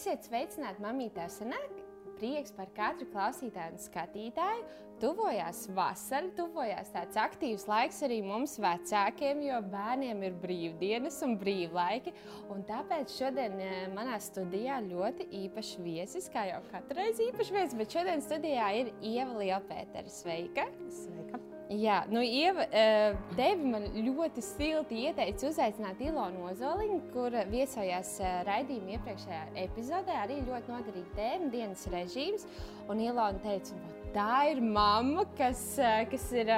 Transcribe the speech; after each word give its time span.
Esiet 0.00 0.24
sveicināti, 0.24 0.80
mamītā 0.80 1.26
sanāk! 1.28 1.74
Prieks 2.16 2.54
par 2.56 2.70
katru 2.72 3.04
klausītāju 3.12 3.74
un 3.74 3.82
skatītāju. 3.82 4.62
Tuvojās 5.02 5.66
vasara, 5.76 6.30
tuvojās 6.38 6.88
tāds 6.94 7.18
aktīvs 7.20 7.66
laiks 7.68 8.00
arī 8.08 8.22
mums, 8.24 8.56
vecākiem, 8.64 9.44
jo 9.44 9.60
bērniem 9.68 10.24
ir 10.24 10.40
brīvdienas 10.40 11.20
un 11.28 11.36
brīvlaiki. 11.44 12.16
Un 12.48 12.64
tāpēc 12.72 13.12
šodien 13.12 13.60
eh, 13.60 13.78
manā 13.92 14.16
studijā 14.24 14.80
ļoti 14.88 15.28
īpašs 15.42 15.76
viesis, 15.84 16.32
kā 16.32 16.48
jau 16.48 16.64
katru 16.72 17.02
reizi 17.02 17.28
īpašs 17.28 17.54
viesis, 17.58 17.78
bet 17.84 18.00
šodien 18.00 18.24
studijā 18.24 18.72
ir 18.80 18.94
Ieva 19.04 19.36
Lielpētera. 19.36 20.08
Sveika! 20.08 20.70
Sveika! 20.88 21.49
Jā, 21.70 22.00
nu, 22.10 22.18
Ieva, 22.18 22.64
eh, 22.74 23.12
tevi 23.38 23.68
man 23.70 23.84
ļoti 23.94 24.42
silti 24.42 25.04
ieteica 25.04 25.46
uzaicināt 25.46 26.00
Ilonu 26.02 26.48
Ozoliņu, 26.48 26.96
kur 27.12 27.36
viesojās 27.46 28.16
eh, 28.18 28.40
raidījuma 28.48 28.96
iepriekšējā 28.96 29.44
epizodē. 29.68 30.16
Arī 30.24 30.40
ļoti 30.48 30.72
noderīga 30.72 31.14
tēma, 31.14 31.52
dienas 31.52 31.86
režīms. 31.92 32.48
Un 32.90 33.04
Ilona 33.04 33.38
teica, 33.44 33.78
tā 34.10 34.40
ir 34.50 34.64
mamma, 34.66 35.28
kas, 35.38 35.62
eh, 35.78 36.08
kas 36.10 36.26
ir 36.34 36.50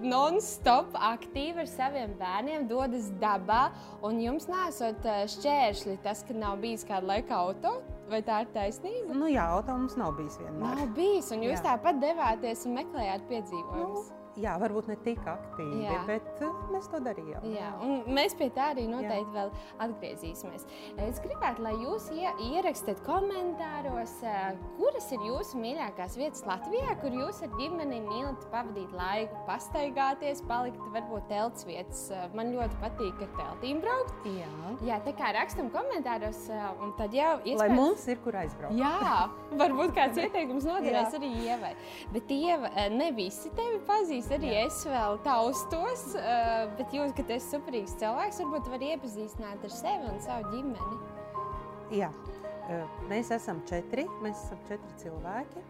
non-stop 0.00 0.96
aktīva 1.12 1.66
ar 1.66 1.68
saviem 1.68 2.16
bērniem, 2.16 2.64
dodas 2.72 3.12
dabā. 3.20 3.66
Un 4.00 4.24
jums 4.24 4.48
nesot 4.48 5.04
šķēršļi 5.36 6.00
tas, 6.08 6.24
ka 6.24 6.40
nav 6.40 6.56
bijis 6.64 6.88
kāda 6.88 7.12
laika 7.12 7.36
auto. 7.36 7.82
Vai 8.08 8.24
tā 8.24 8.46
ir 8.46 8.52
taisnība? 8.56 9.12
Nu, 9.12 9.28
jā, 9.28 9.44
auto 9.44 9.76
mums 9.76 10.00
nav 10.00 10.16
bijis 10.16 10.40
vienmēr. 10.40 10.80
Nav 10.80 10.92
bijis, 10.96 11.32
un 11.36 11.44
jūs 11.44 11.58
jā. 11.60 11.64
tāpat 11.74 12.00
devāties 12.00 12.64
un 12.64 12.78
meklējāt 12.80 13.28
piedzīvojumus. 13.28 14.12
Nu, 14.12 14.23
Jā, 14.40 14.56
varbūt 14.58 14.88
ne 14.90 14.96
tik 15.04 15.20
aktīvi, 15.30 15.84
jā. 15.84 15.98
bet 16.08 16.40
uh, 16.42 16.54
mēs 16.72 16.88
to 16.90 16.98
darījām. 17.04 17.44
Jā, 17.54 17.68
un 17.84 18.02
mēs 18.16 18.34
pie 18.34 18.48
tā 18.54 18.72
arī 18.72 18.88
noteikti 18.90 19.30
jā. 19.30 19.34
vēl 19.36 19.52
atgriezīsimies. 19.86 20.64
Es 21.06 21.20
gribētu, 21.22 21.62
lai 21.62 21.74
jūs 21.78 22.08
ierakstiet 22.42 23.02
komentāros, 23.06 24.16
uh, 24.26 24.56
kuras 24.80 25.06
ir 25.14 25.22
jūsu 25.28 25.60
mīļākās 25.62 26.18
vietas 26.18 26.42
Latvijā, 26.48 26.96
kur 27.02 27.14
jūs 27.14 27.44
ar 27.46 27.52
ģimeni 27.60 28.00
mīlat 28.08 28.48
pavadīt 28.50 28.96
laiku, 28.98 29.38
pastaigāties, 29.46 30.42
palikt 30.50 30.82
varbūt 30.96 31.30
telts 31.30 31.68
vietas. 31.68 32.02
Uh, 32.10 32.26
man 32.34 32.50
ļoti 32.56 32.80
patīk 32.82 33.22
ar 33.28 33.32
teltīm 33.38 33.84
braukt. 33.86 34.26
Jā, 34.34 34.50
jā 34.90 34.98
tā 35.06 35.14
kā 35.14 35.30
rakstam 35.38 35.70
komentāros, 35.74 36.42
un 36.82 36.90
tad 36.98 37.14
jau 37.14 37.36
iespējams... 37.44 37.62
Lai 37.62 37.70
mums 37.70 38.08
ir 38.10 38.18
kur 38.26 38.40
aizbraukt. 38.42 38.82
Jā, 38.82 39.30
varbūt 39.62 39.94
kāds 39.94 40.18
ieteikums 40.26 40.66
noderēs 40.66 41.14
arī 41.20 41.30
Ievai. 41.44 41.74
Bet 42.10 42.34
Ieva, 42.34 42.74
ne 42.90 43.12
visi 43.14 43.54
tevi 43.54 43.78
pazīst 43.86 44.23
pazīst, 44.24 44.38
arī 44.38 44.52
Jā. 44.52 44.66
es 44.66 44.84
vēl 44.86 45.18
taustos, 45.24 46.04
uh, 46.16 46.70
bet 46.78 46.92
jūs, 46.92 47.12
ka 47.14 47.24
esat 47.28 47.58
superīgs 47.58 47.96
cilvēks, 48.00 48.40
varbūt 48.40 48.70
var 48.70 48.80
iepazīstināt 48.80 49.64
ar 49.64 49.70
sevi 49.70 50.08
un 50.08 50.20
savu 50.20 50.50
ģimeni. 50.52 50.98
Jā, 51.92 52.10
uh, 52.10 52.88
mēs 53.10 53.30
esam 53.30 53.62
četri, 53.68 54.06
mēs 54.22 54.40
esam 54.46 54.58
četri 54.68 54.96
cilvēki. 55.02 55.62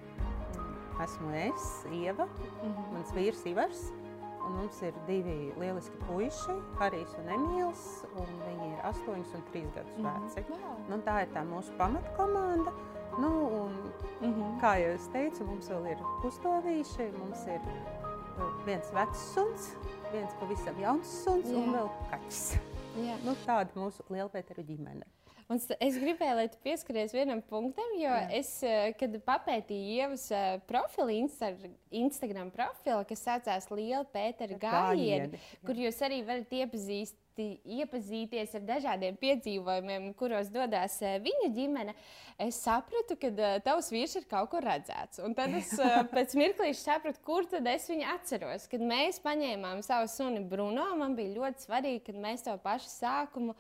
Esmu 1.03 1.33
es, 1.35 1.85
Ieva, 1.91 2.27
mm 2.27 2.71
-hmm. 2.71 2.93
mans 2.93 3.11
vīrs 3.13 3.47
Ivars, 3.47 3.91
un 4.47 4.53
mums 4.53 4.81
ir 4.83 4.95
divi 5.07 5.53
lieliski 5.59 5.97
puiši, 6.07 6.55
Harijs 6.79 7.17
un 7.19 7.29
Emīls, 7.35 8.05
un 8.15 8.27
viņi 8.47 8.73
ir 8.73 8.79
8 8.85 9.09
un 9.11 9.43
3 9.53 9.75
gadus 9.75 9.99
mm 9.99 10.07
-hmm. 10.07 10.23
veci. 10.23 10.45
Wow. 10.51 10.77
Nu, 10.89 10.97
tā 10.97 11.23
ir 11.23 11.29
tā 11.35 11.43
mūsu 11.43 11.77
pamatkomanda. 11.77 12.73
Nu, 13.19 13.31
un, 13.63 13.73
mm 14.21 14.35
-hmm. 14.35 14.61
Kā 14.61 14.79
jau 14.79 14.95
es 14.95 15.09
teicu, 15.09 15.45
mums 15.45 15.71
vēl 15.71 15.91
ir 15.91 15.99
pustovīši, 16.23 17.13
mums 17.19 17.47
ir 17.47 17.61
viens 18.67 18.93
vecs 18.95 19.25
suns, 19.35 19.73
viens 20.13 20.37
pavisam 20.41 20.79
jauns 20.83 21.17
suns 21.25 21.51
Jā. 21.51 21.59
un 21.59 21.75
vēl 21.77 21.91
kaķis. 22.13 22.45
Jā. 23.05 23.19
Nu, 23.27 23.35
tāda 23.47 23.75
mūsu 23.79 24.07
lielpēteru 24.15 24.65
ģimene. 24.69 25.07
Un 25.53 25.61
es 25.61 25.97
gribēju, 26.01 26.37
lai 26.39 26.47
tu 26.49 26.61
pieskaries 26.65 27.13
vienam 27.13 27.43
punktam, 27.45 27.91
jo 28.01 28.13
Jā. 28.13 28.29
es, 28.39 28.53
eh, 28.65 28.95
kad 28.97 29.13
papētīju 29.27 29.99
ievas 29.99 30.25
eh, 30.33 30.61
profilu, 30.69 31.13
Instagram 31.93 32.49
profilu, 32.55 33.03
kas 33.09 33.27
saucās 33.27 33.69
Liela 33.71 34.07
Pētera 34.09 34.57
gājieni, 34.61 35.43
kur 35.67 35.77
jūs 35.77 36.01
arī 36.07 36.23
varat 36.25 36.57
iepazīst 36.63 37.21
iepazīties 37.35 38.53
ar 38.55 38.63
dažādiem 38.63 39.17
piedzīvojumiem, 39.19 40.13
kuros 40.19 40.51
dodas 40.55 41.01
eh, 41.03 41.17
viņa 41.23 41.51
ģimene, 41.55 41.95
es 42.39 42.61
sapratu, 42.63 43.17
ka 43.19 43.31
uh, 43.33 43.57
tavs 43.65 43.91
vīrs 43.95 44.15
ir 44.21 44.27
kaut 44.31 44.51
kur 44.53 44.63
redzēts. 44.65 45.21
Un 45.25 45.35
tad 45.35 45.55
es 45.59 45.73
uh, 45.79 46.03
pēc 46.15 46.37
mirklīša 46.39 46.81
sapratu, 46.81 47.23
kur 47.27 47.49
tad 47.51 47.67
es 47.71 47.89
viņu 47.91 48.07
atceros. 48.15 48.69
Kad 48.71 48.85
mēs 48.87 49.21
paņēmām 49.25 49.83
savu 49.87 50.11
suni 50.11 50.45
Bruno, 50.47 50.87
man 51.01 51.17
bija 51.19 51.35
ļoti 51.41 51.67
svarīgi, 51.67 52.05
ka 52.07 52.15
mēs 52.27 52.47
to 52.47 52.55
pašu 52.63 52.93
sākumu 52.93 53.57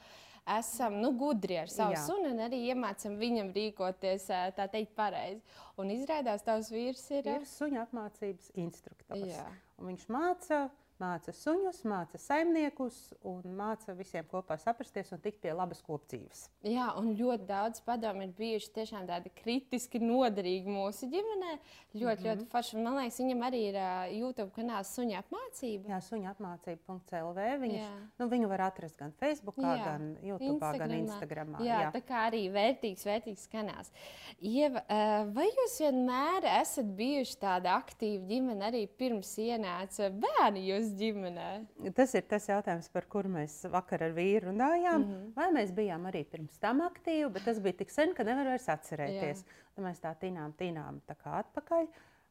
esam 0.46 0.98
nu, 1.00 1.12
gudri 1.16 1.56
ar 1.58 1.70
savu 1.72 1.96
Jā. 1.96 2.04
sunu 2.06 2.30
un 2.34 2.42
arī 2.44 2.60
iemācām 2.70 3.16
viņam 3.20 3.52
rīkoties 3.56 4.28
tā 4.56 4.68
teikt 4.72 4.94
pareizi. 4.96 5.40
Un 5.80 5.90
izrādās, 5.94 6.44
tavs 6.46 6.70
vīrs 6.72 7.04
ir, 7.16 7.28
ir 7.28 7.46
suņa 7.48 7.86
apmācības 7.86 8.52
instruktors. 8.60 9.28
Jā. 9.32 9.46
Un 9.80 9.92
viņš 9.92 10.08
māca 10.12 10.66
māca 11.02 11.32
suņus, 11.34 11.82
māca 11.88 12.18
saimniekus 12.20 12.98
un 13.26 13.42
māca 13.58 13.94
visiem 13.96 14.26
kopā 14.30 14.56
saprasties 14.60 15.12
un 15.14 15.22
tikt 15.24 15.40
pie 15.42 15.52
labas 15.54 15.82
kopdzīves. 15.84 16.46
Jā, 16.66 16.90
un 16.98 17.12
ļoti 17.18 17.46
daudz 17.48 17.82
padomu 17.84 18.26
ir 18.26 18.34
bijuši 18.38 18.72
tiešām 18.78 19.08
tādi 19.08 19.32
kritiski 19.34 20.00
noderīgi 20.02 20.70
mūsu 20.70 21.08
ģimenē. 21.12 21.56
Ļoti, 21.94 22.00
mm 22.00 22.08
-hmm. 22.08 22.26
ļoti 22.28 22.46
forši. 22.50 22.78
Man 22.82 22.98
liekas, 22.98 23.20
viņam 23.20 23.44
arī 23.48 23.60
ir 23.70 23.78
uh, 23.78 24.14
YouTube 24.18 24.50
kanāls 24.56 24.90
Suņa 24.94 25.22
apmācība. 25.22 25.90
Jā, 25.92 26.00
suņa 26.02 26.34
apmācība.clv. 26.34 27.44
Viņš, 27.64 27.84
nu, 28.18 28.28
viņu 28.28 28.48
var 28.48 28.66
atrast 28.68 28.98
gan 28.98 29.12
Facebook, 29.20 29.56
gan 29.56 30.16
YouTube, 30.22 30.54
Instagramā. 30.54 30.78
gan 30.78 30.94
Instagram. 30.98 31.56
Jā, 31.60 31.80
jā, 31.84 31.92
tā 31.94 32.02
kā 32.02 32.24
arī 32.28 32.42
vērtīgs, 32.54 33.06
vērtīgs 33.06 33.48
kanāls. 33.52 33.92
Ieva, 34.40 34.82
uh, 34.82 35.30
vai 35.34 35.48
jūs 35.50 35.78
vienmēr 35.80 36.48
esat 36.60 36.90
bijuši 36.98 37.38
tāda 37.40 37.76
aktīva 37.78 38.26
ģimene 38.28 38.68
arī 38.70 38.86
pirms 38.86 39.36
ienāca 39.38 40.10
bērni? 40.10 40.66
Jūs 40.70 40.83
jūsu 40.84 40.96
ģimenē? 41.00 41.48
Tas 41.96 42.12
ir 42.14 42.24
tas 42.28 42.46
jautājums, 42.48 42.90
par 42.92 43.06
kuru 43.10 43.30
mēs 43.32 43.56
vakar 43.72 44.04
ar 44.06 44.14
vīru 44.16 44.50
runājām. 44.50 45.00
Mm 45.00 45.08
-hmm. 45.08 45.32
Vai 45.36 45.48
mēs 45.52 45.72
bijām 45.74 46.06
arī 46.10 46.24
pirms 46.24 46.58
tam 46.58 46.80
aktīvi, 46.80 47.32
bet 47.32 47.44
tas 47.44 47.58
bija 47.60 47.78
tik 47.80 47.90
sen, 47.90 48.14
ka 48.14 48.24
nevar 48.24 48.46
vairs 48.46 48.68
atcerēties. 48.68 49.44
Tad 49.74 49.84
mēs 49.84 50.00
tā 50.00 50.14
tinām, 50.20 50.52
tinām 50.52 51.00
tā 51.08 51.14
kā 51.14 51.42
atpakaļ 51.42 51.86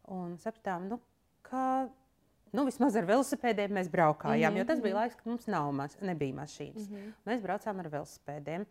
un 0.07 0.37
sapratām, 0.37 0.87
nu, 0.87 0.99
ka 1.41 1.89
nu, 2.51 2.65
vismaz 2.65 2.95
ar 2.95 3.05
velosipēdiem 3.05 3.71
mēs 3.71 3.89
braukājām. 3.89 4.51
Mm 4.51 4.55
-hmm. 4.55 4.59
Jo 4.59 4.65
tas 4.65 4.81
bija 4.81 4.93
mhm. 4.93 5.01
laiks, 5.01 5.15
kad 5.15 5.25
mums 5.25 5.47
mas, 5.71 5.97
nebija 6.01 6.33
mašīnas. 6.33 6.89
Mm 6.89 6.95
-hmm. 6.95 7.13
Mēs 7.25 7.41
braucām 7.41 7.79
ar 7.79 7.89
velosipēdiem. 7.89 8.65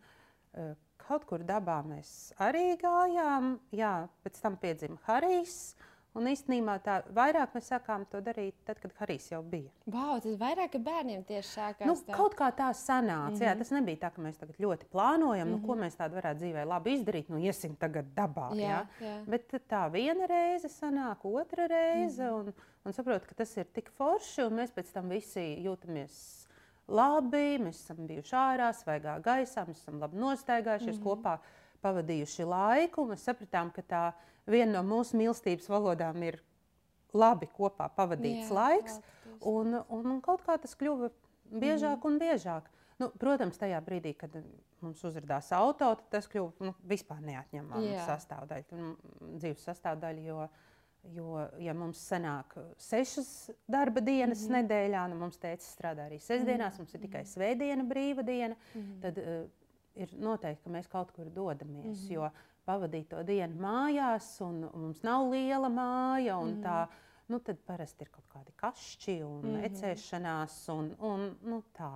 Kaut 0.97 1.25
kur 1.25 1.39
dabā 1.39 1.83
mēs 1.83 2.33
arī 2.39 2.77
gājām. 2.77 3.59
Jā, 3.71 4.07
pēc 4.23 4.41
tam 4.41 4.57
piedzima 4.57 4.97
Harijs. 5.03 5.75
Uh, 5.75 5.92
Un 6.13 6.27
īstenībā 6.29 6.75
tā 6.85 6.99
vairāk 7.09 7.55
mēs 7.55 7.71
sākām 7.71 8.03
to 8.11 8.19
darīt, 8.21 8.53
tad, 8.67 8.77
kad 8.81 8.91
Harijs 8.99 9.31
jau 9.31 9.39
bija. 9.49 9.71
Wow, 9.89 10.19
tas 10.21 10.35
vairāk 10.37 10.75
bērniem 10.85 11.23
tieši 11.25 11.49
sākās. 11.49 11.87
Nu, 11.89 11.95
tā. 12.05 12.13
kaut 12.13 12.35
kā 12.37 12.51
tā 12.53 12.67
sanāca. 12.77 13.31
Mm 13.31 13.39
-hmm. 13.39 13.45
jā, 13.47 13.53
mhm. 13.53 13.59
tas 13.59 13.71
nebija 13.71 13.97
tā, 14.03 14.11
ka 14.13 14.21
mēs 14.21 14.37
tagad 14.37 14.59
ļoti 14.59 14.85
plānojam, 14.91 15.47
mm 15.47 15.53
-hmm. 15.53 15.61
nu, 15.61 15.67
ko 15.67 15.73
mhm. 15.75 15.83
mēs 15.83 15.97
tādu 15.97 16.15
varētu 16.15 16.39
dzīvē 16.39 16.65
labi 16.65 16.93
izdarīt. 16.93 17.29
Nu, 17.29 17.37
iesim 17.37 17.75
tagad 17.75 18.05
dabā. 18.15 18.51
Jā, 18.53 18.61
jā. 18.61 18.85
Jā. 19.01 19.15
Bet 19.25 19.53
tā 19.69 19.91
viena 19.91 20.27
reize 20.27 20.67
sanāk, 20.67 21.17
otra 21.23 21.67
reize. 21.67 22.23
Mm 22.23 22.29
-hmm. 22.29 22.47
un, 22.47 22.53
un 22.85 22.93
saprotu, 22.93 23.27
ka 23.27 23.33
tas 23.33 23.57
ir 23.57 23.65
tik 23.65 23.89
forši, 23.89 24.43
un 24.43 24.53
mēs 24.53 24.71
pēc 24.71 24.93
tam 24.93 25.09
visi 25.09 25.63
jūtamies 25.65 26.47
labi. 26.87 27.57
Mēs 27.57 27.81
esam 27.81 28.07
bijuši 28.07 28.35
ārā, 28.35 28.73
svaigā 28.73 29.21
gaisā, 29.21 29.65
mēs 29.65 29.81
esam 29.81 29.99
labi 29.99 30.17
nostaigājušies 30.17 30.97
mm 30.97 31.03
-hmm. 31.03 31.23
kopā, 31.23 31.37
pavadījuši 31.81 32.43
laiku. 32.43 33.05
Mēs 33.05 33.25
sapratām, 33.25 33.71
ka 33.71 33.81
tā 33.81 34.07
ir 34.07 34.32
viena 34.49 34.79
no 34.79 34.83
mūsu 34.87 35.17
mīlestības 35.19 35.69
valodām 35.69 36.23
ir 36.23 36.39
labi 37.13 37.47
kopā 37.53 37.89
pavadīts 37.95 38.49
Jā, 38.49 38.55
laiks. 38.57 38.99
Un, 39.43 39.75
un, 39.89 40.05
un 40.15 40.21
kaut 40.23 40.43
kā 40.45 40.57
tas 40.61 40.75
kļuva 40.79 41.09
biežāk 41.51 41.99
mm. 41.99 42.09
un 42.09 42.19
biežāk. 42.21 42.69
Nu, 43.01 43.09
protams, 43.19 43.57
tajā 43.59 43.79
brīdī, 43.83 44.13
kad 44.17 44.35
mums 44.83 45.01
uzrādījās 45.03 45.49
auto, 45.57 45.89
tas 46.13 46.29
kļuva 46.31 46.67
nu, 46.67 46.75
vispār 46.87 47.23
neatņemama 47.25 48.05
sastāvdaļa, 48.07 48.77
nu, 48.77 48.93
dzīves 49.39 49.65
sastāvdaļa. 49.67 50.23
Jo, 50.27 50.45
jo, 51.15 51.41
ja 51.59 51.73
mums 51.75 51.99
sanāk 52.07 52.55
sešas 52.79 53.51
darba 53.67 54.03
dienas 54.03 54.45
mm 54.45 54.47
-hmm. 54.47 54.61
nedēļā, 54.61 55.03
nu 55.11 55.19
mums 55.25 55.41
teica, 55.41 55.65
strādā 55.65 56.07
arī 56.07 56.21
sestdienās, 56.21 56.77
mm 56.77 56.77
-hmm. 56.77 56.85
mums 56.85 56.93
ir 56.93 57.01
tikai 57.01 57.25
svētdiena 57.25 57.83
brīva 57.83 58.23
diena, 58.23 58.55
mm 58.55 58.81
-hmm. 58.81 59.01
tad 59.01 59.17
uh, 59.17 59.43
ir 59.95 60.15
noteikti, 60.17 60.63
ka 60.63 60.69
mēs 60.69 60.87
kaut 60.87 61.11
kur 61.11 61.29
dodamies. 61.29 61.85
Mm 62.09 62.15
-hmm. 62.15 62.31
Pavadīt 62.67 63.09
to 63.11 63.21
dienu 63.27 63.59
mājās, 63.59 64.27
un, 64.45 64.61
un 64.69 64.85
mums 64.87 65.01
nav 65.03 65.27
liela 65.33 65.69
māja. 65.71 66.37
Mm. 66.39 66.61
Tā, 66.63 66.77
nu, 67.31 67.39
tad 67.43 67.59
parasti 67.67 68.05
ir 68.05 68.11
kaut 68.13 68.29
kādi 68.31 68.55
kašķi 68.59 69.17
un 69.27 69.49
mm. 69.49 69.63
ecēšanās. 69.69 70.59
Un, 70.75 70.93
un, 71.03 71.25
nu, 71.43 71.63
tā. 71.75 71.91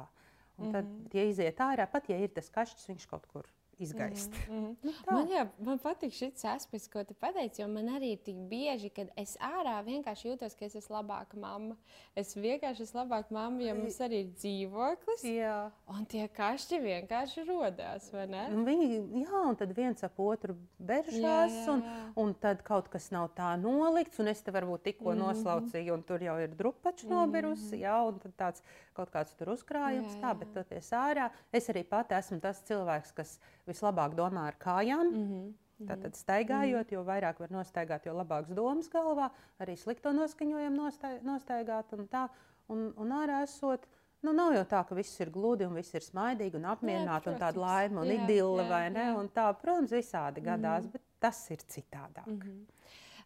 un 0.59 0.73
tad, 0.75 0.83
mm. 0.83 1.13
ja 1.15 1.27
iziet 1.29 1.63
ārā, 1.63 1.87
pat 1.91 2.11
ja 2.11 2.19
ir 2.19 2.33
tas 2.35 2.51
kašķis, 2.51 2.89
viņš 2.91 3.07
kaut 3.13 3.29
kur 3.31 3.47
izgaist. 3.79 4.31
Mm 4.49 4.55
-hmm. 4.55 4.75
nu, 4.81 4.91
tā. 4.91 5.13
Man 5.13 5.27
jā, 5.27 5.47
man 5.59 5.79
patīk 5.79 6.13
šis 6.13 6.45
aspekts, 6.45 6.87
ko 6.87 7.03
tu 7.03 7.13
pateici, 7.13 7.61
jo 7.61 7.67
man 7.67 7.85
arī 7.85 8.11
ir 8.11 8.17
tik 8.17 8.35
bieži, 8.35 8.89
kad 8.89 9.07
es 9.15 9.37
ārā 9.37 9.83
vienkārši 9.85 10.27
jūtos, 10.27 10.55
ka 10.59 10.65
es 10.65 10.75
esmu 10.75 10.95
labāka 10.95 11.37
mamma. 11.39 11.75
Es 12.15 12.35
vienkārši 12.35 12.83
esmu 12.83 12.99
labāka 12.99 13.31
mamma, 13.31 13.61
jo 13.61 13.75
mums 13.75 13.99
arī 13.99 14.21
ir 14.23 14.31
dzīvoklis. 14.33 15.23
Jā. 15.23 15.71
Un 15.87 16.05
tie 16.05 16.27
kašķi 16.27 16.79
vienkārši 16.81 17.45
rodās, 17.47 18.11
vai 18.13 18.27
ne? 18.27 18.47
Un 18.51 18.65
viņi, 18.65 18.87
jā, 19.23 19.41
un 19.49 19.55
tad 19.55 19.75
viens 19.77 20.03
ap 20.03 20.19
otru 20.19 20.57
beržās, 20.79 21.13
jā, 21.21 21.45
jā, 21.53 21.65
jā. 21.65 21.73
Un, 21.73 21.83
un 22.15 22.33
tad 22.33 22.63
kaut 22.63 22.89
kas 22.89 23.11
nav 23.11 23.29
tā 23.37 23.55
nolikts, 23.61 24.19
un 24.19 24.27
es 24.27 24.41
te 24.41 24.51
varbūt 24.51 24.83
tikko 24.83 25.11
mm 25.11 25.17
-hmm. 25.17 25.27
noslaucīju, 25.27 25.93
un 25.93 26.03
tur 26.03 26.23
jau 26.23 26.39
ir 26.39 26.55
drupačs 26.55 27.03
mm 27.03 27.09
-hmm. 27.09 27.13
nobirusi, 27.13 27.77
jā, 27.77 28.07
un 28.07 28.19
tad 28.19 28.33
tāds 28.37 28.61
kaut 28.97 29.13
kāds 29.13 29.35
tur 29.37 29.53
uzkrājums, 29.53 30.15
jā, 30.15 30.17
jā. 30.17 30.23
tā, 30.25 30.33
bet 30.41 30.51
toties 30.55 30.89
ārā. 30.97 31.29
Es 31.53 31.69
arī 31.73 31.85
pati 31.87 32.17
esmu 32.17 32.39
tas 32.43 32.63
cilvēks, 32.67 33.13
kas 33.17 33.37
vislabāk 33.69 34.17
domā 34.17 34.49
ar 34.51 34.59
kājām. 34.61 35.13
Mm 35.13 35.29
-hmm. 35.29 35.55
Tātad 35.85 36.15
staigājot, 36.17 36.91
jo 36.91 37.03
vairāk 37.05 37.39
var 37.39 37.51
nostaigāt, 37.53 38.07
jo 38.07 38.15
labāks 38.17 38.53
domas 38.57 38.89
galvā, 38.89 39.29
arī 39.61 39.75
slikto 39.77 40.09
noskaņojumu 40.09 40.89
nostaigāt 41.21 41.93
un 41.93 42.07
tā. 42.07 42.27
Un, 42.67 42.93
un 42.97 43.11
ārā 43.13 43.43
esot, 43.43 43.85
nu, 44.25 44.33
nav 44.33 44.55
jau 44.55 44.63
tā, 44.65 44.81
ka 44.87 44.95
viss 44.95 45.19
ir 45.21 45.29
gludi 45.29 45.67
un 45.67 45.77
viss 45.77 45.93
ir 45.93 46.01
smaidīgi 46.01 46.55
un 46.55 46.65
apmierināti 46.65 47.29
un 47.29 47.37
tāda 47.39 47.61
laime 47.61 48.01
un 48.01 48.11
idila 48.11 48.65
vai 48.67 48.89
ne. 48.89 49.11
Un 49.19 49.29
tā, 49.29 49.53
protams, 49.61 49.93
visādi 49.93 50.41
gadās, 50.41 50.83
mm 50.83 50.89
-hmm. 50.89 50.91
bet 50.91 51.01
tas 51.19 51.51
ir 51.51 51.57
citādāk. 51.57 52.27
Mm 52.27 52.39
-hmm. 52.39 52.65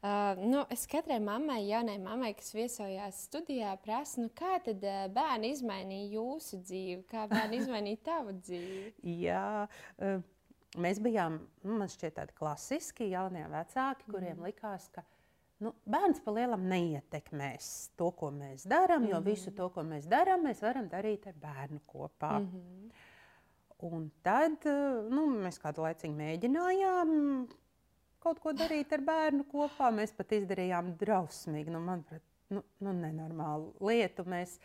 Uh, 0.01 0.33
nu, 0.49 0.63
es 0.73 0.87
katrai 0.89 1.19
mammai, 1.21 1.59
jaunai 1.67 1.99
mammai, 2.01 2.31
kas 2.33 2.47
viesojās 2.57 3.19
studijā, 3.27 3.75
prasu, 3.83 4.23
nu, 4.23 4.31
kā 4.33 4.55
tad 4.65 4.81
uh, 4.81 5.03
bērni 5.13 5.51
izmainīja 5.53 6.15
jūsu 6.15 6.57
dzīvi, 6.65 7.03
kā 7.11 7.27
bērni 7.29 7.59
izmainīja 7.61 7.99
tavu 8.07 8.33
dzīvi? 8.39 8.95
Jā, 9.21 9.67
uh, 10.01 10.23
mēs 10.81 11.03
bijām, 11.05 11.37
nu, 11.61 11.77
man 11.83 11.93
šķiet, 11.93 12.15
tādi 12.17 12.33
klasiski 12.33 13.11
jaunie 13.11 13.45
vecāki, 13.53 14.09
kuriem 14.09 14.39
mm. 14.39 14.49
likās, 14.49 14.89
ka 14.89 15.05
nu, 15.61 15.75
bērns 15.85 16.25
pa 16.25 16.33
lielam 16.33 16.65
neietekmēs 16.73 17.71
to, 17.93 18.09
ko 18.17 18.33
mēs 18.33 18.65
darām, 18.65 19.03
mm 19.03 19.11
-hmm. 19.11 19.13
jo 19.13 19.23
visu 19.29 19.53
to, 19.53 19.69
ko 19.69 19.85
mēs 19.85 20.09
darām, 20.09 20.49
mēs 20.49 20.65
varam 20.65 20.89
darīt 20.89 21.29
ar 21.29 21.37
bērnu 21.37 21.85
kopā. 21.85 22.39
Mm 22.39 22.49
-hmm. 22.49 22.91
Un 23.81 24.11
tad 24.23 24.65
nu, 25.09 25.29
mēs 25.45 25.61
kādu 25.61 25.81
laiku 25.81 26.07
mēģinājām 26.07 27.47
kaut 28.21 28.39
ko 28.43 28.53
darīt 28.57 28.93
ar 28.95 29.03
bērnu 29.07 29.47
kopā. 29.51 29.89
Mēs 29.95 30.13
pat 30.17 30.35
izdarījām 30.37 30.93
drausmīgi, 31.01 31.73
nu, 31.73 31.81
manuprāt, 31.85 32.23
nu, 32.53 32.63
nu, 32.83 32.93
nenormālu 32.93 33.73
lietu. 33.87 34.27
Mēs 34.29 34.59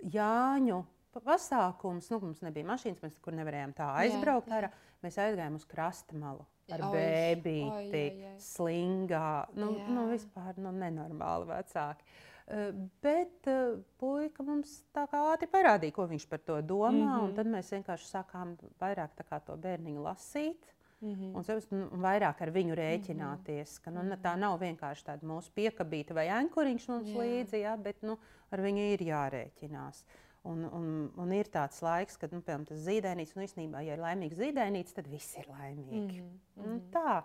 Jāņu 0.00 0.84
pasākums, 1.18 2.08
nu, 2.12 2.20
mums 2.22 2.40
nebija 2.44 2.68
mašīnas, 2.70 3.02
mēs 3.02 3.18
tur 3.20 3.36
nevarējām 3.36 3.74
tā 3.76 3.90
aizbraukt. 4.04 4.48
Jā, 4.52 4.68
jā. 4.68 4.72
Mēs 5.04 5.16
aizgājām 5.20 5.56
uz 5.56 5.66
krasta 5.68 6.16
malu 6.16 6.44
ar 6.70 6.82
oi, 6.86 6.90
bēbīti, 6.94 8.02
oi, 8.02 8.26
oi. 8.30 8.34
slingā. 8.44 9.30
Nu, 9.58 9.72
jā. 9.78 9.86
nu, 9.94 10.08
vispār 10.12 10.58
nu, 10.60 10.72
nenormāli 10.76 11.48
vecāki. 11.50 12.06
Uh, 12.50 12.74
bet 13.02 13.46
uh, 13.50 13.78
puika 14.00 14.44
mums 14.46 14.80
tā 14.94 15.04
kā 15.10 15.20
ātri 15.32 15.46
parādīja, 15.50 15.94
ko 15.94 16.08
viņš 16.10 16.26
par 16.30 16.42
to 16.42 16.58
domā. 16.62 16.92
Mm 16.92 17.26
-hmm. 17.26 17.34
Tad 17.36 17.46
mēs 17.46 17.72
vienkārši 17.76 18.10
sākām 18.10 18.56
vairāk 18.80 19.14
to 19.46 19.56
bērniņu 19.56 20.02
lasīt. 20.02 20.66
Mm 21.00 21.14
-hmm. 21.14 21.36
Un, 21.36 21.44
sevis, 21.44 21.66
un 21.72 22.02
vairāk 22.02 22.42
ar 22.44 22.50
viņu 22.52 22.74
rēķināties. 22.76 23.78
Ka, 23.80 23.90
nu, 23.90 24.02
tā 24.22 24.34
nav 24.36 24.58
vienkārši 24.60 25.04
tāda 25.04 25.26
mūsu 25.26 25.52
piekabīta 25.54 26.14
vai 26.14 26.26
ankuriņš 26.28 26.88
mums 26.88 27.08
Jā. 27.08 27.18
līdzi, 27.18 27.60
ja, 27.60 27.76
bet 27.76 28.02
nu, 28.02 28.18
ar 28.50 28.60
viņu 28.60 28.84
ir 28.92 29.00
jārēķinās. 29.00 30.04
Un, 30.42 30.64
un, 30.64 31.12
un 31.16 31.32
ir 31.32 31.48
tāds 31.52 31.82
laiks, 31.82 32.16
kad 32.16 32.32
nu, 32.32 32.40
piemēram, 32.40 32.66
tas 32.68 32.78
zīdainīts, 32.78 33.36
un 33.36 33.42
īstenībā, 33.42 33.80
ja 33.84 33.96
ir 33.96 34.00
laimīgs 34.00 34.36
zīdainīts, 34.36 34.92
tad 34.92 35.08
viss 35.08 35.36
ir 35.36 35.48
laimīgi. 35.48 36.20
Mm 36.20 36.28
-hmm. 36.56 36.66
nu, 36.66 36.80
tā, 36.92 37.22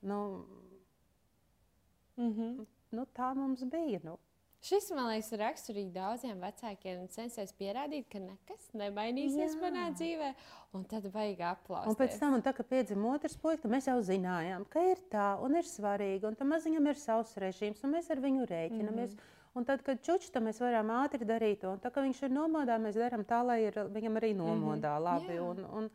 nu, 0.00 0.44
mm 2.16 2.32
-hmm. 2.32 2.66
nu, 2.90 3.06
tā 3.14 3.34
mums 3.34 3.64
bija. 3.64 4.00
Nu. 4.02 4.18
Šis, 4.58 4.88
man 4.90 5.06
liekas, 5.06 5.28
ir 5.30 5.38
raksturīgi 5.38 5.92
daudziem 5.94 6.40
vecākiem 6.42 7.04
un 7.04 7.10
censies 7.14 7.52
pierādīt, 7.54 8.08
ka 8.10 8.18
nekas 8.18 8.64
nemainīsies 8.74 9.54
Jā. 9.54 9.60
manā 9.62 9.84
dzīvē. 9.94 10.32
Un 10.74 10.84
tad 10.90 11.06
vajag 11.14 11.44
aplaust. 11.52 11.88
Un 11.88 11.96
pēc 11.96 12.18
tam, 12.18 12.34
un 12.34 12.42
tā, 12.42 12.52
kad 12.56 12.66
piedzima 12.68 13.14
otrs 13.14 13.38
puika, 13.38 13.70
mēs 13.70 13.86
jau 13.86 13.96
zinājām, 14.02 14.66
ka 14.68 14.82
ir 14.90 15.00
tā 15.12 15.28
un 15.46 15.54
ir 15.60 15.68
svarīgi, 15.68 16.26
un 16.26 16.36
tam 16.36 16.50
maziņam 16.52 16.90
ir 16.90 16.98
savs 16.98 17.36
režīms, 17.38 17.84
un 17.86 17.94
mēs 17.94 18.10
ar 18.10 18.20
viņu 18.24 18.48
rēķinamies. 18.50 19.14
Mm 19.14 19.18
-hmm. 19.18 19.34
Un 19.54 19.64
tad, 19.64 19.82
kad 19.82 20.02
čučta 20.04 20.40
mēs 20.40 20.60
varam 20.60 20.90
ātri 20.90 21.26
darīt 21.26 21.62
to, 21.62 21.72
un 21.72 21.80
tā 21.82 21.90
kā 21.90 22.02
viņš 22.04 22.22
ir 22.26 22.30
nomodā, 22.30 22.76
mēs 22.78 22.98
darām 22.98 23.24
tā, 23.24 23.40
lai 23.46 23.62
ir, 23.64 23.78
viņam 23.94 24.18
arī 24.20 24.34
nomodā 24.36 24.98
mm 24.98 24.98
-hmm. 24.98 25.04
labi. 25.04 25.34
Jā. 25.34 25.42
Un, 25.42 25.64
un, 25.64 25.90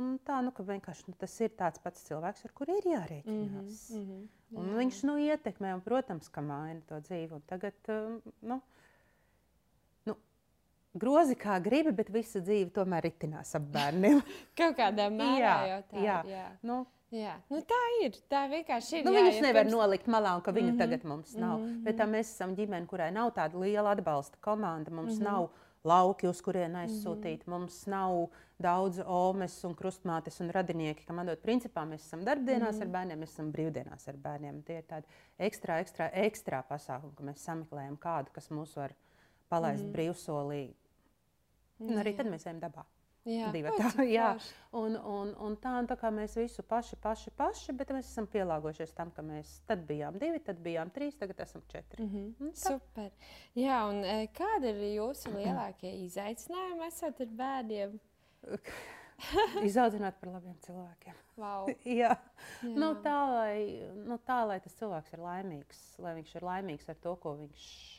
un 0.00 0.14
tā, 0.26 0.38
nu, 0.44 0.52
ka 0.54 0.64
vienkārši 0.66 1.08
nu, 1.08 1.16
tas 1.18 1.34
ir 1.44 1.52
tāds 1.58 1.82
pats 1.82 2.06
cilvēks, 2.08 2.46
ar 2.46 2.54
kuru 2.56 2.78
ir 2.80 2.88
jārēķinās. 2.92 3.82
Mm 3.94 4.06
-hmm. 4.06 4.22
Jā. 4.54 4.60
Un 4.62 4.72
viņš 4.78 5.02
nu, 5.08 5.18
ietekmē, 5.18 5.74
un, 5.74 5.82
protams, 5.82 6.28
ka 6.28 6.40
maina 6.40 6.80
to 6.88 7.00
dzīvi. 7.00 7.32
Un 7.32 7.42
tagad, 7.46 7.74
um, 7.88 8.20
nu, 8.42 8.60
nu, 10.06 10.16
grozi 10.94 11.34
kā 11.34 11.60
gribi, 11.62 11.92
bet 11.92 12.10
visa 12.10 12.40
dzīve 12.40 12.70
tomēr 12.70 13.02
ritinās 13.02 13.54
ap 13.54 13.62
bērniem. 13.62 14.22
Kaut 14.58 14.76
kādā 14.76 15.10
mērā 15.10 15.38
jā, 15.38 15.56
jau 15.66 15.82
tā. 15.90 16.04
Jā. 16.04 16.22
Jā. 16.26 16.50
Nu, 16.62 16.84
Jā, 17.14 17.36
nu 17.46 17.60
tā 17.62 17.80
ir. 18.02 18.16
Tā 18.30 18.40
vienkārši 18.50 18.96
ir. 18.98 19.04
Nu, 19.06 19.12
jā, 19.14 19.20
viņus 19.22 19.36
ja 19.36 19.42
nevar 19.46 19.62
pirms... 19.62 19.74
nolikt 19.76 20.08
malā, 20.10 20.32
un 20.34 20.40
ka 20.42 20.50
viņu 20.50 20.72
mm 20.72 20.74
-hmm. 20.74 20.78
tagad 20.82 21.04
mums 21.04 21.34
nav. 21.36 21.60
Mm 21.60 21.66
-hmm. 21.66 21.82
Bet 21.84 21.96
tā 21.96 22.06
mēs 22.10 22.32
esam 22.34 22.56
ģimene, 22.56 22.86
kurai 22.86 23.10
nav 23.12 23.30
tāda 23.36 23.60
liela 23.60 23.90
atbalsta 23.90 24.36
komanda. 24.40 24.90
Mums 24.90 25.12
mm 25.12 25.20
-hmm. 25.20 25.30
nav 25.30 25.48
lauki, 25.84 26.28
uz 26.28 26.40
kuriem 26.42 26.76
aizsūtīt. 26.80 27.44
Mm 27.44 27.52
-hmm. 27.52 27.58
Mums 27.58 27.86
nav 27.86 28.28
daudz 28.58 29.00
omes 29.06 29.64
un 29.64 29.74
krustmātes 29.74 30.40
un 30.40 30.50
radinieki, 30.50 31.04
kam 31.06 31.18
atdot. 31.18 31.42
Principā 31.42 31.84
mēs 31.88 32.06
esam 32.06 32.24
darbdienās 32.24 32.76
mm 32.76 32.80
-hmm. 32.80 32.86
ar 32.86 32.88
bērniem, 32.88 33.20
mēs 33.20 33.34
esam 33.34 33.52
brīvdienās 33.52 34.08
ar 34.08 34.16
bērniem. 34.16 34.62
Tie 34.62 34.78
ir 34.78 34.84
tādi 34.88 35.04
ekstra, 35.38 35.78
ekstra, 35.78 36.10
ekstra 36.12 36.62
pasākumi, 36.68 37.14
ka 37.14 37.22
mēs 37.22 37.44
sameklējam 37.44 37.96
kādu, 37.98 38.32
kas 38.32 38.50
mūs 38.50 38.76
var 38.76 38.94
palaist 39.48 39.84
mm 39.84 39.88
-hmm. 39.88 39.96
brīvsolī. 39.96 40.74
Un 41.78 41.98
arī 41.98 42.16
tad 42.16 42.26
mēs 42.26 42.46
ejam 42.46 42.60
dabā. 42.60 42.84
Jā, 43.24 43.48
tā, 43.78 44.04
jā. 44.04 44.26
Un, 44.76 44.98
un, 44.98 45.30
un 45.40 45.54
tā, 45.56 45.72
un 45.80 45.86
tā 45.88 45.96
kā 45.96 46.10
mēs 46.12 46.34
visu 46.36 46.64
paši, 46.68 46.98
paši, 47.00 47.30
paši, 47.38 47.72
bet 47.76 47.92
mēs 47.96 48.10
esam 48.10 48.26
pielāgojušies 48.28 48.92
tam, 48.96 49.12
ka 49.16 49.24
mēs 49.24 49.54
tad 49.68 49.86
bijām 49.88 50.18
divi, 50.20 50.42
tad 50.44 50.60
bijām 50.64 50.92
trīs, 50.92 51.16
tagad 51.16 51.40
esam 51.40 51.62
četri. 51.72 52.04
Mm 52.04 52.10
-hmm. 52.10 52.52
Super. 52.52 53.10
Jā, 53.56 53.80
un 53.88 54.04
e, 54.04 54.28
kādi 54.28 54.74
ir 54.74 54.82
jūsu 55.00 55.32
lielākie 55.38 55.94
izaicinājumi 56.04 56.86
esat 56.86 57.20
ar 57.20 57.26
bērniem? 57.26 57.98
Izaudzināt 59.70 60.20
par 60.20 60.28
labiem 60.28 60.56
cilvēkiem. 60.60 61.14
Wow. 61.36 61.68
jā. 61.84 62.12
jā. 62.62 62.76
Nu, 62.76 62.94
tā, 63.00 63.16
lai, 63.32 63.88
nu, 64.04 64.18
tā, 64.18 64.44
lai 64.46 64.60
tas 64.60 64.74
cilvēks 64.74 65.12
ir 65.12 65.18
laimīgs, 65.18 65.98
lai 65.98 66.14
viņš 66.14 66.34
ir 66.34 66.42
laimīgs 66.42 66.88
ar 66.88 67.00
to, 67.00 67.16
ko 67.16 67.36
viņš 67.38 67.93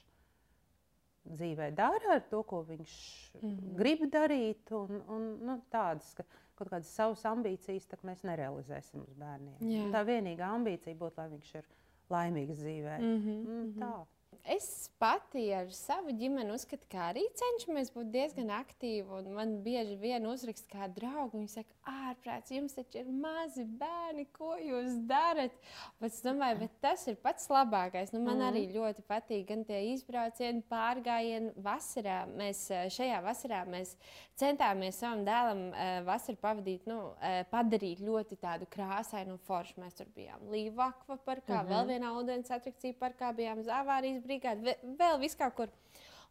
dzīvē 1.26 1.70
dara, 1.76 2.16
ar 2.18 2.26
to, 2.30 2.42
ko 2.44 2.62
viņš 2.68 2.96
mm 3.42 3.50
-hmm. 3.50 3.76
grib 3.78 4.04
darīt. 4.14 4.72
Un, 4.72 5.02
un, 5.08 5.30
nu, 5.46 5.62
tādas, 5.72 6.14
ka 6.14 6.24
kaut 6.56 6.70
kādas 6.70 6.92
savas 6.96 7.26
ambīcijas 7.26 7.88
mēs 8.04 8.24
nerealizēsim 8.24 9.02
uz 9.02 9.14
bērniem. 9.14 9.58
Jā. 9.60 9.90
Tā 9.92 10.04
vienīgā 10.06 10.52
ambīcija 10.56 10.96
būtu, 10.96 11.18
lai 11.18 11.30
viņš 11.30 11.56
ir 11.56 11.66
laimīgs 12.10 12.62
dzīvē. 12.62 13.00
Mm 13.00 13.18
-hmm. 13.22 13.48
mm, 13.48 13.74
tā. 13.80 14.06
Es 14.46 14.92
pati 15.02 15.48
ar 15.58 15.72
savu 15.74 16.14
ģimeni 16.14 16.54
uzskatu, 16.54 16.86
ka 16.92 17.08
arī 17.10 17.24
cenšamies 17.40 17.90
būt 17.96 18.12
diezgan 18.14 18.52
aktīvi. 18.54 19.24
Man 19.34 19.56
bieži 19.66 19.96
vien 19.98 20.28
uzraksta 20.30 20.70
kā 20.70 20.90
draugi. 20.94 21.40
Viņi 21.40 21.50
saka, 21.50 21.74
ārprāts, 21.90 22.54
jums 22.54 22.78
taču 22.78 23.02
ir 23.02 23.10
mazi 23.10 23.66
bērni, 23.66 24.28
ko 24.36 24.52
jūs 24.62 25.00
darat. 25.10 25.56
Bet 25.98 26.14
es 26.14 26.22
domāju, 26.22 26.60
bet 26.62 26.76
tas 26.84 27.08
ir 27.10 27.18
pats 27.24 27.50
labākais. 27.50 28.14
Nu, 28.14 28.22
man 28.22 28.38
mm. 28.38 28.46
arī 28.52 28.64
ļoti 28.76 29.06
patīk 29.10 29.48
gan 29.50 29.66
tie 29.66 29.82
izbraucieni, 29.96 30.62
pārgājieni 30.70 31.56
vasarā. 31.66 32.22
Mēs 32.38 32.68
eh, 32.70 32.86
šajā 32.94 33.24
vasarā 33.26 33.64
mēs 33.66 33.96
centāmies 34.38 35.02
savam 35.02 35.26
dēlam 35.26 35.66
uh, 35.72 35.84
vasaru 36.06 36.38
pavadīt, 36.42 36.86
nu, 36.92 37.00
uh, 37.16 37.42
padarīt 37.50 38.04
ļoti 38.06 38.38
tādu 38.46 38.70
krāsainu 38.70 39.40
foršu. 39.48 39.80
Mēs 39.82 39.98
tur 39.98 40.14
bijām 40.14 40.46
Līvakva 40.54 41.18
parkā, 41.18 41.64
mm 41.64 41.66
-hmm. 41.66 41.74
vēl 41.74 41.92
vienā 41.96 42.14
ūdens 42.20 42.52
atrakcija 42.54 43.00
parkā, 43.00 43.34
bijām 43.34 43.64
Zavārijas 43.66 44.22
brīdī 44.22 44.35
brigādi, 44.36 44.76
vēl 45.00 45.20
vis 45.20 45.36
kaut 45.36 45.56
kur. 45.56 45.74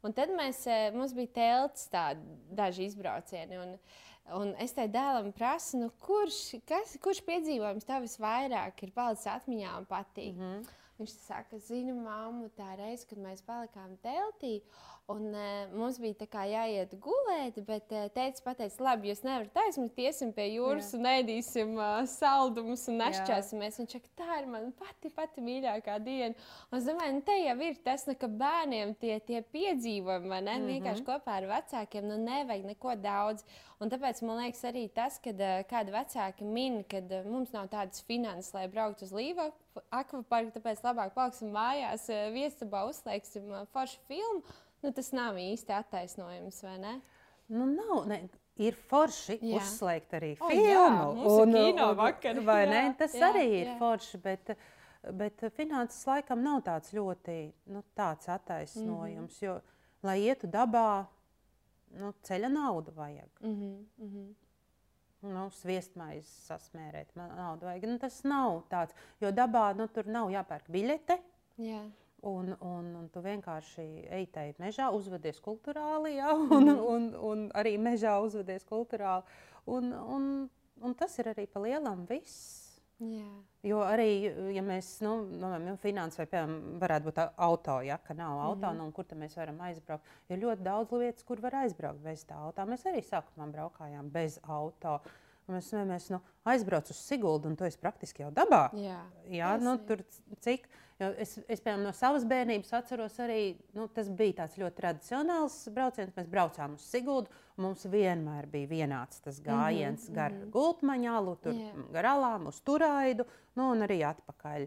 Un 0.05 0.13
tad 0.13 0.29
mēs, 0.37 0.67
eh, 0.69 0.91
mums 0.93 1.15
bija 1.17 1.33
telts, 1.33 1.89
tādi 1.89 2.21
daži 2.53 2.85
izbraucieni. 2.85 3.57
Un, 3.59 3.79
un 4.37 4.55
es 4.61 4.73
tai 4.77 4.87
dēlam 4.89 5.33
prasu, 5.33 5.81
nu, 5.81 5.91
kurš, 6.05 6.61
kas, 6.69 6.97
kurš 7.01 7.23
piedzīvojums 7.25 7.89
tev 7.89 8.05
visvairāk 8.05 8.83
ir 8.83 8.93
palicis 8.93 9.31
atmiņā 9.33 9.77
un 9.79 9.87
patīk. 9.87 10.35
Mm 10.37 10.41
-hmm. 10.41 10.81
Viņš 10.99 11.11
saka, 11.25 11.59
zinu, 11.59 11.95
māmu, 12.05 12.51
tā 12.55 12.77
reize, 12.79 13.07
kad 13.07 13.19
mēs 13.19 13.43
palikām 13.43 13.97
teltī, 13.99 14.63
un 15.13 15.35
uh, 15.37 15.73
mums 15.77 15.99
bija 16.01 16.45
jāiet 16.49 16.95
gulēt, 17.03 17.59
bet 17.67 17.91
uh, 17.93 18.07
teica, 18.15 18.41
pateica, 18.47 18.85
labi, 18.87 19.11
jūs 19.11 19.21
nevarat 19.27 19.59
aizmigt, 19.67 19.99
iesim 20.01 20.31
pie 20.33 20.47
jūras 20.55 20.93
Jā. 20.93 20.99
un 20.99 21.09
ēdīsim 21.11 21.75
uh, 21.77 21.99
saldumus 22.09 22.87
un 22.89 23.03
našķēsimies. 23.03 23.81
Viņš 23.83 23.97
saka, 23.99 24.13
tā 24.23 24.39
ir 24.41 24.49
mana 24.49 24.73
pati, 24.79 25.13
pati 25.13 25.45
mīļākā 25.45 25.99
diena. 26.05 26.33
Un 26.71 26.79
es 26.79 26.89
domāju, 26.89 27.19
nu, 27.19 27.25
te 27.27 27.37
jau 27.37 27.57
ir 27.69 27.77
tas, 27.85 28.07
nu, 28.09 28.17
ka 28.21 28.31
bērniem 28.45 28.95
tie, 29.03 29.19
tie 29.29 29.43
piedzīvojumi, 29.45 30.31
ne, 30.31 30.41
mm 30.41 30.49
-hmm. 30.49 30.73
vienkārši 30.73 31.07
kopā 31.11 31.37
ar 31.41 31.49
vecākiem, 31.53 32.09
nu, 32.09 32.17
nevajag 32.25 32.65
neko 32.73 32.97
daudz. 32.97 33.45
Un 33.83 33.93
tāpēc 33.93 34.23
man 34.25 34.41
liekas 34.41 34.65
arī 34.65 34.89
tas, 34.89 35.21
kad 35.21 35.37
uh, 35.37 35.61
kādi 35.69 35.93
vecāki 35.93 36.49
min, 36.49 36.81
ka 36.89 37.05
uh, 37.05 37.29
mums 37.29 37.53
nav 37.53 37.69
tādas 37.69 38.01
finanses, 38.09 38.55
lai 38.55 38.69
brauktu 38.73 39.05
uz 39.05 39.13
Līvu 39.13 39.53
akvaparku, 39.95 40.53
tāpēc 40.55 40.83
labāk 40.85 41.15
paliksim 41.17 41.53
mājās, 41.55 42.07
eh, 42.13 42.29
viesabā 42.35 42.85
uzslēgsim 42.91 43.51
eh, 43.53 43.67
foršu 43.75 44.01
filmu. 44.09 44.43
Nu, 44.85 44.93
tas 44.93 45.11
nav 45.17 45.39
īsti 45.41 45.73
attaisnojums, 45.73 46.61
vai 46.67 46.75
ne? 46.83 46.95
Nu, 47.53 47.67
nav, 47.71 48.05
ne. 48.11 48.25
Ir 48.61 48.77
forši 48.91 49.41
jā. 49.41 49.59
uzslēgt 49.59 50.13
arī 50.15 50.35
oh, 50.37 50.47
filmu. 50.47 50.69
Jā, 50.69 51.31
un, 51.43 51.57
kino 51.57 51.89
vakar, 51.99 52.39
vai 52.47 52.61
jā, 52.63 52.69
ne? 52.71 52.83
Tas 53.01 53.17
jā, 53.19 53.33
arī 53.33 53.47
ir 53.49 53.71
jā. 53.73 53.79
forši, 53.81 54.21
bet, 54.23 54.53
bet 55.23 55.43
finanses 55.57 56.05
laikam 56.07 56.45
nav 56.45 56.61
tāds 56.69 56.95
ļoti 56.95 57.39
nu, 57.75 57.83
tāds 57.99 58.31
attaisnojums. 58.31 59.41
Mm 59.41 59.49
-hmm. 59.49 59.49
Jo, 59.49 59.59
lai 60.07 60.21
ietu 60.29 60.47
dabā, 60.47 61.07
nu, 61.99 62.15
ceļa 62.23 62.53
naudu 62.53 62.95
vajag. 62.95 63.31
Mm 63.41 63.59
-hmm 63.59 64.33
nu, 65.33 65.49
sviestmaizi 65.61 66.29
sasmērēt. 66.45 67.13
Man 67.19 67.33
naudu 67.39 67.69
vajag. 67.69 67.87
Nu, 67.89 67.99
tas 68.03 68.21
nav 68.29 68.63
tāds, 68.73 68.95
jo 69.23 69.31
dabā 69.35 69.71
nu, 69.79 69.87
tur 69.93 70.09
nav 70.11 70.33
jāpērk 70.33 70.69
biļete. 70.73 71.19
Jā. 71.65 71.83
Un, 72.25 72.55
un, 72.65 72.91
un 72.97 73.09
tu 73.13 73.21
vienkārši 73.21 73.85
ej 74.17 74.29
tajā 74.33 74.55
mežā, 74.63 74.89
uzvedies 74.97 75.41
kultūrāli, 75.45 76.17
ja? 76.17 76.33
un, 76.33 76.71
mm. 76.71 76.85
un, 76.95 77.09
un 77.31 77.47
arī 77.53 77.77
mežā 77.77 78.17
uzvedies 78.25 78.65
kultūrāli. 78.69 79.27
Un, 79.69 79.91
un, 79.93 80.31
un 80.81 80.95
tas 80.97 81.19
ir 81.21 81.33
arī 81.35 81.45
pa 81.51 81.61
lielam 81.65 82.07
viss. 82.09 82.65
Jā. 83.03 83.27
Jo 83.67 83.81
arī, 83.83 84.09
ja 84.55 84.63
mēs, 84.65 85.01
nu, 85.03 85.17
nu 85.35 85.75
finanses 85.83 86.21
vai, 86.21 86.27
piemēram, 86.31 86.79
varētu 86.81 87.09
būt 87.09 87.21
auto, 87.25 87.79
ja, 87.85 87.97
ka 87.99 88.15
nav 88.15 88.39
auto, 88.39 88.69
mm 88.69 88.71
-hmm. 88.71 88.85
nu, 88.85 88.93
kur 88.93 89.05
tad 89.05 89.19
mēs 89.19 89.37
varam 89.37 89.61
aizbraukt. 89.61 90.05
Ir 90.29 90.39
ļoti 90.39 90.63
daudz 90.63 90.93
vietas, 90.93 91.25
kur 91.25 91.41
var 91.41 91.55
aizbraukt 91.65 92.01
bez 92.05 92.25
tā 92.25 92.39
auto. 92.39 92.63
Mēs 92.63 92.87
arī 92.87 93.03
sākumā 93.03 93.51
braukājām 93.53 94.11
bez 94.11 94.39
auto. 94.43 95.01
Un 95.47 95.59
mēs, 95.59 95.73
mēs 95.89 96.09
nu, 96.13 96.21
aizbraucam 96.49 96.95
uz 96.95 97.03
Siguldu, 97.05 97.51
un 97.51 97.57
to 97.57 97.67
es 97.69 97.77
praktiski 97.77 98.25
jau 98.25 98.31
dabā. 98.33 98.71
Jā, 98.81 99.03
Jā 99.29 99.55
nu, 99.61 99.77
tur 99.85 100.05
cik. 100.41 100.69
Es, 100.99 101.35
es 101.51 101.59
piemēram, 101.61 101.89
no 101.89 101.93
savas 101.93 102.23
bērnības 102.31 102.71
atceros 102.79 103.17
arī, 103.21 103.57
nu, 103.75 103.89
tas 103.93 104.09
bija 104.09 104.45
tāds 104.45 104.57
ļoti 104.61 104.79
tradicionāls 104.79 105.57
brauciens. 105.75 106.15
Mēs 106.17 106.31
braucām 106.31 106.77
uz 106.79 106.87
Siguldu, 106.87 107.33
Mums 107.63 107.85
vienmēr 107.87 108.49
bija 108.51 108.67
vienāds 108.67 109.21
tas 109.23 109.39
gājiens 109.43 110.09
mm 110.09 110.11
-hmm, 110.11 110.15
gar 110.15 110.33
mm 110.33 110.41
-hmm. 110.41 110.51
gultmaņālu, 110.51 111.37
tur, 111.43 111.55
yeah. 111.55 111.93
gar 111.93 112.05
alām, 112.05 112.47
uz 112.47 112.61
turaidu, 112.61 113.25
nu, 113.55 113.71
un 113.71 113.83
arī 113.83 114.03
atpakaļ. 114.03 114.67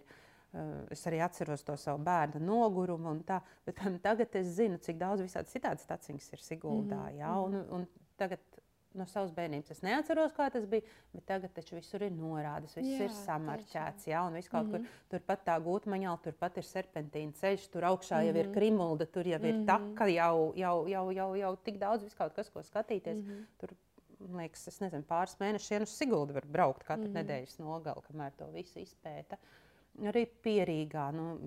Uh, 0.54 0.62
es 0.90 1.06
arī 1.08 1.20
atceros 1.24 1.64
to 1.64 1.76
savu 1.78 2.04
bērnu 2.04 2.40
nogurumu, 2.40 3.20
tā, 3.28 3.42
bet 3.66 3.76
tagad 4.08 4.36
es 4.36 4.46
zinu, 4.46 4.78
cik 4.78 4.98
daudz 4.98 5.22
visādi 5.22 5.48
citādi 5.48 5.82
staciņas 5.82 6.34
ir 6.34 6.40
Siguldā. 6.40 6.96
Mm 6.96 7.08
-hmm. 7.08 7.20
ja, 7.20 7.40
un, 7.40 7.66
un 7.70 7.88
tagad 8.18 8.40
no 8.98 9.06
savas 9.10 9.32
bērnības 9.36 9.72
es 9.76 9.82
neatceros, 9.86 10.34
kā 10.36 10.50
tas 10.54 10.66
bija, 10.70 10.86
bet 11.14 11.26
tagad 11.30 11.54
taču 11.56 11.78
visur 11.78 12.04
ir 12.06 12.14
norādes, 12.16 12.76
viss 12.78 12.94
jā, 12.94 13.08
ir 13.08 13.16
samarķēts. 13.22 14.08
Jā, 14.12 14.24
un 14.28 14.38
viss 14.38 14.52
kaut 14.52 14.68
mm 14.68 14.74
-hmm. 14.74 14.86
kur 14.88 15.14
turpat 15.14 15.46
tā 15.48 15.58
gūtmaņā, 15.64 16.16
turpat 16.24 16.58
ir 16.58 16.68
serpentīna 16.68 17.34
ceļš, 17.34 17.70
tur 17.72 17.84
augšā 17.92 18.16
mm 18.16 18.22
-hmm. 18.22 18.28
jau 18.28 18.36
ir 18.40 18.48
mhm. 18.48 18.54
krimulda, 18.54 19.06
tur 19.06 19.28
jau 19.28 19.40
ir 19.40 19.54
mm 19.54 19.62
-hmm. 19.62 19.66
taka, 19.66 20.08
jau, 20.08 20.54
jau, 20.56 20.88
jau, 20.88 21.12
jau, 21.12 21.36
jau 21.36 21.56
tik 21.56 21.78
daudz 21.78 22.04
viskaut 22.04 22.34
kas, 22.34 22.50
ko 22.50 22.64
skatīties. 22.64 23.22
Mm 23.22 23.30
-hmm. 23.30 23.46
Tur, 23.58 23.70
liekas, 24.20 24.68
es 24.68 24.82
nezinu, 24.82 25.04
pāris 25.04 25.38
mēnešiem 25.40 25.82
uz 25.82 25.90
Siguldu 25.90 26.34
var 26.34 26.46
braukt 26.46 26.84
katru 26.84 27.08
mm 27.08 27.14
-hmm. 27.14 27.24
nedēļas 27.24 27.60
nogali, 27.60 28.02
kamēr 28.02 28.32
to 28.38 28.52
visu 28.52 28.80
izpēta. 28.80 29.38
Arī 29.98 30.28
pierīgā, 30.44 31.12
nu, 31.12 31.40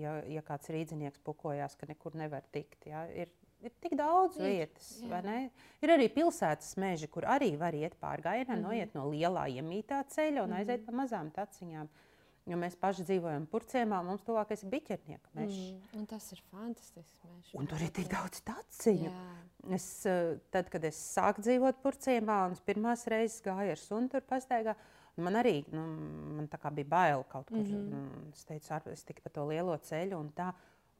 ja, 0.00 0.22
ja 0.30 0.42
kāds 0.42 0.68
rīznieks 0.70 1.18
pukojās, 1.24 1.74
ka 1.76 1.86
nekur 1.86 2.14
nevar 2.14 2.42
tikt, 2.52 2.86
jā, 2.86 3.08
ir 3.10 3.28
ir 3.64 3.72
tik 3.80 3.96
daudz 3.98 4.38
ir, 4.40 4.46
vietas. 4.46 4.90
Ir 5.84 5.92
arī 5.94 6.08
pilsētas 6.12 6.76
meži, 6.80 7.08
kur 7.12 7.26
arī 7.28 7.52
var 7.60 7.74
iet 7.74 7.96
pārgājienā, 8.00 8.50
mm 8.50 8.58
-hmm. 8.58 8.66
noiet 8.68 8.94
no 8.94 9.06
lielā 9.10 9.46
iemītā 9.58 10.02
ceļa 10.08 10.42
un 10.42 10.50
mm 10.50 10.52
-hmm. 10.52 10.58
aiziet 10.58 10.86
pa 10.86 10.92
mazām 10.92 11.30
taciņām. 11.30 11.88
Jo 12.46 12.56
mēs 12.56 12.76
paši 12.78 13.02
dzīvojam 13.02 13.48
Purcēmā, 13.50 14.04
mums 14.06 14.22
tuvākais 14.22 14.60
ir 14.62 14.70
biķernieka 14.70 15.32
mežs. 15.34 15.72
Mm, 15.92 16.04
tas 16.06 16.28
ir 16.32 16.42
fantastisks 16.52 17.24
mežs. 17.24 17.54
Un 17.58 17.66
tur 17.66 17.82
ir 17.82 17.90
tik 17.90 18.06
daudz 18.06 18.40
taciņu. 18.46 19.10
Es, 19.74 20.06
eh, 20.06 20.38
tad, 20.50 20.70
kad 20.70 20.84
es 20.84 21.00
sāku 21.16 21.42
dzīvot 21.42 21.82
Purcēmā 21.82 22.46
un 22.46 22.54
pirmās 22.68 23.02
reizes 23.10 23.42
gāju 23.42 23.70
ar 23.70 23.76
sunu 23.76 24.08
tur 24.08 24.20
pastaigā, 24.20 24.76
man 25.16 25.34
arī 25.40 25.64
nu, 25.72 25.82
man 26.36 26.48
bija 26.76 26.88
bail 26.88 27.24
kaut 27.24 27.48
kur. 27.48 27.58
Mm 27.58 27.90
-hmm. 27.90 28.32
Es 28.32 28.44
teicu, 28.44 28.74
ar, 28.74 28.82
es 28.92 29.04
tiku 29.04 29.22
pa 29.22 29.30
to 29.30 29.44
lielo 29.48 29.76
ceļu 29.76 30.20
un 30.20 30.30
tā. 30.30 30.52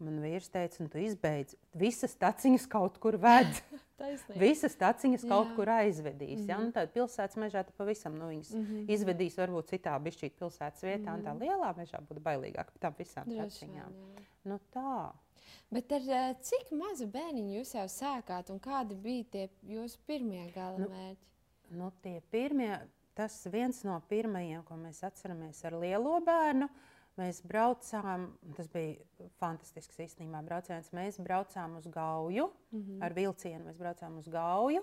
Man 0.02 0.18
vīrs 0.20 0.50
teica, 0.52 0.82
nu, 0.84 0.90
tu 0.92 1.00
izbeidz. 1.00 1.54
Visas 1.76 2.12
staciņas 2.12 2.66
kaut 2.68 2.98
kur 3.00 3.16
ved. 3.20 3.48
Visas 4.44 4.74
staciņas 4.76 5.22
Jā. 5.24 5.28
kaut 5.30 5.54
kur 5.56 5.70
aizvedīs. 5.72 6.42
Mm 6.42 6.44
-hmm. 6.44 6.50
ja? 6.50 6.58
nu, 6.60 6.72
tad 6.72 6.90
pilsētas 6.92 7.38
mežā 7.40 7.62
tu 7.64 7.72
pavisam 7.78 8.18
nu, 8.18 8.28
viņas 8.28 8.50
mm 8.52 8.64
-hmm. 8.64 8.90
izvedīs, 8.92 9.38
varbūt 9.40 9.70
citā 9.72 9.94
bišķīt 10.04 10.34
pilsētas 10.36 10.82
vietā. 10.84 11.14
Mm 11.14 11.16
-hmm. 11.16 11.24
Tā 11.24 11.34
mhm. 11.34 11.42
lielā 11.42 11.70
mežā 11.76 12.00
būtu 12.08 12.20
bailīgāk 12.20 12.72
par 12.72 12.80
tām 12.80 12.94
visām 12.98 13.30
staciņām. 13.30 13.94
Nu, 14.44 14.58
tā. 14.74 15.12
Bet 15.70 15.92
ar 15.92 16.02
eh, 16.08 16.34
cik 16.40 16.72
mazu 16.72 17.06
bērniņu 17.06 17.56
jūs 17.58 17.74
jau 17.74 17.86
sākāt 17.88 18.50
un 18.50 18.60
kādi 18.60 18.94
bija 18.94 19.24
tie 19.30 19.48
jūsu 19.62 19.98
pirmie 20.06 20.50
galamērķi? 20.54 21.26
Nu, 21.70 21.78
nu, 21.78 21.92
tie 22.02 22.20
pirmie, 22.30 22.80
tas 23.14 23.46
viens 23.46 23.84
no 23.84 24.02
pirmajiem, 24.08 24.62
ko 24.62 24.74
mēs 24.74 25.02
atceramies 25.02 25.64
ar 25.64 25.72
lielo 25.72 26.20
bērnu. 26.20 26.64
Uh, 26.64 26.95
Mēs 27.16 27.38
braucām, 27.49 28.26
tas 28.58 28.68
bija 28.68 29.28
fantastisks 29.40 29.96
īstenībā 30.04 30.42
brauciens. 30.44 30.90
Mēs 30.92 31.16
braucām 31.25 31.78
uz 31.78 31.87
Gauju 31.88 32.50
mm 32.70 32.80
-hmm. 32.82 33.04
ar 33.04 33.14
vilcienu. 33.16 33.64
Mēs 33.64 33.78
braucām 33.80 34.18
uz 34.18 34.28
Gauju. 34.28 34.82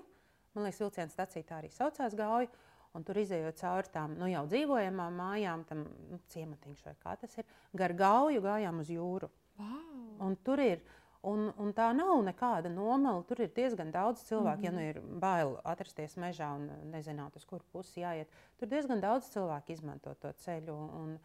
Man 0.54 0.64
liekas, 0.64 0.80
vilciena 0.82 1.10
stacija 1.10 1.44
tā 1.44 1.62
arī 1.62 1.70
saucās 1.72 2.16
Gauju. 2.16 2.48
Un 2.94 3.04
tur 3.04 3.18
izējot 3.18 3.58
cauri 3.58 3.90
tām 3.94 4.18
nu, 4.18 4.28
jau 4.28 4.44
dzīvojamām 4.46 5.16
mājām, 5.18 5.64
tam 5.66 5.86
nu, 6.10 6.20
ciematiņš 6.28 6.84
vai 6.86 6.94
kā 6.96 7.16
tas 7.18 7.38
ir, 7.38 7.46
gar 7.74 7.94
Gauju 7.94 8.42
gājām 8.42 8.80
uz 8.80 8.90
jūru. 8.90 9.30
Wow. 9.58 10.28
Un 10.28 10.36
tur 10.36 10.60
ir. 10.60 10.82
Un, 11.24 11.54
un 11.58 11.72
tā 11.74 11.94
nav 11.96 12.18
nekāda 12.24 12.70
nomala. 12.70 13.24
Tur 13.24 13.40
ir 13.42 13.54
diezgan 13.56 13.92
daudz 13.92 14.24
cilvēku. 14.24 14.60
Mm 14.60 14.64
-hmm. 14.64 14.66
Ja 14.66 14.72
nu 14.72 14.80
mhm. 14.80 14.90
ir 14.90 15.20
bail 15.20 15.60
atrasties 15.64 16.18
mežā 16.18 16.56
un 16.56 16.70
nezināt, 16.92 17.36
uz 17.36 17.46
kuru 17.46 17.64
pusi 17.72 18.02
jāiet, 18.02 18.28
tur 18.58 18.68
diezgan 18.68 19.02
daudz 19.02 19.30
cilvēku 19.30 19.72
izmanto 19.72 20.14
to 20.14 20.28
ceļu. 20.28 20.74
Un, 20.74 20.90
Un 21.04 21.20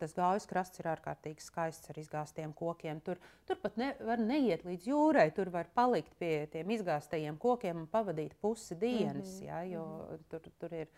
tas 0.00 0.14
gājas 0.16 0.46
krasts 0.48 0.80
ir 0.82 0.88
ārkārtīgi 0.90 1.44
skaists 1.44 1.90
ar 1.92 1.98
izgāztiem 2.00 2.52
kokiem. 2.56 3.00
Tur, 3.04 3.20
tur 3.48 3.58
pat 3.62 3.78
nevar 3.80 4.20
neiet 4.20 4.64
līdz 4.66 4.88
jūrai. 4.90 5.30
Tur 5.36 5.50
var 5.54 5.70
palikt 5.74 6.16
pie 6.20 6.46
tiem 6.52 6.70
izgāztajiem 6.76 7.38
kokiem 7.42 7.84
un 7.84 7.90
pavadīt 7.90 8.36
pusi 8.40 8.76
dienas. 8.80 9.40
Mm 9.40 9.40
-hmm. 9.40 9.46
ja, 9.46 9.62
jo 9.64 9.84
-hmm. 9.84 10.24
tur, 10.28 10.50
tur 10.58 10.74
ir 10.74 10.88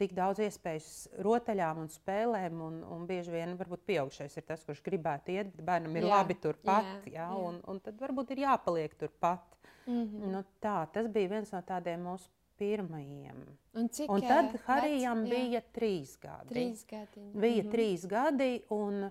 tik 0.00 0.14
daudz 0.16 0.40
iespēju 0.40 1.22
rotaļām 1.26 1.78
un 1.78 1.88
spēlēm. 1.88 2.60
Un, 2.66 2.82
un 2.84 3.06
bieži 3.06 3.30
vien 3.30 3.56
varbūt 3.58 3.86
pieaugušais 3.86 4.36
ir 4.36 4.42
tas, 4.48 4.64
kurš 4.64 4.82
gribētu 4.82 5.36
iet, 5.36 5.56
bet 5.56 5.64
bērnam 5.64 5.96
ir 5.96 6.02
jā, 6.02 6.10
labi 6.16 6.34
turpat. 6.34 6.84
Jā, 6.84 7.12
ja, 7.12 7.12
jā. 7.12 7.30
Un, 7.36 7.60
un 7.66 7.80
tad 7.80 8.00
varbūt 8.00 8.30
ir 8.30 8.38
jāpaliek 8.46 8.94
turpat. 8.94 9.56
Mm 9.86 10.04
-hmm. 10.04 10.26
nu, 10.32 10.44
tā, 10.60 10.86
tas 10.92 11.06
bija 11.08 11.28
viens 11.28 11.52
no 11.52 11.62
tādiem 11.62 12.04
mūsu 12.04 12.28
pirmajiem. 12.60 13.40
Un, 13.78 13.88
cik, 13.88 14.10
un 14.12 14.24
tad 14.24 14.52
Harijam 14.66 15.24
vec, 15.24 15.32
bija 15.32 15.62
trīs 15.74 16.12
gadi. 16.20 16.52
Trīs 16.52 16.84
gadi. 16.88 17.24
Bija 17.32 17.62
-hmm. 17.62 17.72
trīs 17.72 18.06
gadi. 18.10 18.50
Un, 18.76 19.08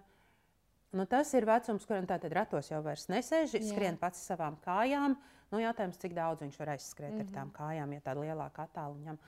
nu, 0.91 1.05
tas 1.05 1.33
ir 1.33 1.47
vecums, 1.49 1.87
kuram 1.89 2.07
tātad 2.09 2.33
ratos 2.35 2.69
jau 2.71 2.83
vairs 2.85 3.07
nesēž, 3.09 3.57
jā. 3.57 3.65
skrien 3.71 3.97
pats 3.97 4.21
savām 4.29 4.59
kājām. 4.65 5.17
Nu, 5.49 5.61
jautājums, 5.63 5.97
cik 5.97 6.13
daudz 6.13 6.45
viņš 6.45 6.59
var 6.59 6.75
aizskriet 6.75 7.13
-hmm. 7.13 7.25
ar 7.25 7.33
tām 7.33 7.47
mhm. 7.47 7.55
kājām, 7.57 7.93
ja 7.93 8.01
tāda 8.05 8.25
lielāka 8.27 8.67
attāluma 8.67 8.99
viņam 8.99 9.19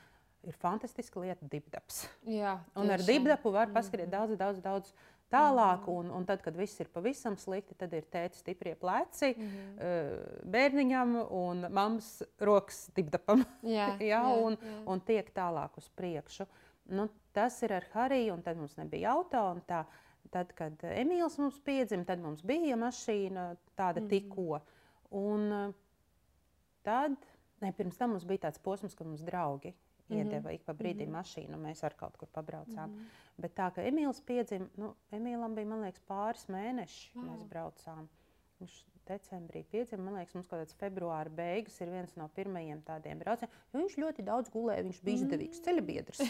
ir 0.44 0.58
fantastiska 0.58 1.20
lieta, 1.20 1.46
dibdaps. 1.46 2.08
Jā, 2.26 2.60
un 2.76 2.90
ar 2.90 3.02
dibdapu 3.06 3.52
var 3.52 3.74
paskriet 3.74 4.08
-hmm. 4.08 4.12
daudz, 4.12 4.38
daudz, 4.38 4.62
daudz 4.62 4.94
tālāk. 5.32 5.88
Un, 5.92 6.12
un 6.14 6.26
tad, 6.28 6.42
kad 6.46 6.58
viss 6.58 6.80
ir 6.84 6.90
pavisam 6.94 7.38
slikti, 7.40 7.76
tad 7.80 7.94
ir 7.98 8.08
tēta 8.12 8.38
stiprie 8.38 8.76
pleci 8.80 9.32
mm 9.32 9.48
-hmm. 9.48 10.46
bērniņam 10.56 11.16
un 11.30 11.66
mammas 11.70 12.24
rokas 12.40 12.90
dibdapam. 12.96 13.46
Jā, 13.64 13.96
jā, 14.00 14.08
jā, 14.12 14.22
un, 14.46 14.58
jā. 14.58 14.78
un 14.86 15.02
tiek 15.02 15.34
tālāk 15.36 15.78
uz 15.78 15.90
priekšu. 15.90 16.46
Nu, 16.86 17.10
tas 17.34 17.62
ir 17.64 17.74
ar 17.74 17.86
Hariju, 17.94 18.34
un 18.34 18.42
tad 18.42 18.58
mums 18.58 18.78
nebija 18.78 19.12
auto. 19.12 19.58
Tā, 19.68 19.86
tad, 20.30 20.54
kad 20.54 20.84
Emīls 20.84 21.38
mums 21.38 21.60
piedzima, 21.60 22.06
tad 22.06 22.20
mums 22.20 22.42
bija 22.44 22.76
mašīna 22.76 23.56
tāda 23.76 24.02
mm 24.02 24.06
-hmm. 24.06 24.10
tikko. 24.10 24.60
Un 25.12 25.74
tad, 26.84 27.16
ne, 27.62 27.72
pirms 27.72 27.98
tam 27.98 28.10
mums 28.10 28.26
bija 28.26 28.38
tāds 28.38 28.60
posms, 28.60 28.96
ka 28.96 29.04
mums 29.04 29.22
draugi 29.22 29.74
iedeva 30.20 30.54
ik 30.56 30.64
pa 30.68 30.74
brīdim 30.74 31.10
mm 31.10 31.16
-hmm. 31.16 31.20
mašīnu, 31.20 31.58
mēs 31.58 31.84
ar 31.88 31.96
kaut 31.98 32.18
kur 32.18 32.28
pabraucām. 32.28 32.90
Mm 32.90 32.96
-hmm. 32.96 33.28
Bet 33.38 33.56
tā, 33.56 33.72
ka 33.74 33.82
Emīls 33.82 34.22
piedzima, 34.26 34.68
nu, 34.78 34.96
Emīlam 35.12 35.56
bija, 35.56 35.68
man 35.68 35.82
liekas, 35.82 36.02
pāris 36.08 36.48
mēneši, 36.48 37.12
wow. 37.16 37.24
mēs 37.24 37.44
braucām. 37.50 38.10
Viņš 38.60 38.84
decembrī 39.08 39.64
piedzima, 39.72 40.04
man 40.04 40.20
liekas, 40.20 40.36
mums 40.38 40.48
kaut 40.48 40.62
kāds 40.62 40.78
februāra 40.78 41.30
beigas 41.30 41.82
ir 41.82 41.90
viens 41.90 42.16
no 42.16 42.28
pirmajiem 42.36 42.82
tādiem 42.86 43.20
braucieniem. 43.20 43.56
Viņš 43.74 43.98
ļoti 43.98 44.26
daudz 44.28 44.50
gulēja, 44.54 44.84
viņš 44.84 45.02
bija 45.02 45.16
izdevīgs 45.16 45.60
mm. 45.60 45.64
ceļabiedrs. 45.64 46.22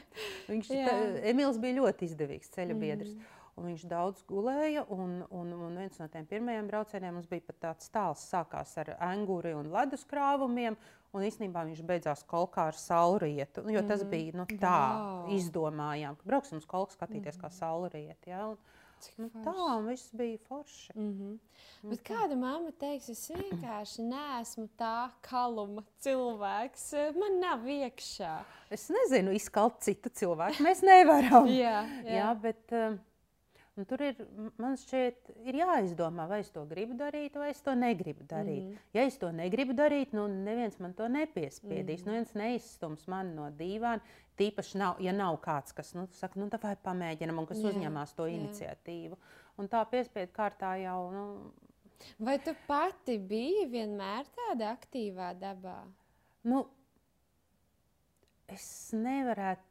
viņš, 0.52 0.68
tā, 0.68 0.96
Emīls 1.32 1.58
bija 1.58 1.80
ļoti 1.80 2.04
izdevīgs 2.10 2.52
ceļabiedrs. 2.54 3.14
Mm. 3.14 3.39
Un 3.58 3.66
viņš 3.66 3.82
daudz 3.90 4.22
gulēja, 4.28 4.86
un, 4.94 5.20
un, 5.36 5.52
un 5.52 5.76
viens 5.76 5.98
no 6.00 6.06
tiem 6.08 6.26
pirmajiem 6.30 6.68
braucieniem 6.70 7.14
mums 7.18 7.28
bija 7.28 7.44
pat 7.48 7.58
tāds 7.66 7.90
tāls, 7.92 8.22
sākās 8.30 8.76
ar 8.80 8.94
anguri 9.10 9.52
un 9.58 9.72
ledus 9.74 10.06
krāvumiem, 10.08 10.78
Un 11.10 11.24
īstenībā 11.26 11.64
viņš 11.66 11.80
beidzās 11.86 12.20
kolkā 12.30 12.68
ar 12.70 12.76
saulrietu. 12.78 13.64
Jo 13.74 13.82
tas 13.82 14.04
mm. 14.04 14.10
bija 14.12 14.36
nu, 14.38 14.44
tā, 14.62 14.76
wow. 14.94 15.24
izdomājām, 15.34 16.14
ka 16.20 16.28
brauksim 16.28 16.60
uz 16.60 16.68
kolku 16.70 16.94
skatīties 16.94 17.34
mm. 17.34 17.40
kā 17.42 17.50
saulrieti. 17.56 18.30
Ja? 18.30 18.44
Un, 18.52 18.60
Nu, 19.16 19.30
tā 19.32 19.78
viss 19.86 20.10
bija 20.12 20.36
forši. 20.44 20.92
Mm 20.94 21.12
-hmm. 21.12 21.38
Nu, 21.82 21.90
Bet 21.90 22.02
kāda 22.04 22.36
mamma 22.36 22.70
teiks, 22.70 23.08
es 23.08 23.30
vienkārši 23.30 24.02
neesmu 24.02 24.68
tā 24.78 25.08
kaluma 25.20 25.82
cilvēks. 26.04 26.92
Man 27.16 27.40
nav 27.40 27.64
iekšā. 27.64 28.34
Es 28.70 28.90
nezinu, 28.92 29.32
izkalt 29.32 29.80
citu 29.80 30.08
cilvēku. 30.08 30.62
Mēs 30.62 30.82
nevaram. 30.82 31.46
jā, 31.64 31.80
jā. 32.04 32.12
jā, 32.12 32.34
bet. 32.42 32.72
Uh, 32.72 32.98
Un 33.80 33.86
tur 33.88 34.02
ir, 34.04 34.18
man 34.60 34.74
šķiet, 34.76 35.30
ir 35.48 35.56
jāizdomā, 35.56 36.26
vai 36.28 36.42
es 36.42 36.50
to 36.52 36.66
gribu 36.68 36.98
darīt, 36.98 37.38
vai 37.40 37.48
es 37.54 37.62
to 37.64 37.72
negribu 37.78 38.26
darīt. 38.28 38.66
Mm. 38.66 38.82
Ja 38.92 39.04
es 39.08 39.16
to 39.22 39.30
negribu 39.32 39.72
darīt, 39.78 40.12
nu 40.12 40.26
neviens 40.28 40.76
man 40.84 40.92
to 40.98 41.06
nepiespiedīs. 41.08 42.02
Mm. 42.04 42.10
Neviens 42.10 42.34
neizstums 42.36 43.06
mani 43.08 43.32
no 43.38 43.46
dīvāna. 43.56 44.04
Tīpaši, 44.36 44.76
nav, 44.82 45.00
ja 45.00 45.14
nav 45.16 45.38
kāds, 45.40 45.72
kas 45.76 45.94
nu, 45.96 46.04
saka, 46.16 46.36
nu, 46.40 46.50
vai 46.60 46.74
pamēģinam, 46.84 47.40
un 47.40 47.48
kas 47.48 47.62
jā, 47.62 47.72
uzņemās 47.72 48.12
to 48.18 48.28
iniciatīvu. 48.28 49.16
Jā. 49.16 49.48
Un 49.60 49.72
tā 49.72 49.80
piespiedu 49.88 50.34
kārtā 50.36 50.74
jau. 50.82 50.98
Nu, 51.14 51.24
vai 52.20 52.36
tu 52.44 52.52
pati 52.68 53.16
biji 53.32 53.64
vienmēr 53.72 54.28
tāda 54.36 54.74
aktīvā 54.74 55.32
dabā? 55.40 55.78
Nu, 56.52 56.66
es 58.52 58.68
nevarētu 58.96 59.69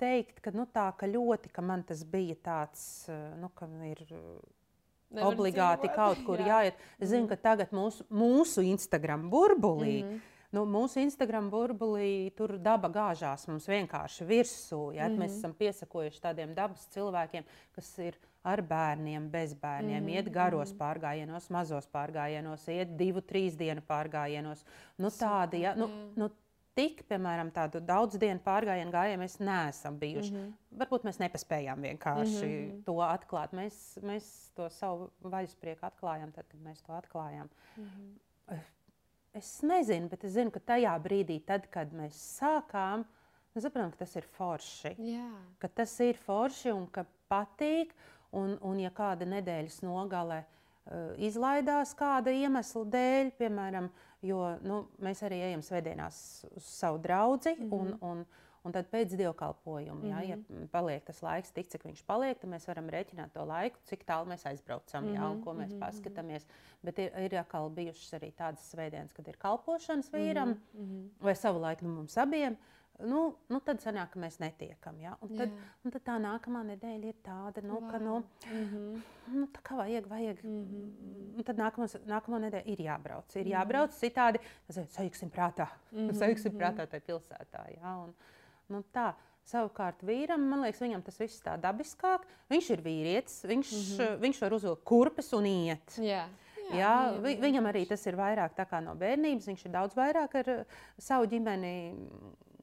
teikt, 0.00 0.40
ka, 0.44 0.52
nu, 0.56 0.66
tā, 0.72 0.90
ka 0.98 1.08
ļoti 1.10 1.52
ka 1.52 1.64
man 1.64 1.84
tas 1.88 2.04
bija 2.08 2.36
tāds, 2.48 2.84
eh, 3.12 3.34
nu, 3.40 3.50
ka 3.54 3.68
ir. 3.88 4.06
Nevar 5.06 5.30
obligāti 5.30 5.86
dzīvot. 5.86 5.94
kaut 5.94 6.22
kur 6.26 6.40
jā. 6.42 6.46
jāiet. 6.50 6.80
Es 6.98 7.12
zinu, 7.12 7.28
mm. 7.28 7.28
ka 7.30 7.36
tagad 7.38 7.70
mūsu, 7.70 8.02
mūsu 8.10 8.64
Instagram 8.66 9.28
burbulī, 9.30 10.00
mm. 10.02 10.16
nu, 10.56 10.64
mūsu 10.66 10.98
Instagram 10.98 11.46
burbulī 11.52 12.32
tur 12.34 12.56
daba 12.58 12.90
gāžās 12.90 13.46
mums 13.46 13.68
vienkārši 13.70 14.26
virsū. 14.26 14.80
Ja? 14.96 15.06
Mm. 15.06 15.20
Mēs 15.22 15.36
esam 15.38 15.54
piesakojuši 15.54 16.24
tādiem 16.24 16.56
dabas 16.58 16.88
cilvēkiem, 16.90 17.46
kas 17.78 17.92
ir 18.02 18.18
ar 18.46 18.62
bērniem, 18.66 19.30
bez 19.30 19.54
bērniem, 19.58 20.02
mm. 20.02 20.16
iet 20.18 20.32
garos 20.34 20.72
mm. 20.72 20.80
pārgājienos, 20.80 21.46
mazos 21.54 21.86
pārgājienos, 21.94 22.66
iet 22.74 22.98
divu, 22.98 23.22
trīs 23.22 23.54
dienu 23.58 23.86
pārgājienos. 23.86 24.66
Nu, 24.98 25.14
tādi, 25.14 25.62
ja? 25.66 25.74
nu, 25.78 25.88
nu, 26.18 26.30
tik, 26.76 27.02
piemēram, 27.08 27.50
tādu 27.54 27.80
daudz 27.84 28.18
dienu 28.20 28.40
pārgājienu 28.44 28.92
gājienu 28.92 29.22
mēs 29.22 29.38
neesam 29.40 29.96
bijuši. 30.00 30.32
Mm 30.32 30.38
-hmm. 30.42 30.78
Varbūt 30.82 31.06
mēs 31.08 31.18
nepaspējām 31.22 31.82
vienkārši 31.88 32.46
mm 32.46 32.52
-hmm. 32.52 32.82
to 32.84 32.96
atklāt. 33.06 33.52
Mēs, 33.56 33.98
mēs 34.02 34.52
to 34.54 34.68
savu 34.70 35.10
vaļasprieku 35.24 35.86
atklājām 35.88 36.32
tad, 36.32 36.48
kad 36.48 36.60
mēs 36.60 36.82
to 36.86 36.92
atklājām. 36.92 37.48
Mm 37.76 37.84
-hmm. 37.84 38.58
Es 39.34 39.62
nezinu, 39.62 40.08
bet 40.08 40.24
es 40.24 40.32
zinu, 40.32 40.50
ka 40.50 40.60
tajā 40.60 40.98
brīdī, 41.02 41.44
tad, 41.44 41.66
kad 41.70 41.92
mēs 41.92 42.16
sākām, 42.40 43.04
mēs 43.54 43.62
saprotam, 43.62 43.90
ka 43.90 43.96
tas 43.96 44.16
ir 44.16 44.22
forši. 44.22 44.94
Yeah. 44.98 45.32
Ka 45.58 45.68
tas 45.68 46.00
ir 46.00 46.16
forši 46.16 46.72
un 46.72 46.86
ka 46.86 47.04
patīk. 47.28 47.92
Un, 48.32 48.58
un 48.60 48.80
ja 48.80 48.90
kāda 48.90 49.24
nedēļas 49.24 49.82
nogale 49.82 50.44
uh, 50.44 51.14
izlaidās 51.16 51.94
kāda 51.94 52.30
iemesla 52.30 52.84
dēļ, 52.84 53.30
piemēram, 53.38 53.84
uh, 53.84 54.15
Jo 54.26 54.56
nu, 54.62 54.82
mēs 55.02 55.22
arī 55.26 55.42
ejam 55.50 55.62
svētdienās 55.62 56.18
uz 56.56 56.64
savu 56.64 56.98
draugu. 56.98 57.54
Mm 57.58 57.70
-hmm. 57.70 57.80
un, 57.80 57.96
un, 58.00 58.26
Un 58.66 58.72
tad 58.74 58.88
pēc 58.90 59.12
dievkalpojuma, 59.14 59.94
mm 59.94 60.02
-hmm. 60.02 60.10
ja, 60.10 60.22
ja 60.28 60.36
mhm. 60.36 60.64
paliek 60.72 61.04
tas 61.04 61.22
laiks, 61.22 61.52
tik 61.54 61.68
cik 61.70 61.84
viņš 61.84 62.02
paliek, 62.06 62.38
tad 62.38 62.50
mēs 62.50 62.66
varam 62.66 62.88
rēķināt 62.90 63.30
to 63.32 63.44
laiku, 63.44 63.78
cik 63.84 64.04
tālu 64.04 64.26
mēs 64.26 64.46
aizbraucam, 64.46 65.04
mm 65.04 65.10
-hmm. 65.10 65.14
ja, 65.14 65.28
un 65.30 65.42
ko 65.42 65.50
mēs 65.52 65.70
mm 65.70 65.78
-hmm. 65.78 65.86
paskatāmies. 65.86 66.46
Bet 66.82 66.98
ir, 66.98 67.12
ir 67.18 67.38
atkal 67.38 67.70
bijušas 67.70 68.12
arī 68.12 68.32
tādas 68.32 68.74
svētdienas, 68.74 69.12
kad 69.12 69.28
ir 69.28 69.36
kalpošanas 69.36 70.12
vīram, 70.12 70.48
mm 70.48 70.58
-hmm. 70.74 71.08
vai 71.20 71.34
savulaik 71.34 71.82
nu, 71.82 71.88
mums 71.88 72.16
abiem. 72.16 72.52
Uh, 72.52 72.58
nu, 73.04 73.20
nu 73.52 73.60
tad 73.64 73.82
sanāk, 73.84 74.12
ka 74.14 74.20
mēs 74.20 74.38
netiekam. 74.40 74.98
Ja? 75.02 75.16
Un, 75.24 75.34
tad, 75.38 75.52
un 75.84 75.94
tad 75.94 76.04
tā 76.06 76.16
nākamā 76.22 76.62
nedēļa 76.70 77.10
ir 77.10 77.18
tāda, 77.24 77.64
nu, 77.66 77.80
wow. 77.80 77.90
ka 77.90 78.00
nu, 78.02 78.16
mm 78.46 78.64
-hmm. 78.70 79.02
nu, 79.34 79.48
tā 79.52 79.62
kā 79.66 79.76
vajag, 79.76 80.06
vajag. 80.06 80.42
Mm 80.44 80.64
-hmm. 80.64 81.44
Tad 81.44 81.58
nākamos, 81.58 81.96
nākamā 82.06 82.40
nedēļa 82.46 82.66
ir 82.66 82.80
jābrauc. 82.80 83.36
Ir 83.36 83.46
jābrauc 83.46 83.92
citādi, 83.92 84.40
sajuksim 84.70 85.30
prātā, 85.30 85.66
mm 85.92 86.08
-hmm. 86.08 86.14
sajuksim 86.14 86.52
prātā 86.52 86.86
tajā 86.86 87.00
pilsētā. 87.00 87.64
Ja? 87.80 87.96
Un, 88.04 88.14
nu, 88.68 88.82
tā. 88.92 89.14
Savukārt 89.46 90.02
vīram, 90.02 90.40
man 90.40 90.60
liekas, 90.62 90.80
viņam 90.80 91.02
tas 91.02 91.20
viss 91.20 91.42
tā 91.42 91.60
dabiskāk. 91.60 92.20
Viņš 92.50 92.70
ir 92.70 92.80
vīrietis, 92.82 93.44
viņš, 93.44 93.70
mm 93.72 93.98
-hmm. 93.98 94.18
viņš 94.20 94.40
var 94.40 94.52
uzvilkt 94.52 94.84
kurpes 94.84 95.32
un 95.32 95.46
iet. 95.46 95.98
Yeah. 95.98 96.28
Jā, 96.66 96.78
jā, 96.78 96.94
vi, 97.22 97.36
viņam 97.38 97.68
arī 97.70 97.84
tas 97.86 98.02
ir 98.06 98.16
vairāk 98.18 98.58
no 98.82 98.94
bērnības. 98.98 99.46
Viņš 99.46 99.66
ir 99.66 99.72
daudz 99.72 99.94
vairāk 99.94 100.34
ar 100.34 100.66
savu 100.98 101.28
ģimeni 101.30 101.94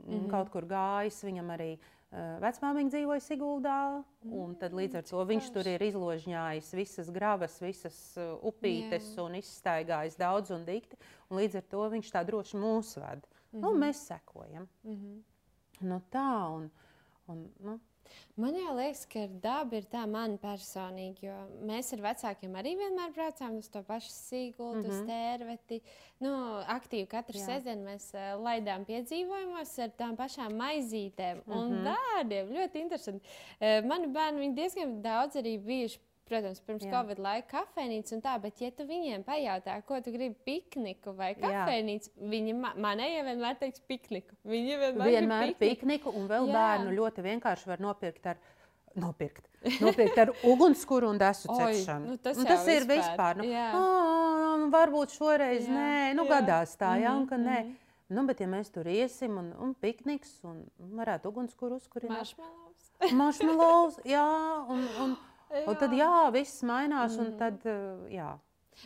mm 0.04 0.14
-hmm. 0.14 0.30
kaut 0.30 0.50
kur 0.50 0.66
gājis. 0.66 1.24
Viņam 1.24 1.50
arī 1.56 1.72
uh, 1.78 2.40
vecmāmiņa 2.42 2.90
dzīvoja 2.90 3.20
Siguldā. 3.20 4.04
Mm 4.24 4.32
-hmm. 4.32 4.74
Līdz 4.80 4.96
ar 4.98 5.04
to 5.04 5.26
viņš 5.26 5.54
tur 5.54 5.68
ir 5.68 5.82
izložņājis 5.82 6.74
visas 6.74 7.10
gravas, 7.12 7.62
visas 7.62 8.18
uh, 8.18 8.38
upītes 8.44 9.16
Jā. 9.16 9.22
un 9.26 9.36
izstaigājis 9.36 10.18
daudz 10.18 10.52
un 10.52 10.66
dikti. 10.66 10.98
Un 11.30 11.38
līdz 11.38 11.56
ar 11.56 11.62
to 11.62 11.90
viņš 11.90 12.12
tā 12.12 12.26
droši 12.26 12.58
mūs 12.58 12.96
ved. 12.96 13.20
Mm 13.52 13.60
-hmm. 13.60 13.62
nu, 13.62 13.72
mhm. 13.72 13.84
mēs 13.84 13.94
sekojam. 13.94 14.68
Mm 14.84 14.94
-hmm. 14.94 15.22
nu, 15.80 16.02
tā 16.12 16.56
un, 16.56 16.72
un, 17.28 17.52
nu, 17.60 17.80
Man 18.36 18.56
jau 18.58 18.74
liekas, 18.74 19.04
ka 19.06 19.28
daba 19.44 19.78
ir 19.78 19.86
tā 19.92 20.04
man 20.10 20.38
personīgi, 20.42 21.28
jo 21.28 21.36
mēs 21.70 21.92
ar 21.94 22.02
vecākiem 22.08 22.56
arī 22.58 22.76
vienmēr 22.80 23.12
braucām 23.14 23.60
uz 23.60 23.68
to 23.70 23.84
pašu 23.86 24.10
sīkulu, 24.10 24.76
mm 24.76 24.82
-hmm. 24.82 24.90
uz 24.90 25.08
tērveti. 25.10 25.82
Nu, 26.20 26.32
aktīvi 26.76 27.08
katru 27.08 27.38
Jā. 27.38 27.46
sestdienu 27.46 27.86
mēs 27.90 28.10
uh, 28.14 28.40
laidām 28.42 28.86
piedzīvojumus 28.86 29.76
ar 29.80 29.92
tām 29.98 30.16
pašām 30.16 30.56
maizītēm 30.58 31.44
mm 31.46 31.54
-hmm. 31.54 31.58
un 31.58 31.74
mhm. 31.74 31.84
bērniem. 31.90 32.56
Ļoti 32.58 32.82
interesanti. 32.82 33.28
Uh, 33.60 33.86
mani 33.86 34.08
bērni 34.08 34.54
diezgan 34.56 35.02
daudz 35.02 35.36
arī 35.36 35.58
bijuši 35.60 36.00
protams, 36.30 36.62
pirms 36.64 36.86
Jā. 36.86 36.92
Covid 36.94 37.20
laika 37.24 37.48
kafejnīca 37.52 38.16
un 38.16 38.24
tā, 38.24 38.34
bet, 38.44 38.62
ja 38.64 38.72
tu 38.76 38.86
viņiem 38.88 39.26
pajautā, 39.28 39.76
ko 39.88 40.00
tu 40.04 40.14
gribi 40.16 40.36
pikniku 40.48 41.14
vai 41.18 41.34
kafejnīcu, 41.40 42.14
viņi 42.32 42.56
ma 42.58 42.74
manējie 42.88 43.22
vienmēr 43.30 43.60
teiks 43.62 43.84
pikniku. 43.90 44.38
Viņi 44.48 44.80
vienmēr, 44.86 45.12
vienmēr 45.16 45.46
pikniku. 45.52 45.64
pikniku 45.64 46.16
un 46.20 46.28
vēl 46.32 46.50
Jā. 46.50 46.58
bērnu 46.58 46.98
ļoti 47.00 47.28
vienkārši 47.30 47.72
var 47.74 47.84
nopirkt 47.84 48.34
ar. 48.34 48.42
Nopirkt. 48.94 49.48
Nopirkt 49.82 50.20
ar 50.22 50.30
ugunskura 50.52 51.08
un 51.10 51.18
desu 51.18 51.50
cepšanu. 51.50 52.12
Nu, 52.12 52.18
tas, 52.22 52.38
nu, 52.38 52.44
tas 52.46 52.68
ir 52.70 52.86
vispār. 52.86 53.40
Nu, 53.40 53.48
oh, 53.80 54.68
varbūt 54.74 55.16
šoreiz 55.16 55.66
jā, 55.66 55.74
nē, 55.74 56.12
nu, 56.20 56.28
jā. 56.28 56.36
gadās 56.36 56.76
tā, 56.78 56.92
jā, 57.02 57.16
un 57.18 57.26
ka 57.30 57.40
nē. 57.42 57.64
Mm 57.64 57.72
-hmm. 57.72 57.80
Nu, 58.14 58.26
bet, 58.28 58.42
ja 58.44 58.48
mēs 58.48 58.70
tur 58.74 58.88
iesim 58.88 59.38
un, 59.40 59.54
un 59.64 59.74
pikniks 59.80 60.36
un 60.44 60.64
varētu 61.00 61.32
ugunskura 61.32 61.80
uzkurināt. 61.80 62.20
Marshmallows. 62.20 63.14
Marshmallows, 63.14 64.00
jā, 64.06 64.26
un, 64.70 64.84
un, 65.02 65.16
Jā. 65.54 65.68
Un 65.70 65.78
tad 65.78 65.94
jā, 65.98 66.16
viss 66.34 66.64
mainās. 66.66 67.20
Mm. 67.20 67.38
Tad, 67.38 67.70
eh, 67.70 68.10
jā, 68.18 68.32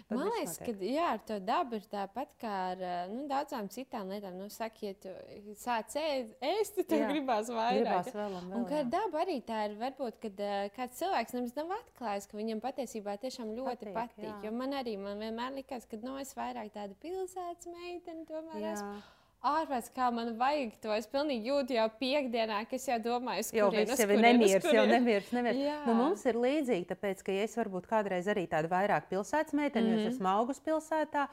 Tad 0.08 0.18
Man 0.18 0.30
liekas, 0.36 0.58
ka 0.62 0.74
jā, 0.84 1.06
ar 1.16 1.22
to 1.28 1.38
dabu 1.44 1.78
ir 1.80 1.86
tāpat 1.92 2.34
kā 2.42 2.54
ar 2.74 2.82
eh, 2.84 2.98
nu, 3.12 3.24
daudzām 3.30 3.70
citām 3.72 4.12
lietām. 4.12 4.36
Nu, 4.40 4.50
saki, 4.52 4.92
ja 4.92 4.98
tu 5.04 5.14
sāc 5.60 5.96
ēst, 5.98 6.82
tad 6.84 7.06
gribās 7.12 7.52
vairāk. 7.54 7.82
Gribās 7.82 8.12
vēl 8.14 8.38
un 8.40 8.50
vēl, 8.52 8.58
un 8.60 8.68
kā 8.70 8.82
ar 8.84 8.90
dabu 8.92 9.22
arī 9.22 9.40
tā 9.48 9.64
ir. 9.70 9.78
Varbūt, 9.82 10.20
kad 10.24 10.42
uh, 10.44 10.56
kāds 10.76 11.02
cilvēks 11.02 11.38
nemaz 11.38 11.56
nav 11.58 11.76
atklājis, 11.80 12.30
ka 12.30 12.40
viņam 12.40 12.64
patiesībā 12.64 13.18
tiešām 13.24 13.54
ļoti 13.58 13.94
patīk. 13.94 14.18
patīk 14.24 14.48
jo 14.48 14.56
man 14.56 14.76
arī 14.78 14.98
man 15.02 15.22
vienmēr 15.24 15.56
likās, 15.62 15.88
ka 15.90 16.00
no, 16.04 16.18
es 16.22 16.36
vairāk 16.38 16.74
tāda 16.76 16.98
pilsētas 17.04 17.72
meitene 17.72 18.28
tomēr 18.30 18.74
esmu 18.74 19.17
ārpus 19.48 19.90
kā 19.96 20.12
man 20.14 20.34
vajag 20.40 20.78
to. 20.84 20.94
Es 20.96 21.10
pilnīgi 21.12 21.52
jūtu 21.52 21.78
jau 21.78 21.88
piekdienā, 22.00 22.62
ka 22.70 22.78
es 22.78 22.88
jau 22.90 23.00
domāju, 23.04 23.48
ka 23.50 23.60
jau 23.60 23.68
viss 23.74 24.04
jau 24.04 24.10
ir 24.10 24.24
nemieris, 24.24 24.72
jau 24.78 24.86
nemieris. 24.90 25.34
nemieris. 25.36 25.66
Nu, 25.88 25.98
mums 25.98 26.26
ir 26.30 26.40
līdzīgi, 26.44 26.88
tāpēc, 26.94 27.26
ka 27.26 27.36
ja 27.36 27.46
es 27.48 27.58
varbūt 27.60 27.90
kādreiz 27.90 28.30
arī 28.32 28.48
tādu 28.52 28.72
vairāk 28.72 29.10
pilsētas 29.12 29.56
meiteni, 29.58 29.90
mm 29.90 29.94
-hmm. 29.94 30.02
jo 30.02 30.08
es 30.08 30.14
mhm. 30.14 30.16
esmu 30.16 30.34
augus 30.34 30.64
pilsētā. 30.66 31.28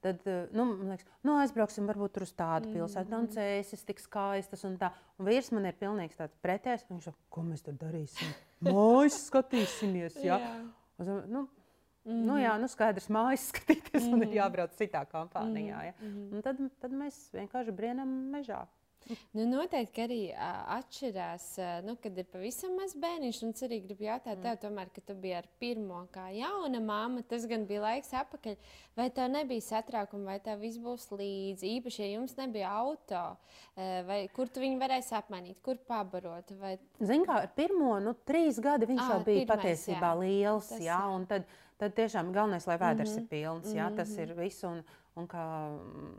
Tad, 0.00 0.26
eh, 0.26 0.46
nu, 0.52 0.64
man 0.64 0.92
liekas, 0.92 1.06
nu, 1.26 1.34
aizbrauksim 1.42 1.88
varbūt 1.90 2.20
uz 2.22 2.30
tādu 2.38 2.68
mm. 2.68 2.74
pilsētu, 2.76 3.18
un 3.18 3.26
cēsis 3.34 3.82
tik 3.86 3.98
skaistas. 3.98 4.62
Un, 4.68 4.76
tā. 4.78 4.92
un 5.18 5.26
vīrs 5.26 5.50
man 5.50 5.66
ir 5.66 5.74
pilnīgi 5.78 6.14
tāds 6.20 6.38
pretējs. 6.44 6.84
Viņš 6.86 7.08
saka, 7.10 7.18
ko 7.34 7.42
mēs 7.42 7.66
tur 7.66 7.74
darīsim? 7.80 8.30
Mājas 8.68 9.18
skatīsimies. 9.26 10.20
Ja? 10.22 10.38
Un, 10.98 11.10
nu, 11.30 11.40
Mm 12.08 12.14
-hmm. 12.14 12.26
Nu, 12.26 12.38
jā, 12.40 12.56
nu 12.60 12.68
skaidrs, 12.68 13.08
mājas 13.12 13.48
skatīties, 13.52 14.02
mm 14.02 14.08
-hmm. 14.08 14.14
un 14.14 14.22
ir 14.22 14.28
mhm. 14.28 14.36
jābrauc 14.36 14.72
citā 14.80 15.04
kompānijā. 15.12 15.84
Ja? 15.84 15.94
Mm 16.00 16.08
-hmm. 16.08 16.34
Un 16.34 16.42
tad, 16.42 16.56
tad 16.80 16.92
mēs 16.92 17.30
vienkārši 17.32 17.72
brienam 17.72 18.08
mežā. 18.32 18.66
Nu, 19.32 19.44
noteikti 19.48 20.02
arī 20.04 20.18
uh, 20.28 20.40
atšķirās, 20.76 21.44
uh, 21.58 21.68
nu, 21.86 21.94
kad 22.02 22.18
ir 22.18 22.26
pavisam 22.28 22.74
maz 22.76 22.94
bērniņš. 22.98 23.38
Un 23.46 23.54
es 23.56 23.64
arī 23.64 23.78
gribu 23.84 24.04
jautāt, 24.04 24.36
mm. 24.36 24.42
tev, 24.44 24.58
tomēr, 24.64 24.90
kad 24.92 25.06
tu 25.08 25.16
biji 25.22 25.36
ar 25.38 25.48
pirmo 25.62 26.02
kā 26.12 26.26
jauna 26.34 26.80
māma, 26.84 27.22
tas 27.28 27.46
gan 27.48 27.64
bija 27.68 27.80
laiks 27.86 28.12
atpakaļ. 28.20 28.58
Vai 28.98 29.08
tev 29.14 29.30
nebija 29.32 29.64
satraukuma, 29.64 30.32
vai 30.32 30.40
tev 30.44 30.60
viss 30.60 30.80
būs 30.82 31.08
līdzi? 31.14 31.70
Īpaši, 31.78 32.02
ja 32.04 32.10
jums 32.16 32.36
nebija 32.36 32.72
auto, 32.82 33.22
uh, 33.38 33.94
vai 34.08 34.20
kur 34.34 34.50
tu 34.52 34.64
viņu 34.64 34.80
varēsi 34.82 35.16
apmainīt, 35.16 35.62
kur 35.64 35.80
pabarot? 35.88 36.52
Vai... 36.60 36.76
Zini, 37.00 37.24
kā 37.28 37.40
ar 37.46 37.48
pirmo 37.56 37.96
nu, 38.02 38.12
trīs 38.28 38.60
gadi 38.60 38.90
viņš 38.92 39.04
à, 39.06 39.08
jau 39.14 39.22
bija 39.24 39.46
pirmais, 39.46 39.54
patiesībā 39.54 40.12
jā. 40.12 40.20
liels. 40.20 40.68
Tas, 40.74 40.84
jā, 40.84 41.00
jā. 41.00 41.42
Tad, 41.78 41.94
tiešām 41.94 42.32
galvenais, 42.34 42.66
lai 42.66 42.78
vēders 42.78 43.12
mm 43.12 43.18
-hmm. 43.18 43.22
ir 43.22 43.28
pilns. 43.28 43.74
Jā, 43.74 43.90
tas 43.96 44.16
ir 44.18 44.34
viss. 44.34 44.64
Un, 44.64 44.82
Un 45.18 45.26
kā 45.26 45.44
mm, 45.74 46.10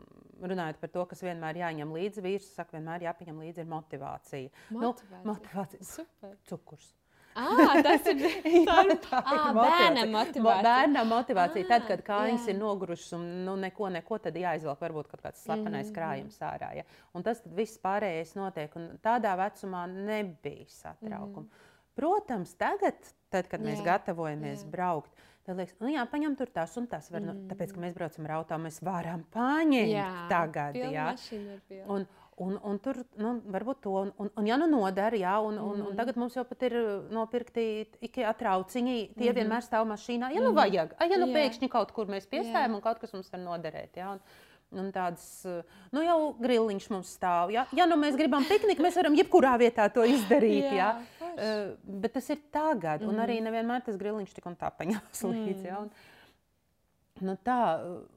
runājot 0.50 0.80
par 0.80 0.90
to, 0.92 1.04
kas 1.12 1.22
vienmēr 1.24 1.56
jāņem 1.62 1.92
līdzi, 1.96 2.20
vīrs 2.24 2.54
saka, 2.56 2.76
vienmēr 2.76 3.06
jāpaņem 3.08 3.38
līdzi 3.46 3.64
motivācija. 3.64 4.50
Nu, 4.70 4.80
motivācija. 4.82 5.20
Nu, 5.24 5.32
motivācija. 5.32 5.86
Super. 5.88 6.34
Cukurs. 6.50 6.90
Ah, 7.38 7.78
tas 7.86 8.08
ir 8.10 8.18
tā 9.06 9.20
ah, 9.20 9.52
bērna 9.54 10.02
motivācija. 10.10 10.64
Bērna 10.66 11.04
motivācija. 11.06 11.68
Tad, 11.70 11.86
kad 11.88 12.02
kājas 12.04 12.48
ir 12.50 12.58
nogurušas 12.58 13.14
un 13.16 13.24
nu, 13.46 13.54
neko, 13.62 13.88
neko, 13.94 14.18
tad 14.26 14.36
jāizvelk 14.36 14.82
varbūt 14.82 15.08
kaut 15.12 15.22
kāds 15.28 15.44
slepenais 15.46 15.86
mm 15.86 15.92
-hmm. 15.92 15.96
krājums 15.96 16.40
ārā. 16.42 16.72
Ja? 16.80 16.84
Un 17.14 17.22
tas 17.22 17.42
viss 17.46 17.78
pārējais 17.78 18.34
notiek. 18.36 18.76
Un 18.76 18.98
tādā 19.02 19.36
vecumā 19.38 19.86
nebija 19.86 20.66
satraukuma. 20.68 21.46
Mm 21.46 21.48
-hmm. 21.48 21.68
Protams, 21.94 22.54
tagad, 22.54 22.94
tad, 23.28 23.48
kad 23.48 23.60
mēs 23.60 23.78
jā, 23.78 23.84
gatavojamies 23.84 24.64
jā. 24.64 24.70
braukt, 24.70 25.10
Tad 25.50 25.58
liekas, 25.58 25.74
nu 25.82 25.90
jā, 25.90 26.04
paņem 26.06 26.34
tur 26.38 26.50
tas 26.54 26.76
un 26.78 26.84
tas. 26.86 27.08
Var, 27.10 27.22
nu, 27.24 27.32
mm. 27.32 27.38
nu, 27.42 27.50
tāpēc, 27.50 27.72
ka 27.74 27.80
mēs 27.82 27.94
braucam 27.96 28.26
ar 28.28 28.32
auto, 28.36 28.58
mēs 28.62 28.76
varam 28.86 29.24
paņemt 29.34 29.90
jā, 29.90 30.10
tagad. 30.30 30.76
Jā, 30.78 31.08
un, 31.90 32.04
un, 32.38 32.58
un 32.70 32.78
tur 32.84 33.00
nu, 33.18 33.32
varbūt 33.50 33.80
to, 33.82 33.94
un, 34.04 34.12
un, 34.22 34.30
un 34.38 34.46
ja 34.46 34.58
nu 34.60 34.68
nodara, 34.70 35.18
jā, 35.18 35.32
un, 35.42 35.58
mm. 35.58 35.72
un, 35.72 35.82
un 35.88 35.98
tagad 35.98 36.20
mums 36.22 36.38
jau 36.38 36.44
pat 36.46 36.62
ir 36.68 36.76
nopirkti 37.10 37.64
tikai 37.96 38.28
atrauciņi, 38.30 38.94
tie 39.16 39.26
mm. 39.26 39.40
vienmēr 39.40 39.66
stāv 39.66 39.88
mašīnā. 39.90 40.30
Ja 40.36 40.44
nu 40.44 40.52
mhm. 40.52 40.60
vajag, 40.60 40.94
ja 41.02 41.18
nu 41.18 41.26
jā. 41.32 41.34
pēkšņi 41.40 41.70
kaut 41.74 41.90
kur 41.98 42.06
mēs 42.14 42.30
piestājam 42.30 42.78
un 42.78 42.84
kaut 42.86 43.02
kas 43.02 43.16
mums 43.16 43.34
var 43.34 43.42
noderēt. 43.42 43.98
Jā, 43.98 44.14
un, 44.14 44.22
Un 44.70 44.92
tādas, 44.94 45.24
nu 45.90 46.02
jau 46.04 46.18
grilliņš 46.38 46.84
mums 46.92 47.08
stāv. 47.16 47.50
Ja, 47.50 47.64
ja 47.74 47.88
nu 47.90 47.96
mēs 47.98 48.14
gribam 48.18 48.44
pikniku, 48.46 48.84
mēs 48.86 48.98
varam 49.00 49.16
jebkurā 49.18 49.56
vietā 49.58 49.88
to 49.90 50.04
izdarīt. 50.06 50.68
jā, 50.78 50.92
ja. 50.94 51.30
uh, 51.32 51.72
bet 52.04 52.14
tas 52.14 52.30
ir 52.30 52.38
tagad, 52.54 53.02
mm. 53.02 53.10
un 53.10 53.24
arī 53.24 53.40
mhm. 53.40 53.48
nevienmēr 53.50 53.82
tas 53.88 53.98
grilliņš 53.98 54.36
tik 54.36 54.46
un 54.46 54.54
tā 54.60 54.70
paņemas 54.70 55.22
mm. 55.26 55.34
līdzi. 55.34 55.68
Ja, 55.72 55.82
un, 55.82 55.92
Nu 57.20 57.34
tā, 57.44 57.54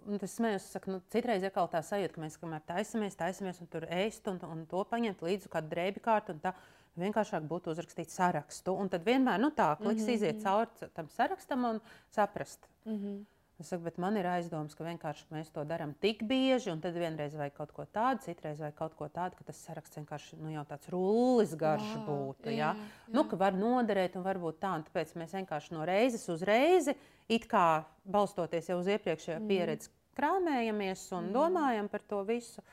un 0.08 0.16
tas 0.16 0.32
smējos, 0.38 0.70
saku, 0.72 0.94
nu, 0.94 1.02
citreiz 1.12 1.44
ir 1.44 1.52
kaut 1.52 1.74
tā 1.74 1.82
sajūta, 1.84 2.14
ka 2.16 2.22
mēs 2.24 2.38
kamēr 2.40 2.62
taisamies, 2.64 3.18
taisamies 3.20 3.60
un 3.60 3.68
tur 3.68 3.84
ēst 3.92 4.30
un, 4.32 4.38
un 4.48 4.62
to 4.70 4.80
paņemt 4.88 5.20
līdzi 5.26 5.52
kādu 5.52 5.68
drēbi 5.74 6.00
kārtu. 6.06 6.38
Tā 6.40 6.54
vienkāršāk 7.00 7.46
būtu 7.50 7.74
uzrakstīt 7.74 8.14
sarakstu. 8.14 8.76
Un 8.80 8.92
tad 8.94 9.06
vienmēr 9.08 9.42
nu, 9.42 9.50
tā 9.52 9.74
kliks 9.80 10.04
mm 10.04 10.08
-hmm. 10.08 10.14
iziet 10.14 10.44
cauri 10.44 10.90
tam 10.94 11.10
sarakstam 11.10 11.66
un 11.66 11.82
saprast. 12.12 12.68
Mm 12.86 12.98
-hmm. 12.98 13.20
Es 13.62 13.70
saku, 13.70 13.84
bet 13.86 14.00
man 14.02 14.16
ir 14.18 14.26
aizdoms, 14.26 14.74
ka 14.74 14.86
vienkārši 14.86 15.28
mēs 15.32 15.52
to 15.54 15.62
darām 15.70 15.92
tik 16.02 16.24
bieži, 16.28 16.72
un 16.74 16.80
tad 16.82 16.96
vienreiz 16.98 17.36
vajag 17.38 17.54
kaut 17.60 17.74
ko 17.76 17.86
tādu, 17.86 18.24
citreiz 18.26 18.58
vajag 18.64 18.76
kaut 18.80 18.96
ko 18.98 19.08
tādu, 19.14 19.38
ka 19.38 19.46
tas 19.52 19.60
saraksts 19.68 20.00
vienkārši 20.00 20.40
nu, 20.42 20.50
jau 20.56 20.64
tāds 20.72 20.90
rullis 20.90 21.54
garš 21.60 21.86
jā, 21.86 22.02
būtu. 22.08 22.50
Jā, 22.50 22.56
ja? 22.58 22.72
jā. 22.74 23.14
Nu, 23.14 23.26
ka 23.30 23.38
var 23.40 23.54
noderēt, 23.58 24.18
un 24.18 24.26
varbūt 24.26 24.58
tā, 24.64 24.74
un 24.80 24.86
tāpēc 24.88 25.14
mēs 25.22 25.38
vienkārši 25.38 25.78
no 25.78 25.86
reizes 25.86 26.26
uz 26.34 26.42
reizi, 26.50 26.98
it 27.30 27.46
kā 27.52 27.84
balstoties 28.10 28.72
jau 28.74 28.80
uz 28.82 28.90
iepriekšējo 28.96 29.38
mm. 29.38 29.52
pieredzi, 29.54 29.94
krāmējamies 30.18 31.06
un 31.14 31.30
mm. 31.30 31.36
domājam 31.38 31.94
par 31.94 32.08
to 32.10 32.24
visu. 32.26 32.66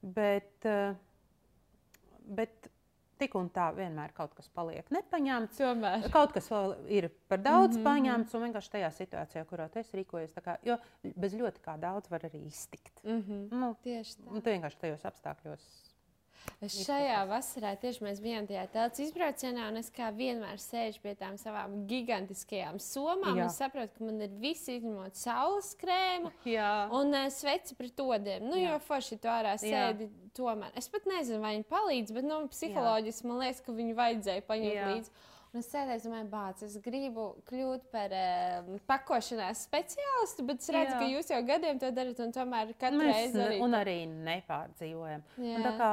Bet, 0.00 0.54
eh, 0.64 0.94
bet 2.38 2.69
tik 3.20 3.36
un 3.38 3.50
tā 3.52 3.68
vienmēr 3.76 4.14
kaut 4.16 4.34
kas 4.38 4.48
paliek 4.56 4.88
nepaņemts. 4.94 5.60
Tomēr. 5.60 6.08
Kaut 6.14 6.34
kas 6.36 6.48
vēl 6.52 6.74
ir 6.88 7.10
par 7.30 7.42
daudz 7.44 7.76
mm 7.76 7.82
-hmm. 7.82 7.88
paņemts, 7.90 8.34
un 8.34 8.46
vienkārši 8.46 8.74
tajā 8.76 8.90
situācijā, 8.96 9.44
kurā 9.50 9.68
es 9.80 9.92
rīkojos, 9.94 10.34
kā, 10.44 10.56
jo 10.66 10.78
bez 11.02 11.36
ļoti 11.36 11.64
kā 11.64 11.76
daudz 11.80 12.10
var 12.10 12.26
arī 12.30 12.46
iztikt. 12.46 13.04
Mm 13.04 13.22
-hmm. 13.22 13.60
nu, 13.60 13.74
Tieši 13.82 14.16
tā. 14.16 14.32
Nu, 14.32 14.40
tu 14.40 14.50
vienkārši 14.50 14.80
tajos 14.80 15.04
apstākļos 15.04 15.89
Es 16.60 16.74
šajā 16.84 17.22
vasarā 17.28 17.70
tieši 17.80 18.04
mēs 18.04 18.18
bijām 18.20 18.44
tajā 18.48 18.66
telpas 18.72 19.00
izbraucienā, 19.00 19.70
un 19.72 19.80
es 19.80 19.88
kā 19.96 20.10
vienmēr 20.12 20.60
sēžu 20.60 21.00
pie 21.00 21.14
tām 21.16 21.38
savām 21.40 21.86
gigantiskajām 21.88 22.76
somām. 22.84 23.38
Jā. 23.38 23.46
Es 23.48 23.56
saprotu, 23.62 23.94
ka 23.96 24.04
man 24.04 24.20
ir 24.26 24.34
visi 24.42 24.76
izņemot 24.76 25.16
saules 25.16 25.72
krēmu 25.80 26.32
Jā. 26.56 26.70
un 26.96 27.16
uh, 27.16 27.30
sveci 27.32 27.78
pret 27.78 28.04
odiem. 28.04 28.44
Nu, 28.44 28.60
Jā. 28.60 28.74
jo 28.74 28.82
forši 28.90 29.20
tu 29.22 29.32
ārā 29.32 29.56
sēdi. 29.60 30.10
Jā. 30.10 30.28
Tomēr 30.36 30.76
es 30.78 30.86
pat 30.92 31.08
nezinu, 31.10 31.40
vai 31.42 31.56
viņi 31.56 31.66
palīdz, 31.72 32.14
bet 32.14 32.28
nu, 32.28 32.44
psiholoģiski 32.52 33.26
man 33.26 33.40
liekas, 33.42 33.64
ka 33.64 33.74
viņi 33.80 33.96
vajadzēja 33.98 34.46
paņemt 34.46 34.76
Jā. 34.76 34.92
līdzi. 34.92 35.16
Un 35.50 35.58
es 35.58 35.66
sēdēju, 35.72 36.04
domāju, 36.04 36.26
bāc, 36.30 36.60
es 36.62 36.76
gribu 36.84 37.24
kļūt 37.48 37.88
par 37.90 38.12
um, 38.14 38.76
pakošanās 38.86 39.64
speciālistu, 39.66 40.44
bet 40.46 40.62
es 40.62 40.70
redzu, 40.70 40.92
Jā. 40.92 41.00
ka 41.00 41.08
jūs 41.10 41.32
jau 41.32 41.40
gadiem 41.48 41.80
to 41.82 41.90
darat, 41.96 42.20
un 42.22 42.30
tomēr 42.36 42.70
katru 42.78 43.08
reizi 43.08 43.40
arī. 43.42 43.58
Un 43.64 43.74
arī 43.80 43.96
nepārdzīvojam. 44.12 45.24
Un 45.42 45.66
tā 45.66 45.72
kā 45.80 45.90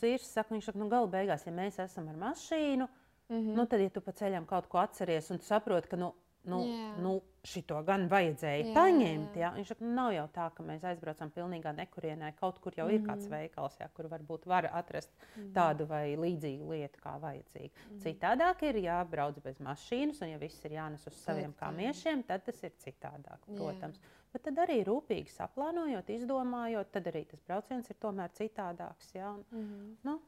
Vīrs 0.00 0.28
saka, 0.30 0.54
viņš 0.54 0.70
saka, 0.70 0.78
nu, 0.78 0.88
gala 0.92 1.10
beigās, 1.10 1.46
ja 1.46 1.52
mēs 1.54 1.78
esam 1.82 2.08
ar 2.08 2.18
mašīnu, 2.20 2.88
mm 3.28 3.36
-hmm. 3.36 3.54
nu, 3.58 3.66
tad, 3.66 3.80
ja 3.80 3.90
tu 3.90 4.00
pa 4.00 4.12
ceļam 4.12 4.46
kaut 4.46 4.68
ko 4.68 4.78
atceries 4.78 5.30
un 5.30 5.40
saproti, 5.40 5.88
ka 5.88 5.96
nu, 5.96 6.12
nu, 6.44 6.60
yeah. 6.66 6.98
nu, 7.02 7.20
šito 7.42 7.80
gan 7.86 8.06
vajadzēja 8.10 8.68
jā, 8.68 8.72
paņemt. 8.76 9.36
Jā. 9.36 9.42
Jā. 9.42 9.50
Viņš 9.56 9.70
saka, 9.72 9.84
nu, 9.84 9.92
nav 9.96 10.12
jau 10.14 10.26
tā, 10.34 10.46
ka 10.54 10.64
mēs 10.66 10.84
aizbraucam 10.86 11.32
pilnīgā 11.34 11.72
nekurienē. 11.74 12.30
Kaut 12.38 12.60
kur 12.62 12.76
jau 12.78 12.86
mm. 12.86 12.94
ir 12.94 13.06
kāds 13.06 13.26
mhm. 13.26 13.34
veikals, 13.34 13.78
jā, 13.82 13.88
kur 13.96 14.08
varbūt 14.12 14.46
var 14.50 14.68
atrast 14.70 15.10
mm. 15.16 15.50
tādu 15.56 15.88
vai 15.90 16.04
līdzīgu 16.22 16.70
lietu, 16.70 17.02
kā 17.02 17.16
vajadzīga. 17.22 17.86
Mm. 17.88 18.00
Citādāk 18.06 18.62
ir 18.68 18.78
jābrauc 18.84 19.40
bez 19.44 19.58
mašīnas, 19.64 20.22
un 20.22 20.34
ja 20.34 20.40
viss 20.42 20.68
ir 20.68 20.76
jānes 20.78 21.06
uz 21.10 21.18
saviem 21.24 21.54
kāmiešiem, 21.58 22.22
tad 22.28 22.46
tas 22.46 22.62
ir 22.62 22.76
citādāk, 22.84 23.42
protams. 23.50 23.98
Jā. 23.98 24.18
Bet 24.32 24.46
tad 24.46 24.62
arī 24.62 24.78
rūpīgi 24.86 25.34
saplānojot, 25.34 26.08
izdomājot, 26.14 26.92
tad 26.94 27.10
arī 27.10 27.26
tas 27.28 27.42
brauciens 27.44 27.90
ir 27.90 27.98
tomēr 28.00 28.30
citādāks. 28.38 29.10
Ja? 29.18 29.34
Un, 29.34 29.44
mm 29.50 29.66
-hmm. 29.66 29.96
nu. 30.08 30.20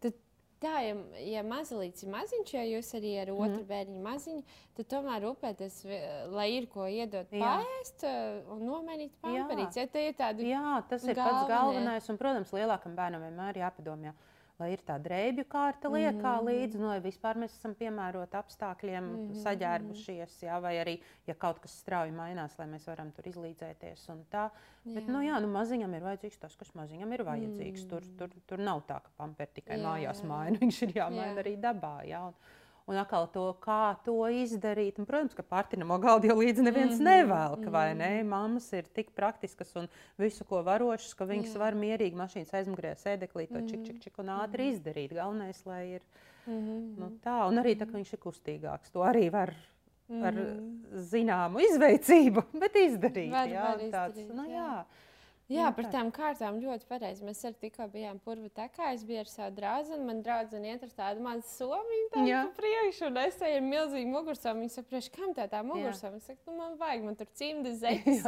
Tad 0.00 0.14
tā, 0.62 0.74
ja, 0.84 0.94
ja 1.24 1.42
mazliet 1.46 2.02
ir 2.02 2.12
maziņš, 2.12 2.52
ja 2.54 2.62
jūs 2.66 2.92
arī 2.98 3.12
ar 3.22 3.32
otru 3.34 3.62
mm 3.62 3.68
bērnu 3.70 4.02
maziņu, 4.04 4.44
tad 4.76 4.88
tomēr 4.92 5.24
rūpēties, 5.26 5.80
lai 6.32 6.48
ir 6.56 6.68
ko 6.72 6.86
iedot 6.86 7.30
pāriest 7.32 8.06
un 8.06 8.62
nomainīt 8.66 9.12
pāri. 9.22 9.36
Ja 9.36 9.48
Jā, 10.48 10.78
tas 10.88 11.04
ir 11.04 11.14
galvenais. 11.14 11.32
pats 11.32 11.50
galvenais. 11.50 12.08
Un, 12.10 12.20
protams, 12.20 12.54
lielākam 12.56 12.96
bērnam 12.96 13.28
vienmēr 13.28 13.62
jāpadomā. 13.64 14.12
Jā 14.12 14.16
lai 14.60 14.70
ir 14.72 14.82
tā 14.86 14.96
drēbju 15.02 15.44
kārta 15.52 15.90
liekā 15.92 16.32
mm 16.38 16.46
līdzi, 16.46 16.80
nu, 16.80 16.88
lai 16.88 17.00
vispār 17.04 17.38
mēs 17.40 17.56
esam 17.58 17.74
piemēroti 17.76 18.38
apstākļiem, 18.38 19.04
mm 19.04 19.16
-hmm. 19.16 19.42
saģērbušies, 19.42 20.36
jā, 20.46 20.58
vai 20.62 20.74
arī, 20.80 20.96
ja 21.26 21.34
kaut 21.34 21.60
kas 21.60 21.78
strauji 21.82 22.14
mainās, 22.16 22.58
lai 22.58 22.66
mēs 22.70 22.86
varam 22.88 23.10
tur 23.12 23.28
izlīdzēties 23.28 24.08
un 24.14 24.24
tā. 24.32 24.48
Jā. 24.84 24.94
Bet, 24.94 25.08
nu, 25.08 25.20
jā, 25.24 25.40
nu, 25.40 25.48
maziņam 25.52 25.94
ir 25.94 26.06
vajadzīgs 26.06 26.38
tas, 26.38 26.56
kas 26.56 26.74
maziņam 26.74 27.12
ir 27.12 27.24
vajadzīgs. 27.24 27.84
Mm 27.84 27.88
tur, 27.88 28.02
tur, 28.18 28.30
tur 28.46 28.58
nav 28.58 28.82
tā, 28.86 29.00
ka 29.00 29.10
pamper 29.16 29.48
tikai 29.54 29.78
jā, 29.78 29.84
mājās 29.84 30.22
jā. 30.22 30.28
maina, 30.28 30.58
viņš 30.64 30.82
ir 30.82 30.94
jāmaina 30.96 31.34
jā. 31.34 31.42
arī 31.44 31.56
dabā. 31.60 31.96
Jā, 32.08 32.22
un, 32.26 32.34
un 32.86 32.98
atkal 33.00 33.26
to, 33.34 33.44
kā 33.62 33.96
to 34.06 34.14
izdarīt. 34.30 35.00
Un, 35.00 35.06
protams, 35.08 35.34
ka 35.34 35.42
partinamo 35.46 35.98
galdu 36.02 36.30
jau 36.30 36.36
līdzi 36.38 36.62
neviens 36.62 36.98
mm 36.98 37.00
-hmm. 37.00 37.10
nevelk, 37.10 37.68
vai 37.72 37.94
ne? 37.94 38.10
Mhm. 38.20 38.28
Mammas 38.28 38.72
ir 38.72 38.84
tik 38.94 39.10
praktiskas 39.14 39.76
un 39.76 39.88
visu 40.18 40.44
ko 40.44 40.62
varošas, 40.62 41.14
ka 41.14 41.24
viņas 41.24 41.54
Jā. 41.54 41.58
var 41.58 41.74
mierīgi 41.74 42.14
mašīnas 42.14 42.54
aizmugurē 42.54 42.94
sēdeklī 42.94 43.48
to 43.48 43.54
mm 43.54 43.60
-hmm. 43.60 43.70
čik, 43.70 43.86
čik, 43.86 44.02
čik 44.02 44.18
un 44.18 44.26
ātri 44.26 44.62
mm 44.62 44.70
-hmm. 44.70 44.72
izdarīt. 44.72 45.14
Galvenais, 45.14 45.66
lai 45.66 45.88
ir 45.90 46.02
mm 46.46 46.52
-hmm. 46.52 46.98
nu, 46.98 47.18
tā, 47.24 47.48
un 47.48 47.58
arī 47.58 47.74
tā, 47.76 47.86
ka 47.86 47.98
viņš 47.98 48.12
ir 48.12 48.18
kustīgāks. 48.18 48.92
To 48.92 49.00
arī 49.00 49.30
var 49.32 49.54
ar 50.22 50.32
mm 50.32 50.38
-hmm. 50.38 50.98
zināmu 50.98 51.58
izveicību, 51.58 52.42
bet 52.60 52.74
izdarīt. 52.74 53.30
Var, 53.30 53.48
jā, 53.48 53.62
var 53.62 53.78
tāds, 53.78 54.18
izdarīt, 54.18 54.34
nu, 54.34 54.44
jā. 54.44 54.54
Jā. 54.54 54.84
Jā, 55.46 55.68
par 55.70 55.86
tām 55.92 56.08
kārtām 56.10 56.56
ļoti 56.58 56.88
pareizi. 56.90 57.22
Mēs 57.22 57.44
arī 57.46 57.54
tikko 57.60 57.86
bijām 57.92 58.18
purva 58.22 58.48
tekā. 58.50 58.88
Es 58.96 59.04
biju 59.06 59.20
ar 59.22 59.28
savu 59.30 59.54
draugu. 59.54 59.98
Man 60.02 60.22
draudzene 60.24 60.72
iet 60.72 60.82
ar 60.82 60.94
tādu 60.96 61.22
mazu 61.22 61.46
somiņu, 61.52 62.08
tādu 62.16 62.40
priekšu, 62.56 63.06
un 63.06 63.20
es 63.22 63.38
eju 63.38 63.60
ar 63.60 63.66
milzīgu 63.66 64.10
mugursomu. 64.10 64.64
Viņa 64.64 64.74
saprot, 64.74 65.08
kam 65.14 65.36
tā 65.36 65.46
tā 65.52 65.60
mugursoma? 65.62 66.18
Es 66.18 66.26
saku, 66.26 66.40
nu, 66.50 66.56
man 66.58 66.74
vajag, 66.80 67.04
man 67.06 67.18
tur 67.20 67.30
cimdi 67.38 67.74
zeķis, 67.82 68.26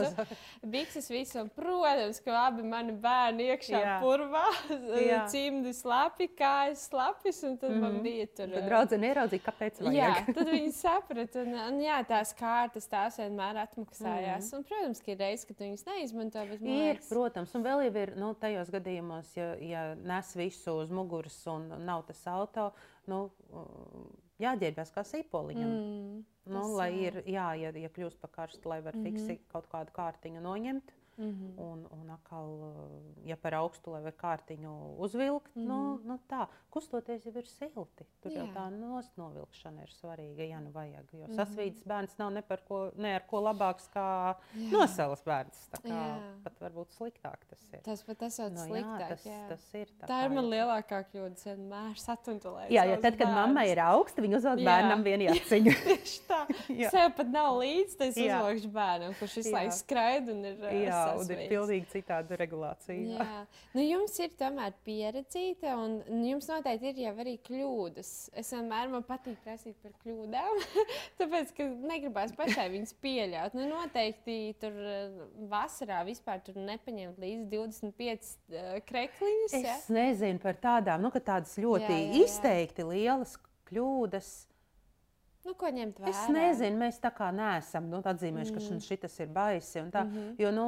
bikses 0.62 1.10
visu. 1.10 1.40
Un, 1.42 1.50
protams, 1.58 2.20
ka 2.22 2.36
abi 2.44 2.66
mani 2.70 2.94
bērni 3.02 3.48
iekšā 3.50 3.82
jā. 3.82 3.98
purvā, 4.04 4.44
cimdi 5.34 5.74
slapi, 5.74 6.30
kājas 6.38 6.86
slapis, 6.86 7.42
un 7.42 7.58
tad 7.58 7.72
mm 7.72 7.76
-hmm. 7.76 7.82
man 7.82 7.98
mhm. 7.98 8.02
bija 8.06 8.26
tur. 8.30 8.54
Tad 8.54 8.70
draudzene 8.70 9.10
ieraudzīja, 9.10 9.46
kāpēc 9.50 9.82
vajag. 9.82 9.98
Jā, 9.98 10.38
tad 10.38 10.54
viņi 10.54 10.72
saprata, 10.78 11.42
un, 11.42 11.58
un 11.66 11.82
jā, 11.82 11.98
tās 12.14 12.34
kārtas 12.38 12.86
tās 12.86 13.18
vienmēr 13.18 13.58
atmaksājās. 13.66 14.46
Mm 14.46 14.50
-hmm. 14.50 14.56
Un, 14.58 14.64
protams, 14.70 15.02
ka 15.02 15.12
ir 15.12 15.18
reizes, 15.18 15.46
kad 15.50 15.66
viņas 15.66 15.86
neizmanto, 15.90 16.46
bet 16.50 16.60
man 16.60 16.78
liekas, 16.78 17.07
Protams, 17.08 17.54
un 17.56 17.64
vēl 17.64 17.84
jau 17.86 17.92
ir 18.02 18.14
nu, 18.20 18.32
tajos 18.40 18.70
gadījumos, 18.74 19.32
ja, 19.36 19.52
ja 19.64 19.82
nes 19.96 20.32
visu 20.36 20.78
uz 20.82 20.90
muguras 20.94 21.38
un 21.50 21.68
nav 21.86 22.04
tas 22.08 22.20
auto, 22.30 22.70
nu, 23.10 23.26
jāģērbjas 24.42 24.92
kā 24.94 25.04
sīpoliņam. 25.06 25.72
Mm, 25.72 26.22
nu, 26.54 26.64
lai 26.78 26.90
ir, 27.06 27.22
jā, 27.28 27.50
ja, 27.60 27.72
ja 27.72 27.90
kļūst 27.92 28.20
par 28.22 28.32
karstu, 28.34 28.70
lai 28.70 28.80
var 28.84 28.96
mm 28.96 29.04
-hmm. 29.04 29.26
fiksi 29.28 29.52
kaut 29.52 29.68
kādu 29.72 29.94
kārtiņu 29.96 30.44
noņemt. 30.44 30.94
Mm 31.18 31.30
-hmm. 31.30 31.62
un, 31.62 31.86
un 31.90 32.10
atkal, 32.10 32.50
ja 33.24 33.36
par 33.36 33.54
augstu 33.54 33.90
vai 33.90 34.12
kārtiņu 34.12 34.96
uzvilkt, 34.98 35.56
mm 35.56 35.62
-hmm. 35.62 35.68
nu, 35.68 35.94
mhm. 35.94 36.08
nu 36.08 36.18
tā, 36.30 36.46
kustoties 36.70 37.26
jau 37.26 37.32
ir 37.36 37.46
silti. 37.46 38.06
Tur 38.22 38.32
Jā. 38.32 38.36
jau 38.36 38.46
tā 38.54 38.70
novilkšana 39.16 39.82
ir 39.82 39.88
svarīga, 39.88 40.48
ja 40.48 40.60
nu 40.60 40.70
vajag. 40.70 41.08
Jo 41.12 41.18
mm 41.18 41.32
-hmm. 41.32 41.36
sasvīdis 41.36 41.84
bērns 41.84 42.18
nav 42.18 42.32
ne, 42.32 42.42
ko, 42.68 42.90
ne 42.96 43.14
ar 43.14 43.26
ko 43.26 43.40
labāks 43.40 43.88
kā 43.94 44.34
jā. 44.54 44.70
nosēlas 44.72 45.24
bērns. 45.24 45.68
Tā 45.70 45.80
kā 45.82 46.18
pat 46.44 46.60
varbūt 46.60 46.90
sliktāk 46.90 47.44
tas 47.50 47.72
ir. 47.72 47.80
Tas 47.82 48.02
pat 48.02 48.22
esot 48.22 48.52
no, 48.52 48.64
sliktāk. 48.64 49.00
Jā, 49.00 49.08
tas, 49.08 49.26
jā. 49.26 49.48
tas 49.48 49.74
ir. 49.74 49.86
Tā, 50.00 50.06
tā 50.06 50.24
ir 50.24 50.30
man 50.30 50.44
lielākā 50.44 51.04
kļūda, 51.10 51.36
vienmēr 51.44 51.98
satuntulēt. 51.98 52.70
Jā, 52.70 52.84
jo 52.84 52.96
tad, 53.02 53.16
kad 53.18 53.32
mamma 53.32 53.64
ir 53.68 53.80
augsta, 53.82 54.22
viņa 54.22 54.36
uzvelk 54.36 54.64
bērnam 54.64 55.02
vienu 55.02 55.26
jaciņu. 55.30 55.74
Tieši 55.84 56.20
tā. 56.28 56.40
Sev 56.94 57.12
pat 57.16 57.32
nav 57.32 57.58
līdzi, 57.58 57.96
tas 57.98 58.16
uzvelkšu 58.16 58.72
bērnam, 58.74 59.14
kurš 59.18 59.36
visu 59.40 59.54
laiku 59.54 59.76
skraida 59.78 60.32
un 60.34 60.44
ir. 60.44 60.66
Jā, 60.84 61.02
un 61.16 61.30
ir 61.32 61.42
pilnīgi 61.50 61.88
citāda 61.92 62.36
regulācija. 62.40 63.18
Jā. 63.18 63.38
Nu, 63.74 63.82
jums 63.84 64.14
ir 64.22 64.34
tomēr 64.38 64.74
pieredzīta, 64.86 65.74
un 65.78 66.24
jums 66.26 66.48
noteikti 66.50 66.92
ir 66.92 67.02
jau 67.06 67.14
arī 67.24 67.36
kļūdas. 67.46 68.12
Es 68.38 68.52
vienmēr 68.54 68.92
man 68.92 69.06
patīk 69.08 69.38
prasīt 69.44 69.78
par 69.82 69.94
kļūdām, 70.04 70.62
tāpēc, 71.20 71.54
ka 71.56 71.68
negribās 71.92 72.34
pašai 72.38 72.68
viņas 72.74 72.94
pieļaut. 73.02 73.56
Nu, 73.58 73.68
noteikti 73.72 74.38
tur 74.60 74.76
eh, 74.82 75.18
vasarā 75.50 76.02
vispār 76.08 76.42
tur 76.46 76.60
nepaņemt 76.60 77.18
līdzi 77.22 77.48
25 77.54 78.30
uh, 78.52 78.76
krekliņus. 78.88 79.56
Es 79.58 79.66
ja? 79.66 79.78
nezinu 79.94 80.42
par 80.42 80.58
tādām, 80.60 81.04
nu, 81.04 81.12
tādas 81.18 81.56
ļoti 81.60 81.88
jā, 81.88 81.98
jā, 81.98 82.12
jā. 82.12 82.28
izteikti 82.28 82.86
lielas 82.88 83.38
kļūdas. 83.68 84.30
Nu, 85.46 85.54
ko 85.56 85.70
ņemt 85.72 86.00
vērā? 86.02 86.12
Es 86.12 86.28
nezinu, 86.32 86.76
mēs 86.82 86.98
tā 87.00 87.10
kā 87.14 87.30
neesam 87.32 87.88
nu, 87.88 88.02
atzīmējuši, 88.04 88.54
ka 88.54 88.60
mm. 88.60 88.80
šis 88.84 89.20
ir 89.24 89.30
baisi. 89.32 89.80
Tā, 89.92 90.04
mm 90.04 90.14
-hmm. 90.14 90.34
Jo, 90.42 90.50
nu, 90.52 90.66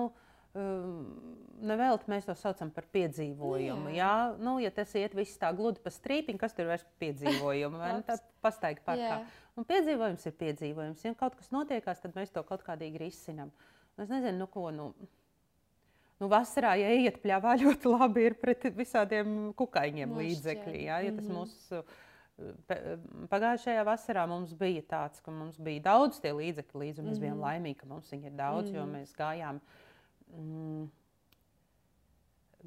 Nevelti 1.60 2.10
mēs 2.10 2.26
to 2.26 2.34
saucam 2.34 2.72
par 2.74 2.86
piedzīvojumu. 2.90 3.92
Jā. 3.92 3.98
Jā? 4.00 4.40
Nu, 4.42 4.56
ja 4.62 4.72
tas 4.74 4.94
iet 4.98 5.14
viss 5.14 5.38
tā 5.38 5.52
gludi 5.54 5.82
pa 5.84 5.92
strīpiņu, 5.94 6.40
kas 6.40 6.56
tur 6.56 6.70
vairs 6.72 6.86
piedzīvojumu, 7.02 7.78
vai 7.78 7.92
nu, 7.98 8.04
tā 8.08 8.16
pastaigā 8.42 8.82
parkā. 8.86 9.20
Un 9.58 9.68
piedzīvojums 9.68 10.26
ir 10.26 10.36
piedzīvojums. 10.40 11.06
Ja 11.06 11.14
kaut 11.18 11.36
kas 11.38 11.52
notiekās, 11.54 12.02
tad 12.02 12.16
mēs 12.18 12.34
to 12.34 12.42
kaut 12.48 12.64
kādīgi 12.66 13.02
risinām. 13.02 13.52
Es 14.00 14.08
nezinu, 14.08 14.38
nu, 14.42 14.50
ko. 14.50 14.70
Nu, 14.74 14.92
Nu, 16.20 16.28
vasarā, 16.28 16.74
ja 16.76 16.90
iet 17.00 17.22
pļāvā, 17.22 17.54
ļoti 17.62 17.88
labi 17.88 18.26
ir 18.28 18.34
pret 18.36 18.66
visādiem 18.76 19.54
kukaiņiem 19.56 20.10
līdzekļi. 20.18 20.82
Ja, 20.84 20.98
ja 21.00 21.14
tas 21.16 21.24
mm 21.24 21.30
-hmm. 21.30 21.38
mūsu 21.40 21.84
Pagājušajā 23.30 23.82
vasarā 23.84 24.22
mums 24.28 24.52
bija 24.56 24.82
tāds, 24.88 25.20
ka 25.24 25.32
mums 25.34 25.58
bija 25.60 25.82
daudz 25.90 26.20
tie 26.22 26.32
līdzekļi 26.32 26.82
līdzi, 26.82 27.02
un 27.02 27.08
mēs 27.08 27.18
mm 27.18 27.18
-hmm. 27.18 27.24
bijām 27.24 27.36
mhm. 27.36 27.44
laimīgi, 27.46 27.78
ka 27.80 27.86
mums 27.86 28.12
viņi 28.12 28.26
ir 28.26 28.36
daudz, 28.38 28.70
mm 28.70 28.74
-hmm. 28.74 28.78
jo 28.78 28.86
mhm. 28.86 28.96
mēs 28.96 29.14
gājām. 29.18 29.60
Mm, 30.36 30.86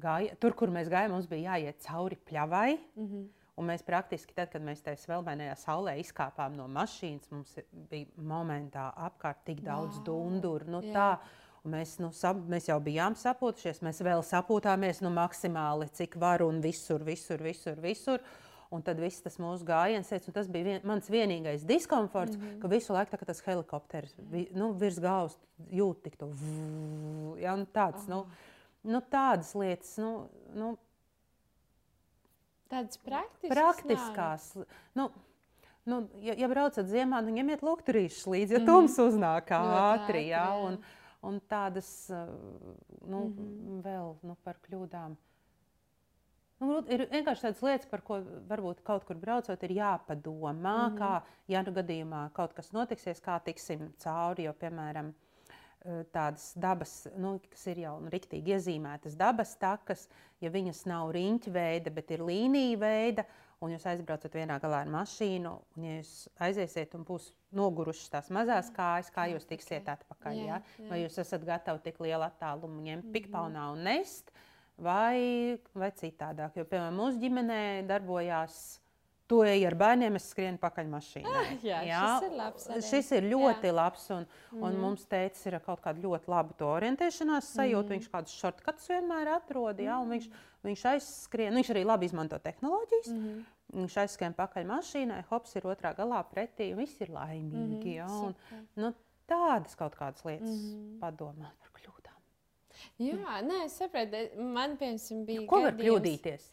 gāja, 0.00 0.36
tur, 0.40 0.56
kur 0.58 0.72
mēs 0.74 0.90
gājām, 0.92 1.14
mums 1.16 1.30
bija 1.30 1.54
jāiet 1.54 1.80
cauri 1.86 2.18
pļavai. 2.28 2.68
Mm 2.96 3.08
-hmm. 3.08 3.24
Un 3.54 3.68
mēs 3.70 3.84
praktiski, 3.86 4.34
tad, 4.34 4.50
kad 4.50 4.62
mēs 4.66 4.82
tajā 4.82 4.98
svelbēnajā 4.98 5.54
saulē 5.54 5.92
izkāpām 6.00 6.56
no 6.56 6.66
mašīnas, 6.66 7.30
mums 7.30 7.54
bija 7.90 8.06
momentā 8.18 8.88
apkārt 8.96 9.44
tik 9.44 9.60
daudz 9.62 10.00
wow. 10.00 10.04
dunduru. 10.04 10.66
Nu, 10.66 10.80
tā, 10.80 11.18
mēs, 11.62 12.00
nu, 12.02 12.10
sap, 12.10 12.36
mēs 12.36 12.66
jau 12.68 12.80
bijām 12.80 13.14
sapūtušies, 13.14 13.78
mēs 13.86 14.02
vēl 14.02 14.22
sapūtāmies 14.26 15.00
nu, 15.06 15.10
maksimāli, 15.10 15.86
cik 15.88 16.16
var 16.16 16.42
un 16.42 16.60
visur, 16.60 17.04
visur, 17.04 17.42
visur. 17.42 17.78
visur. 17.80 18.18
Un 18.74 18.82
tad 18.82 18.98
viss 18.98 19.22
tas 19.22 19.36
mūsu 19.38 19.66
gājiens, 19.68 20.08
teica, 20.10 20.32
tas 20.34 20.48
bija 20.50 20.66
vien, 20.66 20.80
mans 20.88 21.10
vienīgais 21.10 21.66
diskomforts, 21.68 22.34
mm 22.36 22.42
-hmm. 22.42 22.60
ka 22.62 22.70
visu 22.72 22.94
laiku 22.96 23.14
tā, 23.14 23.26
tas 23.26 23.42
helikopters 23.46 24.16
vi, 24.18 24.48
nu, 24.52 24.72
virs 24.72 24.98
galvas 24.98 25.36
jūt 25.70 26.02
tik 26.02 26.16
to 26.18 26.26
vū, 26.26 27.36
ja, 27.38 27.54
nu, 27.56 27.66
tāds, 27.66 28.08
nu, 28.08 28.24
nu, 28.82 29.00
tādas 29.00 29.54
lietas. 29.54 29.96
Nu, 29.98 30.28
nu, 30.54 30.76
Tādas 32.68 32.96
praktiskas. 32.98 33.52
praktiskās 33.52 34.44
nu, 34.94 35.10
nu, 35.84 36.08
ja, 36.24 36.34
ja 36.34 36.48
braucat 36.48 36.86
ziemā, 36.86 37.20
nu, 37.22 37.30
ņemiet 37.30 37.62
lukturīšus 37.62 38.26
līdzi, 38.26 38.52
ja 38.52 38.58
mm 38.58 38.64
-hmm. 38.64 38.72
tums 38.72 38.98
uznāk 38.98 39.52
ātri. 39.52 40.26
Ja, 40.28 40.56
un, 40.56 40.78
un 41.22 41.40
tādas 41.48 42.08
nu, 43.06 43.18
mm 43.18 43.36
-hmm. 43.36 43.82
vēl 43.82 44.14
nu, 44.22 44.36
par 44.42 44.56
kļūdām. 44.66 45.16
Nu, 46.62 46.78
ir 46.86 47.06
vienkārši 47.10 47.48
tādas 47.48 47.62
lietas, 47.66 47.88
par 47.90 48.02
ko 48.06 48.20
varbūt 48.48 48.84
kaut 48.86 49.04
kur 49.08 49.18
braucot, 49.18 49.62
ir 49.66 49.74
jāpadomā, 49.74 50.54
mm 50.54 50.94
-hmm. 50.94 50.98
kā, 50.98 51.22
ja 51.50 51.62
nu 51.66 51.74
gadījumā 51.74 52.28
kaut 52.32 52.54
kas 52.54 52.72
notiksies, 52.72 53.20
kā 53.20 53.40
tiksim 53.44 53.92
cauri. 53.98 54.44
Jo, 54.44 54.52
piemēram, 54.52 55.12
eh, 55.84 56.04
tādas 56.12 56.52
dabas, 56.56 57.08
nu, 57.16 57.40
kas 57.50 57.66
ir 57.66 57.78
jau 57.78 58.00
nu, 58.00 58.10
rīktīgi 58.10 58.54
iezīmētas 58.54 59.16
dabas 59.16 59.56
takas, 59.56 60.08
ja 60.40 60.50
viņas 60.50 60.86
nav 60.86 61.10
riņķa 61.10 61.50
veida, 61.50 61.90
bet 61.90 62.10
ir 62.10 62.20
līnija 62.20 62.78
veida, 62.78 63.24
un 63.60 63.72
jūs 63.72 63.86
aizbraucat 63.86 64.34
vienā 64.34 64.60
galā 64.60 64.82
ar 64.84 64.90
mašīnu, 64.92 65.52
un 65.76 65.84
ja 65.84 65.98
jūs 65.98 66.28
aiziesiet 66.38 66.94
un 66.94 67.04
būs 67.04 67.32
nogurušas 67.50 68.10
tās 68.10 68.30
mazās 68.30 68.70
kājas, 68.70 69.10
kā 69.10 69.26
jūs 69.32 69.46
tiksiet 69.48 69.88
atpakaļ. 69.88 70.34
Jā, 70.34 70.60
jā. 70.78 70.88
Vai 70.90 71.02
jūs 71.02 71.18
esat 71.18 71.44
gatavi 71.44 71.80
tik 71.86 72.00
lielu 72.00 72.22
attālumu 72.22 72.82
ņemt 72.82 73.04
-hmm. 73.04 73.12
pikpaunā 73.12 73.70
un 73.72 73.84
nest? 73.84 74.33
Vai, 74.80 75.58
vai 75.74 75.90
citādāk. 75.98 76.56
Jo, 76.58 76.64
piemēram, 76.68 76.96
mūsu 76.98 77.20
ģimenē 77.22 77.60
darbojās. 77.88 78.80
Tu 79.24 79.38
ej 79.48 79.62
ar 79.64 79.72
bērniem, 79.80 80.18
es 80.18 80.26
skrienu 80.34 80.60
pakaļ 80.60 80.88
mašīnā. 80.92 81.30
Ah, 81.32 81.52
jā, 81.64 81.78
jā, 81.88 82.00
šis 82.04 82.26
ir 82.26 82.34
labs. 82.36 82.66
Arī. 82.68 82.82
Šis 82.90 83.06
ir 83.16 83.28
ļoti 83.30 83.70
jā. 83.70 83.76
labs. 83.78 84.02
Un, 84.12 84.26
un 84.58 84.66
mm. 84.66 84.82
mums 84.82 85.06
teicis, 85.08 85.46
ir 85.48 85.56
kaut 85.64 85.80
kāda 85.80 86.04
ļoti 86.04 86.28
laba 86.28 86.52
to 86.58 86.68
orientēšanās 86.68 87.48
sajūta. 87.56 87.86
Mm. 87.88 87.94
Viņš 87.94 88.10
kādus 88.12 88.36
šortkatus 88.42 88.90
vienmēr 88.92 89.32
atrod. 89.38 89.80
Jā, 89.80 89.96
mm. 89.96 90.12
viņš, 90.12 90.28
viņš 90.68 90.84
aizskrien. 90.92 91.56
Viņš 91.56 91.72
arī 91.72 91.86
labi 91.88 92.10
izmanto 92.10 92.36
tehnoloģijas. 92.44 93.14
Mm. 93.16 93.40
Viņš 93.80 93.96
aizskrien 94.04 94.36
pakaļ 94.36 94.68
mašīnai, 94.68 95.22
hops 95.30 95.56
ir 95.56 95.72
otrā 95.72 95.94
galā 95.96 96.20
pretī. 96.28 96.68
Viss 96.76 97.00
ir 97.00 97.16
laimīgi. 97.16 97.80
Mm. 97.80 97.96
Jā, 97.96 98.10
un, 98.28 98.60
nu, 98.76 98.92
tādas 99.30 99.72
kaut 99.80 99.96
kādas 99.96 100.20
lietas 100.28 100.52
mm. 100.52 100.98
padomāt 101.00 101.56
par. 101.64 101.73
Jā, 102.98 103.40
nē, 103.48 103.64
es 103.66 103.76
saprotu, 103.80 104.24
man 104.38 104.78
piemēram 104.80 105.26
bija. 105.28 105.44
Ko 105.50 105.60
var 105.66 105.76
kļūdīties? 105.78 106.48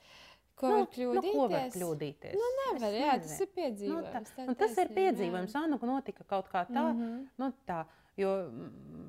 Ko 0.61 0.69
nu, 0.69 0.75
var 0.81 0.91
kļūdīties? 0.93 1.31
Nu, 1.31 1.39
ko 1.39 1.47
var 1.49 1.71
kļūdīties? 1.73 2.35
Nu, 2.37 2.51
nevar, 2.59 2.99
jā, 2.99 3.15
tas 3.23 3.39
ir 3.41 3.49
piedzīvojums. 3.55 4.11
Nu, 4.11 4.35
tā, 4.35 4.45
nu, 4.49 4.55
tas 4.59 4.77
ir 4.83 4.93
piedzīvojums, 4.97 5.57
jā. 5.57 5.63
nu, 5.71 5.79
notika 5.89 6.27
kaut 6.29 6.51
kā 6.51 6.65
tā. 6.69 6.85
Mm 6.91 7.01
-hmm. 7.01 7.25
nu, 7.41 7.53
tā 7.67 7.83
jo 8.19 8.31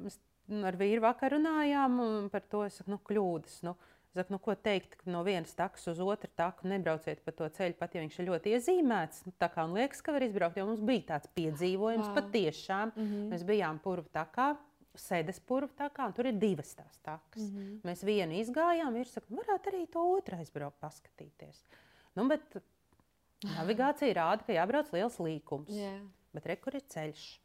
mēs 0.02 0.18
ar 0.66 0.76
vīru 0.78 1.04
vakar 1.04 1.36
runājām 1.36 2.28
par 2.32 2.44
to, 2.50 2.66
es 2.66 2.78
saku, 2.80 2.96
nu, 2.96 3.02
kļūdas. 3.08 3.62
Nu, 3.68 3.78
Saku, 4.12 4.34
nu, 4.34 4.38
ko 4.44 4.52
teikt, 4.60 5.06
no 5.08 5.22
vienas 5.24 5.54
takas 5.56 5.86
uz 5.88 6.00
otru 6.04 6.28
taku 6.36 6.66
nebrauciet 6.68 7.22
pa 7.24 7.32
to 7.32 7.46
ceļu, 7.48 7.78
pat 7.78 7.94
ja 7.96 8.02
viņš 8.02 8.18
ir 8.18 8.26
ļoti 8.26 8.50
iezīmēts. 8.58 9.22
Nu, 9.24 9.32
tā 9.40 9.48
kā 9.48 9.64
man 9.64 9.78
liekas, 9.78 10.02
ka 10.04 10.12
var 10.12 10.26
izbraukt, 10.26 10.58
jo 10.60 10.66
mums 10.68 10.82
bija 10.84 11.06
tāds 11.14 11.30
piedzīvojums 11.32 12.10
wow. 12.10 12.18
patiešām. 12.18 12.92
Mm 12.92 13.06
-hmm. 13.06 13.30
Mēs 13.32 13.46
bijām 13.48 13.78
purvu 13.80 14.12
takā, 14.12 14.50
sēdes 14.98 15.40
purva 15.40 15.72
takā, 15.76 16.06
un 16.06 16.16
tur 16.16 16.28
ir 16.28 16.38
divas 16.40 16.74
tās 16.74 16.98
takas. 17.02 17.42
Mm 17.42 17.58
-hmm. 17.58 17.80
Mēs 17.88 18.04
vienu 18.04 18.32
izgājām, 18.40 18.96
ir 18.96 19.08
sakot, 19.08 19.30
varētu 19.30 19.72
arī 19.72 19.86
to 19.90 20.02
otru 20.16 20.36
aizbraukt, 20.36 20.80
paskatīties. 20.80 21.64
Nu, 22.14 22.28
bet 22.28 22.56
navigācija 23.56 24.14
rāda, 24.14 24.44
ka 24.46 24.52
jābrauc 24.52 24.92
liels 24.92 25.18
līkums. 25.18 25.70
Yeah. 25.70 26.02
Bet 26.32 26.46
re, 26.46 26.56
kur 26.56 26.74
ir 26.74 26.84
ceļš? 26.88 27.40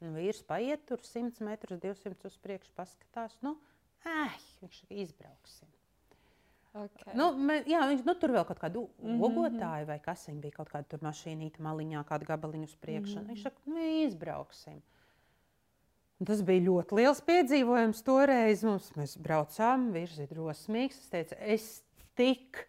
Nu, 0.00 0.10
vīrs 0.14 0.42
paiet 0.42 0.86
tur 0.86 0.98
100 0.98 1.40
metrus, 1.40 1.80
200 1.80 2.26
uz 2.26 2.36
priekšu, 2.36 2.72
paskatās. 2.76 3.36
Nu, 3.42 3.56
eh, 4.04 4.36
viņš 4.60 4.84
izbrauksim. 4.90 5.68
Okay. 6.74 7.14
Nu, 7.14 7.28
mē, 7.38 7.60
jā, 7.70 7.84
viņš 7.86 8.00
nu, 8.02 8.14
tur 8.18 8.32
vēl 8.34 8.44
kaut 8.48 8.58
kādu 8.58 8.88
mm 8.98 9.20
-hmm. 9.20 9.86
vai 9.86 9.98
kas 10.02 10.26
viņa 10.28 10.40
bija, 10.40 10.52
kaut 10.56 10.70
kāda 10.72 10.98
mašīnīta 10.98 11.62
maliņā, 11.62 12.04
kādu 12.04 12.26
gabaliņu 12.26 12.64
uz 12.64 12.74
priekšu. 12.74 13.14
Mm 13.14 13.22
-hmm. 13.22 13.28
Viņš 13.28 13.42
saka, 13.42 13.60
nu, 13.64 13.78
izbrauksim. 14.06 14.82
Tas 16.28 16.44
bija 16.46 16.66
ļoti 16.68 17.00
liels 17.00 17.22
piedzīvojums 17.26 18.04
toreiz. 18.06 18.62
Mums, 18.66 18.92
mēs 18.98 19.16
braucām, 19.20 19.90
vīrs 19.94 20.20
ir 20.22 20.30
drosmīgs. 20.32 21.00
Es 21.02 21.10
teicu, 21.12 21.40
es 21.54 21.66
tik 22.18 22.64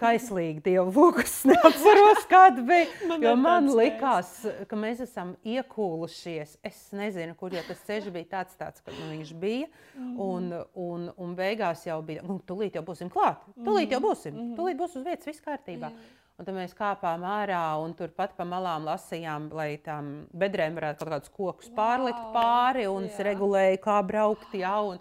kaislīgi 0.00 0.62
dievu 0.64 0.92
lūgus, 0.94 1.40
neatceros, 1.48 2.24
kāda 2.30 2.62
bija. 2.64 2.86
Man 3.10 3.24
jo 3.24 3.34
man 3.40 3.68
likās, 3.74 4.30
ka 4.68 4.78
mēs 4.78 5.02
esam 5.04 5.34
iekūlušies. 5.46 6.56
Es 6.66 6.80
nezinu, 6.96 7.34
kur 7.38 7.54
jau 7.56 7.64
tas 7.66 7.82
ceļš 7.88 8.10
bija 8.14 8.30
tāds, 8.36 8.56
tāds 8.58 8.84
ka 8.84 8.94
nu, 8.94 9.10
viņš 9.14 9.34
bija. 9.40 9.68
Mm 9.96 10.14
un, 10.28 10.48
un, 10.78 11.08
un 11.20 11.34
beigās 11.38 11.84
jau 11.86 11.98
bija, 12.04 12.22
nu, 12.26 12.38
tūlīt 12.46 12.78
jau 12.78 12.82
būsim 12.86 13.10
klāt. 13.12 13.42
Tūlīt 13.64 13.92
jau 13.94 14.00
būsim. 14.02 14.34
Mm. 14.34 14.54
Tūlīt 14.58 14.78
būs 14.80 14.96
uz 14.98 15.04
vietas, 15.06 15.28
viss 15.28 15.44
kārtībā. 15.44 15.92
Yeah. 15.92 16.17
Un 16.38 16.46
tad 16.46 16.54
mēs 16.54 16.74
kāpām 16.78 17.24
ārā 17.26 17.60
un 17.82 17.96
turpat 17.98 18.36
pa 18.38 18.44
malām 18.46 18.84
lasījām, 18.86 19.48
lai 19.58 19.72
tam 19.82 20.28
bedrēm 20.38 20.76
varētu 20.78 21.00
kaut 21.02 21.10
kādus 21.10 21.32
kokus 21.34 21.70
wow. 21.72 21.74
pārlikt 21.80 22.28
pāri 22.36 22.84
un 22.86 23.08
es 23.08 23.18
regulēju, 23.26 23.80
kā 23.82 23.96
braukt. 24.06 24.54
Jā, 24.54 24.76
un, 24.86 25.00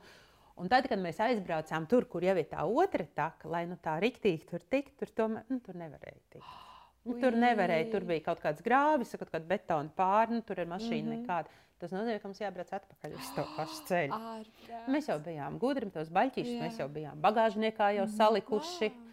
un 0.57 0.71
tad, 0.71 0.87
kad 0.89 0.97
mēs 0.97 1.21
aizbraucām 1.21 1.85
tur, 1.91 2.07
kur 2.09 2.25
jau 2.25 2.33
ir 2.41 2.49
tā 2.49 2.65
otra 2.65 3.05
taka, 3.21 3.51
lai 3.53 3.67
nu 3.69 3.77
tā 3.77 3.99
riktīgi 4.01 4.49
tur 4.49 4.65
tiktu, 4.65 4.95
tur, 5.03 5.13
tomēr, 5.21 5.45
nu, 5.53 5.61
tur 5.61 5.77
nevarēja 5.77 6.17
tikt. 6.39 6.57
Nu, 7.05 7.19
tur 7.21 7.37
nevarēja, 7.39 7.91
tur 7.93 8.09
bija 8.09 8.25
kaut 8.25 8.41
kāds 8.41 8.65
grāvis, 8.65 9.13
kaut 9.21 9.29
kāda 9.29 9.45
betona 9.47 9.93
pārna, 9.95 10.41
tur 10.41 10.57
ir 10.57 10.73
mašīna 10.73 11.05
mm 11.05 11.11
-hmm. 11.13 11.21
nekāda. 11.21 11.63
Tas 11.77 11.93
nozīmē, 11.93 12.17
ka 12.17 12.27
mums 12.27 12.41
jābrauc 12.41 12.71
atpakaļ 12.73 13.13
uz 13.13 13.27
to 13.35 13.43
pašu 13.55 13.83
ceļu. 13.85 14.17
Ārprāt. 14.17 14.87
Mēs 14.89 15.07
jau 15.11 15.19
bijām 15.21 15.59
gudri, 15.61 15.91
tos 15.93 16.09
baļķīšus 16.09 16.61
mēs 16.63 16.79
jau 16.81 16.89
bijām 16.89 17.21
bagāžniekā 17.21 17.93
jau 17.99 18.07
mhm. 18.07 18.17
salikuši. 18.17 18.89
Wow. 18.89 19.06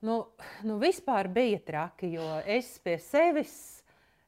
Nu, 0.00 0.26
nu 0.62 0.78
vispār 0.78 1.28
bija 1.32 1.58
traki, 1.64 2.10
jo 2.12 2.26
es 2.46 2.78
pie 2.84 2.98
sevis 2.98 3.82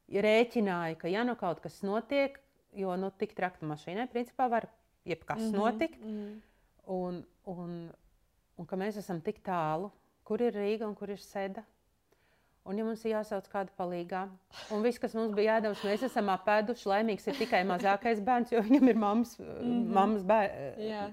rēķināju, 0.09 0.97
ka 1.01 1.11
ja 1.11 1.25
nu 1.27 1.35
kaut 1.37 1.61
kas 1.61 1.83
notiek, 1.83 2.39
jo 2.77 2.97
nu, 2.97 3.11
tik 3.11 3.35
trakta 3.37 3.67
mašīnai 3.67 4.09
principā 4.13 4.49
var 4.51 4.69
jebkas 5.05 5.41
mm 5.41 5.53
-hmm. 5.53 5.57
notikt. 5.57 6.01
Mm 6.01 6.17
-hmm. 6.17 6.41
un, 6.87 7.25
un, 7.45 7.93
un 8.57 8.67
ka 8.67 8.77
mēs 8.77 8.99
esam 8.99 9.21
tik 9.21 9.43
tālu, 9.43 9.91
kur 10.25 10.43
ir 10.43 10.55
Rīga 10.55 10.87
un 10.87 10.95
kur 10.95 11.11
ir 11.11 11.19
Seda. 11.19 11.65
Un, 12.67 12.79
ja 12.79 12.85
mums 12.85 13.05
ir 13.05 13.13
jāsauc 13.13 13.47
kāda 13.47 13.71
palīgā, 13.79 14.25
un 14.75 14.83
viss, 14.83 14.99
kas 14.99 15.15
mums 15.15 15.35
bija 15.35 15.55
jādara, 15.55 15.75
mēs 15.85 16.03
esam 16.03 16.29
apēduši, 16.29 16.89
laimīgs 16.89 17.27
ir 17.27 17.37
tikai 17.39 17.61
mazākais 17.65 18.21
bērns, 18.21 18.51
jo 18.53 18.61
viņam 18.61 18.89
ir 18.89 18.97
mammas, 18.97 19.39
mm 19.39 19.47
-hmm. 19.47 19.93
mammas 19.95 20.23
bēr, 20.23 20.51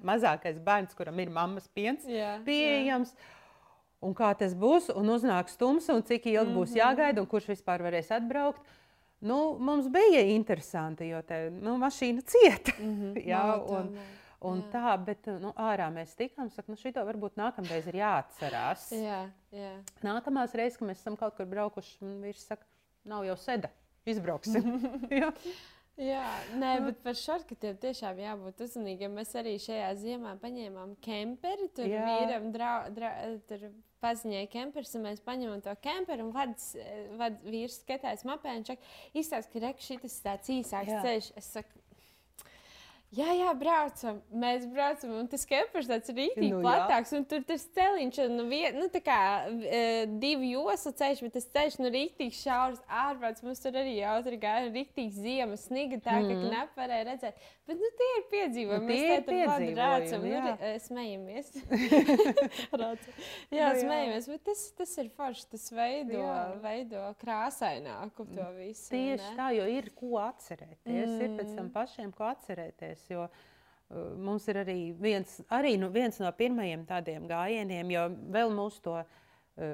mazākais 0.01 0.57
bērns, 0.59 0.95
kuram 0.95 1.19
ir 1.19 1.29
mammas 1.29 1.67
piens 1.67 2.07
yeah. 2.07 2.41
pieejams. 2.43 3.13
Yeah. 3.13 3.42
Un 4.03 4.15
kā 4.17 4.33
tas 4.37 4.55
būs, 4.59 4.89
un 4.93 5.13
uznāks 5.13 5.55
tumsa, 5.59 5.95
un 5.95 6.03
cik 6.03 6.25
ilgi 6.25 6.39
mm 6.39 6.49
-hmm. 6.49 6.57
būs 6.59 6.71
mhm. 6.71 6.79
jāgaida, 6.79 7.21
un 7.21 7.27
kurš 7.27 7.47
vispār 7.53 7.81
varēs 7.81 8.11
atbraukt. 8.11 8.61
Nu, 9.23 9.55
mums 9.59 9.87
bija 9.87 10.21
interesanti, 10.21 11.07
jo 11.07 11.21
tā 11.23 11.49
nu, 11.49 11.77
mašīna 11.77 12.21
cieta. 12.21 12.71
Mm 12.79 12.93
-hmm. 12.99 13.25
jā, 13.33 13.45
un, 13.69 13.97
Un 14.43 14.59
jā. 14.59 14.71
tā, 14.73 14.97
bet 15.05 15.27
nu, 15.39 15.53
ārā 15.55 15.85
mēs 15.93 16.17
tikām, 16.19 16.49
saka, 16.51 16.71
nu, 16.71 16.75
šito 16.75 17.03
varbūt 17.07 17.37
nākamreiz 17.39 17.87
ir 17.87 17.95
jāatcerās. 18.01 18.89
jā, 19.09 19.29
jā. 19.55 19.71
Nākamās 20.03 20.55
reizes, 20.59 20.77
kad 20.77 20.87
mēs 20.89 20.99
esam 20.99 21.15
kaut 21.15 21.37
kur 21.37 21.45
braukuši, 21.45 21.95
man 22.01 22.17
vīrs 22.25 22.43
saka, 22.49 22.67
nav 23.07 23.23
jau 23.23 23.37
seda, 23.39 23.69
izbrauksim. 24.05 24.67
Jā, 26.01 26.25
nē, 26.57 26.71
bet 26.87 27.01
par 27.05 27.13
šarkatiem 27.13 27.75
tiešām 27.77 28.17
jābūt 28.17 28.63
uzmanīgiem. 28.65 29.13
Mēs 29.13 29.35
arī 29.37 29.59
šajā 29.61 29.91
ziemā 30.01 30.31
paņēmām 30.41 30.95
kemperi. 31.05 31.67
Tur 31.77 31.85
Jā. 31.85 32.05
vīram 32.07 32.47
drau, 32.55 32.77
drau, 32.95 33.11
tur 33.45 33.67
paziņoja 34.03 34.49
kemperis, 34.51 34.93
un 34.99 35.07
mēs 35.07 35.23
paņemam 35.25 35.63
to 35.65 35.73
kemperu. 35.83 36.27
Un 36.27 36.35
vads, 36.35 36.73
vad, 37.19 37.39
vīrs 37.47 37.79
skatās 37.81 38.25
mapē 38.27 38.57
un 38.59 38.67
izsaka, 39.17 39.49
ka 39.53 39.63
šis 39.87 40.19
ir 40.19 40.27
tāds 40.27 40.53
īsāks 40.53 40.93
Jā. 40.93 41.01
ceļš. 41.07 41.31
Es 41.39 41.51
saku, 41.55 41.82
Jā, 43.13 43.29
jā, 43.37 43.51
braucam. 43.53 44.17
Mēs 44.41 44.63
braucam, 44.73 45.11
un 45.21 45.27
tas 45.29 45.43
kempers 45.45 45.85
tāds 45.89 46.09
rīktīgi 46.09 46.49
nu, 46.49 46.61
platāks. 46.63 47.11
Un 47.13 47.25
tur 47.29 47.43
tas 47.45 47.61
celiņš, 47.75 48.19
nu, 48.33 48.47
vien, 48.49 48.73
nu 48.79 48.87
tā 48.93 49.03
kā 49.05 49.17
e, 49.45 49.81
divi 50.21 50.53
joslu 50.55 50.93
ceļš, 50.97 51.21
bet 51.27 51.35
tas 51.37 51.45
ceļš, 51.53 51.77
nu, 51.83 51.91
rīktīgi 51.93 52.39
šaurs 52.39 52.81
ārprāts. 53.03 53.45
Mums 53.45 53.61
tur 53.61 53.77
arī 53.77 53.99
jautri 53.99 54.39
gāja 54.41 54.71
rīktīgi 54.71 55.13
ziema, 55.13 55.59
sniga 55.61 55.99
tā, 56.01 56.17
mm. 56.23 56.31
ka 56.31 56.53
nevarēja 56.55 57.07
redzēt. 57.11 57.45
Bet, 57.69 57.77
nu, 57.79 57.91
tie 57.99 58.09
ir 58.15 58.25
piedzīvojumi. 58.31 58.87
Nu, 58.87 58.89
tie 58.89 59.03
mēs 59.03 59.13
tā 59.13 59.59
tur 59.59 59.77
rācam, 59.77 60.25
nu, 60.25 60.55
e, 60.57 60.73
smejamies. 60.87 61.53
jā, 63.53 63.69
nu, 63.69 63.83
smejamies, 63.83 64.31
bet 64.33 64.45
tas, 64.49 64.65
tas 64.81 64.97
ir 65.03 65.13
forši, 65.13 65.45
tas 65.53 65.69
veido, 65.71 66.17
jā. 66.17 66.41
veido 66.65 67.05
krāsaināku 67.21 68.25
to 68.33 68.49
visu. 68.57 68.89
Tieši 68.89 69.29
ne? 69.29 69.37
tā, 69.37 69.53
jo 69.59 69.69
ir 69.69 69.93
ko 69.95 70.17
atcerēties, 70.25 71.07
mm. 71.13 71.21
ir 71.21 71.39
pēc 71.39 71.55
tam 71.61 71.71
pašiem 71.77 72.11
ko 72.17 72.27
atcerēties 72.33 73.02
mācīties. 73.03 73.11
Jo, 73.13 73.27
uh, 73.27 73.49
Mums 74.17 74.47
ir 74.49 74.57
arī 74.63 74.77
viens, 74.97 75.39
arī 75.53 75.75
nu, 75.77 75.89
viens 75.93 76.17
no 76.21 76.31
pirmajiem 76.33 76.85
tādiem 76.89 77.27
gājieniem, 77.29 77.91
jo 77.93 78.05
vēl 78.33 78.53
mūsu 78.55 78.81
to 78.87 78.95
uh, 78.97 79.73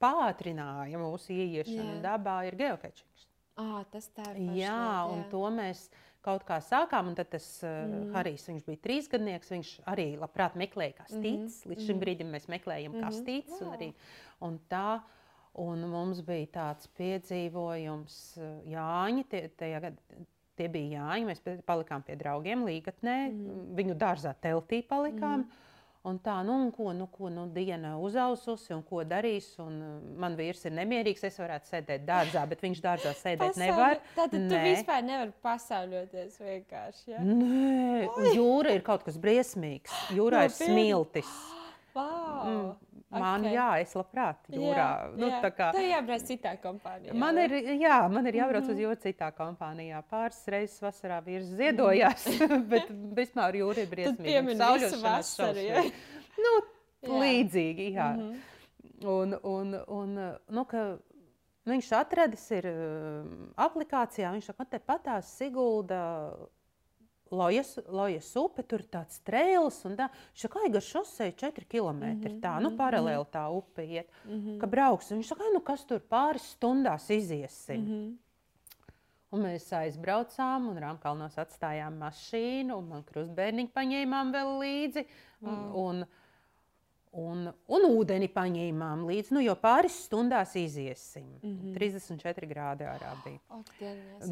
pātrināja, 0.00 0.98
mūsu 0.98 1.34
ieiešana 1.36 1.98
jā. 1.98 2.00
dabā, 2.08 2.40
ir 2.48 2.56
geokečings. 2.58 3.26
Ah, 3.60 3.82
tas 3.92 4.08
tā 4.16 4.32
ir. 4.32 4.40
Jā, 4.56 4.72
jā, 4.72 4.96
un 5.12 5.22
to 5.30 5.42
mēs 5.52 5.84
kaut 6.24 6.42
kā 6.48 6.58
sākām. 6.64 7.12
Un 7.12 7.18
tad 7.18 7.30
tas 7.30 7.46
uh, 7.62 7.84
mm. 7.84 8.10
Harijs, 8.16 8.48
viņš 8.48 8.66
bija 8.66 8.82
trīsgadnieks, 8.88 9.52
viņš 9.54 9.72
arī 9.92 10.08
labprāt 10.18 10.58
meklēja 10.58 10.96
kastītes. 11.02 11.60
Mm. 11.62 11.72
Līdz 11.74 11.86
šim 11.86 11.94
mm. 11.98 12.02
brīdim 12.06 12.34
mēs 12.34 12.50
meklējam 12.50 12.96
mm. 12.96 13.06
kastītes. 13.06 13.60
Un 13.60 13.72
arī, 13.76 13.92
un 14.48 14.58
tā, 14.72 14.98
un 15.62 15.86
mums 15.92 16.24
bija 16.26 16.50
tāds 16.56 16.90
piedzīvojums, 16.98 18.20
uh, 18.40 18.52
Jāņi, 18.72 19.28
tie, 19.30 19.46
tajā 19.60 19.84
gadā 19.86 20.26
Tie 20.60 20.68
bija 20.68 21.00
Jāņi. 21.00 21.24
Mēs 21.30 21.64
palikām 21.64 22.04
pie 22.04 22.18
draugiem 22.20 22.66
Līgatnē, 22.68 23.16
mm. 23.30 23.66
viņu 23.78 23.96
dārzā 24.00 24.34
teltī 24.44 24.82
palikām. 24.84 25.46
Mm. 25.46 25.66
Un 26.08 26.16
tā, 26.24 26.38
nu, 26.44 26.54
un 26.64 26.70
ko, 26.72 26.94
nu, 26.96 27.04
ko 27.12 27.28
nu, 27.28 27.42
diena 27.52 27.94
uzaususi, 28.00 28.70
un 28.72 28.80
ko 28.84 29.02
darīs. 29.04 29.50
Un 29.60 29.74
uh, 29.84 29.94
man 30.20 30.36
vīrs 30.36 30.64
ir 30.68 30.72
nemierīgs. 30.76 31.24
Es 31.28 31.36
varētu 31.40 31.72
sēdēt 31.74 32.06
dārzā, 32.08 32.44
bet 32.48 32.64
viņš 32.64 32.80
dārzā 32.84 33.12
sēdēt 33.16 33.54
Pasauli. 33.54 33.66
nevar. 33.66 34.00
Tad 34.16 34.36
tu 34.36 34.60
vispār 34.64 35.04
nevari 35.04 35.34
pasauļoties 35.44 36.40
vienkārši. 36.40 37.04
Ja? 37.12 37.24
Nē, 37.24 38.32
jūra 38.36 38.76
ir 38.76 38.84
kaut 38.84 39.04
kas 39.08 39.20
briesmīgs. 39.20 39.96
Jūrā 40.16 40.44
no, 40.44 40.50
ir 40.50 40.56
smiltis. 40.56 41.32
Wow. 41.90 42.44
Mm. 42.46 42.89
Man, 43.10 43.42
okay. 43.42 43.56
jā, 43.56 43.68
es 43.82 43.92
labprāt 43.98 44.44
jūrā. 44.54 44.84
Jā, 44.86 45.06
nu, 45.18 45.26
jā. 45.32 45.38
Tā 45.42 45.48
kā, 45.50 45.70
Tev 45.74 45.86
jābrauc 45.88 46.26
citā 46.28 46.52
kompānijā. 46.62 47.14
Man 47.18 47.40
ir, 47.42 47.54
jā, 47.80 47.96
man 48.12 48.28
ir 48.30 48.38
jābrauc 48.38 48.62
mm 48.62 48.70
-hmm. 48.70 48.76
uz 48.76 48.82
jūru 48.84 48.98
citā 49.02 49.30
kompānijā. 49.34 50.02
Pāris 50.12 50.38
reizes 50.46 50.78
vasarā 50.82 51.18
vīrs 51.24 51.50
ziedojās, 51.58 52.28
bet 52.72 52.92
vispār 53.18 53.58
jūra 53.58 53.82
ir 53.82 53.90
briesmīga. 53.90 54.54
Sauļošanās 54.62 55.32
šausmīgi. 55.40 55.92
nu, 56.44 56.54
jā. 57.02 57.18
līdzīgi, 57.24 57.90
jā. 57.96 58.12
Mm 58.14 58.30
-hmm. 58.30 59.08
Un, 59.10 59.34
un, 59.42 59.74
un, 59.88 60.14
nu, 60.48 60.64
ka, 60.64 60.98
viņš 61.66 61.92
atradis 61.96 62.50
ir 62.50 62.66
aplikācijā, 63.56 64.30
viņš 64.32 64.52
saka, 64.52 64.64
te 64.64 64.78
patās 64.78 65.36
Sigulda 65.36 66.00
Lojas, 67.30 67.76
Lojas 67.88 68.30
upe, 68.36 68.64
tur 68.66 68.82
ir 68.82 68.88
tāds 68.90 69.20
trēls, 69.26 69.78
un 69.86 69.94
tā, 69.98 70.08
ka 70.42 70.80
šosei 70.82 71.32
4 71.32 71.66
km, 71.70 72.00
mm 72.00 72.22
-hmm, 72.22 72.40
tā, 72.42 72.56
nu, 72.60 72.72
paralēli 72.76 73.26
tā 73.30 73.44
upe 73.54 73.84
iet, 73.84 74.08
mm 74.24 74.32
-hmm. 74.32 74.58
ka 74.60 74.66
brauks, 74.66 75.10
viņš 75.10 75.26
saka, 75.26 75.44
nu, 75.54 75.60
kas 75.60 75.84
tur 75.84 76.00
pāris 76.00 76.56
stundās 76.56 77.10
iziesim. 77.10 77.80
Mm 77.80 77.86
-hmm. 77.86 78.16
Un 79.30 79.42
mēs 79.42 79.72
aizbraucām, 79.72 80.68
un 80.68 80.78
Rāmkalnos 80.78 81.38
atstājām 81.38 81.98
mašīnu, 81.98 82.74
un 82.74 82.88
man 82.88 83.04
krustbērniņu 83.04 83.70
paņēmām 83.74 84.32
vēl 84.32 84.58
līdzi, 84.58 85.06
wow. 85.40 85.50
un, 85.50 86.00
un 86.00 86.06
Un, 87.18 87.48
un 87.66 87.84
ūdeni 87.88 88.28
paņēmām 88.30 89.00
līdzi, 89.08 89.34
nu, 89.34 89.40
jo 89.42 89.56
pāris 89.58 89.96
stundās 90.04 90.52
iziesim. 90.54 91.26
Mm 91.42 91.54
-hmm. 91.56 91.72
34 91.74 92.46
grādi 92.46 92.86
ārā 92.86 93.10
bija. 93.24 93.40
Oh, 93.50 93.64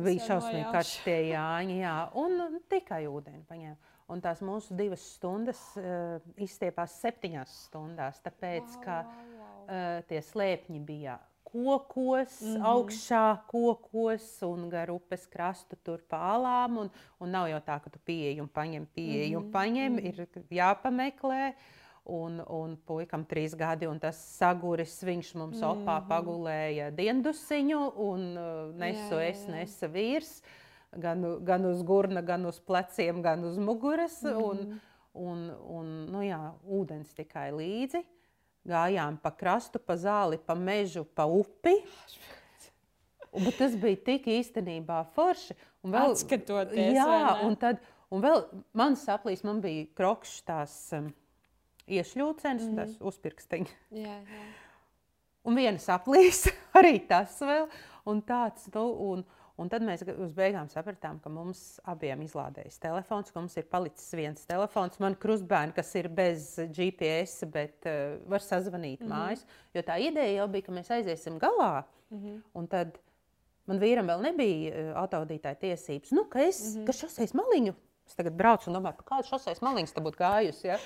bija 0.04 0.26
šausmīgi 0.28 0.68
karsts 0.70 1.00
tie 1.02 1.16
jāņi, 1.34 1.80
jā, 1.80 1.94
un 2.14 2.60
tikai 2.70 3.06
ūdeni 3.10 3.42
paņēmām. 3.48 3.80
Un 4.08 4.22
tās 4.24 4.38
mūsu 4.40 4.76
divas 4.76 5.02
stundas 5.16 5.58
uh, 5.76 6.22
izstiepās 6.36 6.94
septiņās 7.02 7.56
stundās, 7.64 8.22
tāpēc, 8.22 8.70
wow, 8.76 8.84
ka 8.84 9.00
wow. 9.02 9.64
Uh, 9.68 10.04
tie 10.08 10.22
slēpņi 10.22 10.78
bija 10.80 11.18
kokos, 11.44 12.40
mm 12.40 12.54
-hmm. 12.54 12.62
augšā 12.62 13.38
kokos 13.46 14.42
un 14.42 14.68
gar 14.68 14.90
upes 14.90 15.26
krastu 15.26 15.76
tur 15.82 15.98
pālām. 16.08 16.78
Un, 16.78 16.90
un 17.18 17.30
nav 17.30 17.48
jau 17.48 17.60
tā, 17.60 17.80
ka 17.82 17.90
tu 17.90 17.98
pieeji 18.04 18.40
un 18.40 18.48
paņem, 18.48 18.86
pieeji 18.94 19.34
mm 19.34 19.42
-hmm. 19.42 19.46
un 19.46 19.52
paņem, 19.52 19.92
mm 19.92 19.98
-hmm. 19.98 20.06
ir 20.06 20.46
jāpameklē. 20.50 21.48
Uh, 21.48 21.78
un, 22.08 22.40
un 22.42 22.74
puikam 22.88 23.24
trīs 23.28 23.54
gadi, 23.58 23.88
un 23.88 24.00
tas 24.02 24.18
saguris, 24.38 24.96
viņš 25.04 25.32
mums 25.38 25.60
mm 25.60 25.68
opā 25.68 25.98
pagulēja 26.08 26.90
diendusiņu, 26.96 27.80
un 28.04 28.26
uh, 28.34 28.50
nesu 28.80 29.18
jā, 29.18 29.24
jā. 29.26 29.32
es, 29.32 29.44
nesa 29.52 29.90
vīrs, 29.92 30.32
gan, 30.96 31.24
gan 31.44 31.68
uz 31.68 31.82
gurna, 31.86 32.24
gan 32.24 32.48
uz 32.48 32.60
pleciem, 32.64 33.20
gan 33.24 33.44
uz 33.48 33.58
muguras, 33.60 34.22
mm 34.24 34.40
un, 34.42 34.78
un, 35.18 35.44
un 35.78 35.92
nu 36.12 36.24
jā, 36.26 36.40
ūdens 36.64 37.12
tikai 37.16 37.50
līdzi. 37.54 38.04
Gājām 38.68 39.16
pa 39.22 39.30
krastu, 39.32 39.80
pa 39.80 39.94
zāli, 39.96 40.36
pa 40.44 40.52
mežu, 40.58 41.06
pa 41.16 41.24
upi. 41.24 41.72
Bet 43.32 43.56
tas 43.60 43.76
bija 43.78 44.00
tik 44.10 44.26
īstenībā 44.32 45.02
forši. 45.14 45.56
Un 45.84 45.94
vēl, 45.94 46.12
Atskatoties, 46.12 46.90
jā, 46.96 47.20
un 47.46 47.56
tad, 47.60 47.80
un 48.12 48.24
vēl 48.24 48.42
man 48.76 48.96
saplīs, 48.98 49.44
man 49.46 49.62
bija 49.64 49.86
krokšs 49.96 50.42
tās 50.48 50.74
um, 50.96 51.08
iešļūcenis, 51.88 52.64
mm 52.64 52.70
-hmm. 52.70 52.76
tas 52.76 53.00
uzpirkstiņš. 53.00 53.74
Jā, 53.96 54.16
jā. 54.20 54.46
Un 55.48 55.56
viena 55.56 55.80
saplīs, 55.80 56.46
arī 56.78 56.98
tas 57.08 57.38
vēl. 57.40 57.68
Un 58.08 58.22
tāds, 58.24 58.68
nu, 58.72 58.84
un, 59.10 59.24
un 59.60 59.70
tad 59.72 59.84
mēs 59.84 60.04
uz 60.08 60.32
beigām 60.36 60.68
sapratām, 60.72 61.18
ka 61.20 61.32
mums 61.32 61.80
abiem 61.88 62.22
izlādējas 62.24 62.78
telefons, 62.80 63.32
ka 63.32 63.40
mums 63.40 63.56
ir 63.60 63.68
palicis 63.68 64.14
viens 64.16 64.46
telefons. 64.48 65.00
Man 65.02 65.16
krustbērni, 65.20 65.76
kas 65.76 65.92
ir 66.00 66.08
bez 66.08 66.54
GPS, 66.76 67.44
bet 67.52 67.88
uh, 67.88 68.16
var 68.28 68.44
sazvanīt 68.44 69.00
mm 69.00 69.06
-hmm. 69.06 69.12
mājas. 69.12 69.44
Jo 69.74 69.82
tā 69.82 69.98
ideja 70.00 70.42
jau 70.42 70.48
bija, 70.48 70.68
ka 70.68 70.72
mēs 70.72 70.90
aiziesim 70.90 71.38
galā. 71.38 71.84
Mm 72.10 72.18
-hmm. 72.18 72.40
Un 72.54 72.66
tad 72.66 72.98
man 73.66 73.78
vīram 73.80 74.06
vēl 74.08 74.22
nebija 74.22 74.72
uh, 74.72 75.02
autovadītāja 75.02 75.54
tiesības. 75.54 76.10
Nu, 76.10 76.24
ka 76.24 76.40
es, 76.40 76.60
mm 76.60 76.80
-hmm. 76.80 76.86
ka 76.86 76.92
šoseis 76.92 77.34
maliņu 77.34 77.74
Es 78.08 78.16
tagad 78.16 78.36
braucu 78.38 78.70
un 78.70 78.78
domāju, 78.78 78.96
pa 79.02 79.06
kādu 79.10 79.28
šoseis 79.28 79.60
malīņas 79.60 79.92
te 79.92 80.02
būtu 80.04 80.16
gājusi. 80.16 80.68
Ja? 80.70 80.78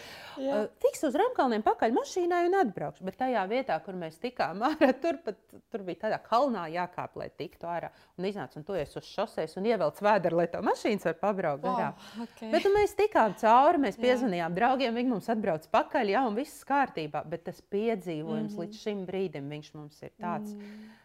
Uh, 0.42 0.64
tiks 0.82 1.04
uz 1.06 1.14
Ramkalniem 1.20 1.62
pakaļ 1.62 1.94
mašīnai 1.94 2.40
un 2.48 2.56
atbraukšu. 2.58 3.04
Bet 3.06 3.20
tajā 3.20 3.44
vietā, 3.50 3.76
kur 3.84 3.94
mēs 3.98 4.16
tikām 4.22 4.62
ārā, 4.68 4.88
tur, 4.98 5.20
pat, 5.22 5.38
tur 5.70 5.84
bija 5.86 6.08
tādā 6.08 6.18
kalnā 6.24 6.64
jākāp, 6.72 7.14
lai 7.20 7.28
tiktu 7.38 7.68
ārā. 7.70 7.92
Un 8.18 8.26
iznāca 8.26 8.58
un 8.58 8.66
esi 8.80 8.98
uz 8.98 9.06
šoseis 9.06 9.54
un 9.60 9.68
ievelc 9.70 10.00
vēdru, 10.02 10.40
lai 10.40 10.48
to 10.50 10.62
mašīnas 10.66 11.06
var 11.12 11.20
pabraukt 11.20 11.62
garām. 11.62 11.94
Oh, 11.94 12.24
okay. 12.26 12.50
Bet 12.50 12.66
nu, 12.66 12.74
mēs 12.74 12.96
tikām 12.98 13.36
cauri, 13.38 13.84
mēs 13.86 14.00
piezvanījām 14.02 14.56
draugiem, 14.58 14.98
viņi 14.98 15.14
mums 15.14 15.30
atbrauc 15.30 15.68
pakaļ, 15.70 16.10
jā, 16.16 16.24
un 16.26 16.40
viss 16.40 16.66
kārtībā. 16.66 17.22
Bet 17.30 17.46
tas 17.46 17.62
piedzīvojums 17.62 18.50
mm 18.50 18.56
-hmm. 18.56 18.66
līdz 18.66 18.82
šim 18.82 19.06
brīdim, 19.06 19.46
viņš 19.54 19.70
mums 19.78 20.02
ir 20.02 20.10
tāds. 20.18 20.56
Mm 20.56 20.66
-hmm 20.66 20.98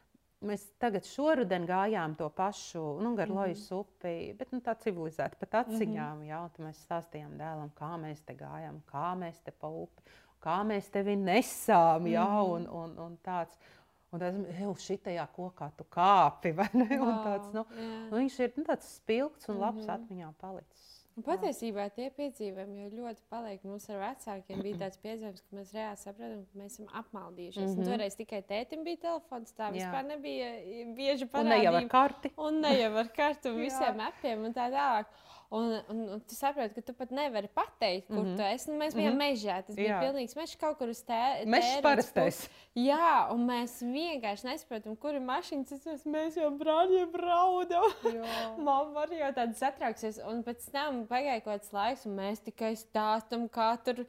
Mēs 0.45 0.67
tagad 0.77 1.07
šoruden 1.09 1.63
gājām 1.65 2.13
to 2.17 2.27
pašu, 2.29 2.81
nu, 3.01 3.15
gar 3.17 3.29
mm 3.29 3.37
-hmm. 3.37 3.73
Upi, 3.79 4.33
bet 4.37 4.51
nu, 4.51 4.59
tā 4.59 4.75
civilizēta 4.77 5.35
pat 5.39 5.53
aciņām. 5.65 6.17
Mm 6.17 6.23
-hmm. 6.23 6.29
jā, 6.29 6.49
mēs 6.59 6.83
stāstījām 6.85 7.37
dēlam, 7.37 7.71
kā 7.73 7.97
mēs 7.97 8.21
te 8.25 8.33
gājām, 8.33 8.81
kā 8.85 9.15
mēs 9.17 9.41
te 9.43 9.51
pa 9.51 9.67
upi, 9.67 10.01
kā 10.39 10.63
mēs 10.63 10.91
tevi 10.91 11.15
nesām. 11.15 12.07
Jā, 12.07 12.27
mm 12.27 12.37
-hmm. 12.37 12.53
un, 12.53 12.67
un, 12.69 12.99
un 12.99 13.17
tāds. 13.23 13.57
Un 14.11 14.19
tas 14.19 14.35
jau 14.59 14.75
šitajā 14.75 15.27
kokā 15.35 15.71
tu 15.77 15.83
kāpi? 15.83 16.53
Wow, 16.55 17.07
un 17.07 17.15
tāds, 17.25 17.53
nu, 17.53 17.65
yeah. 17.71 18.11
nu, 18.11 18.17
viņš 18.17 18.39
ir 18.39 18.53
nu, 18.55 18.63
tāds 18.63 18.95
spilgts 18.95 19.49
un 19.49 19.57
labs 19.57 19.81
mm 19.81 19.89
-hmm. 19.89 19.93
atmiņā 19.93 20.33
palicis. 20.37 20.96
Un 21.17 21.25
patiesībā 21.25 21.87
tie 21.95 22.11
piedzīvojumi 22.13 22.83
jau 22.83 22.89
ļoti 22.93 23.23
paliek. 23.31 23.63
Mums 23.65 23.87
ar 23.89 24.03
vecākiem 24.03 24.59
bija 24.61 24.77
tāds 24.83 24.99
piedzīvojums, 25.01 25.41
ka 25.47 25.57
mēs 25.57 25.71
reāli 25.73 26.01
saprotam, 26.03 26.43
ka 26.45 26.59
mēs 26.61 26.75
esam 26.75 26.91
apmaldījušies. 26.99 27.71
Mm 27.71 27.79
-hmm. 27.79 27.87
Toreiz 27.89 28.17
tikai 28.19 28.41
tētim 28.51 28.83
bija 28.85 29.01
telefons, 29.07 29.55
tā 29.57 29.71
vispār 29.73 30.03
Jā. 30.03 30.07
nebija 30.11 30.51
bieži 30.99 31.25
parādība. 31.25 31.41
Un 31.41 31.49
ne 31.49 31.63
jau 31.63 31.73
ar 31.79 31.87
karti. 31.95 32.31
Un 32.37 32.61
ne 32.61 32.73
jau 32.77 32.91
ar 33.01 33.09
karti 33.15 33.49
un 33.49 33.57
visiem 33.65 33.99
appiem 34.09 34.45
un 34.45 34.53
tā 34.53 34.69
tālāk. 34.69 35.09
Un, 35.49 35.81
un, 35.87 35.99
un 36.11 36.19
tu 36.27 36.35
saproti, 36.35 36.75
ka 36.75 36.81
tu 36.83 36.93
pat 36.97 37.11
nevari 37.15 37.47
pateikt, 37.47 38.09
kur 38.09 38.19
mm 38.19 38.25
-hmm. 38.25 38.35
tu 38.35 38.43
esi. 38.43 38.71
Nu, 38.71 38.77
mēs 38.77 38.95
bijām 38.95 39.13
mm 39.13 39.19
-hmm. 39.19 39.31
mežā. 39.31 39.61
Tas 39.65 39.75
bija 39.75 39.93
jā. 39.93 39.99
pilnīgs 40.03 40.35
mežs 40.35 40.55
kaut 40.59 40.77
kur 40.77 40.89
uz 40.89 40.99
tē, 41.03 41.45
tēras. 41.45 41.81
parastais. 41.81 42.49
Jā, 42.75 43.31
un 43.31 43.47
mēs 43.47 43.79
vienkārši 43.81 44.45
nesaprotam, 44.45 44.95
kur 44.95 45.15
ir 45.15 45.21
mašīnas. 45.21 45.71
Es, 45.93 46.05
mēs 46.05 46.35
jau 46.35 46.51
brāļiem 46.51 47.11
braudam. 47.11 47.87
Mamma 48.67 49.05
arī 49.05 49.19
jau 49.19 49.31
tāda 49.33 49.53
satrauksies. 49.53 50.19
Un 50.27 50.43
pēc 50.43 50.71
tam 50.71 51.07
pagāja 51.07 51.41
kaut 51.41 51.53
kāds 51.53 51.73
laiks, 51.73 52.05
un 52.05 52.15
mēs 52.15 52.43
tikai 52.43 52.75
stāstam, 52.75 53.47
kā 53.49 53.77
tur 53.83 54.05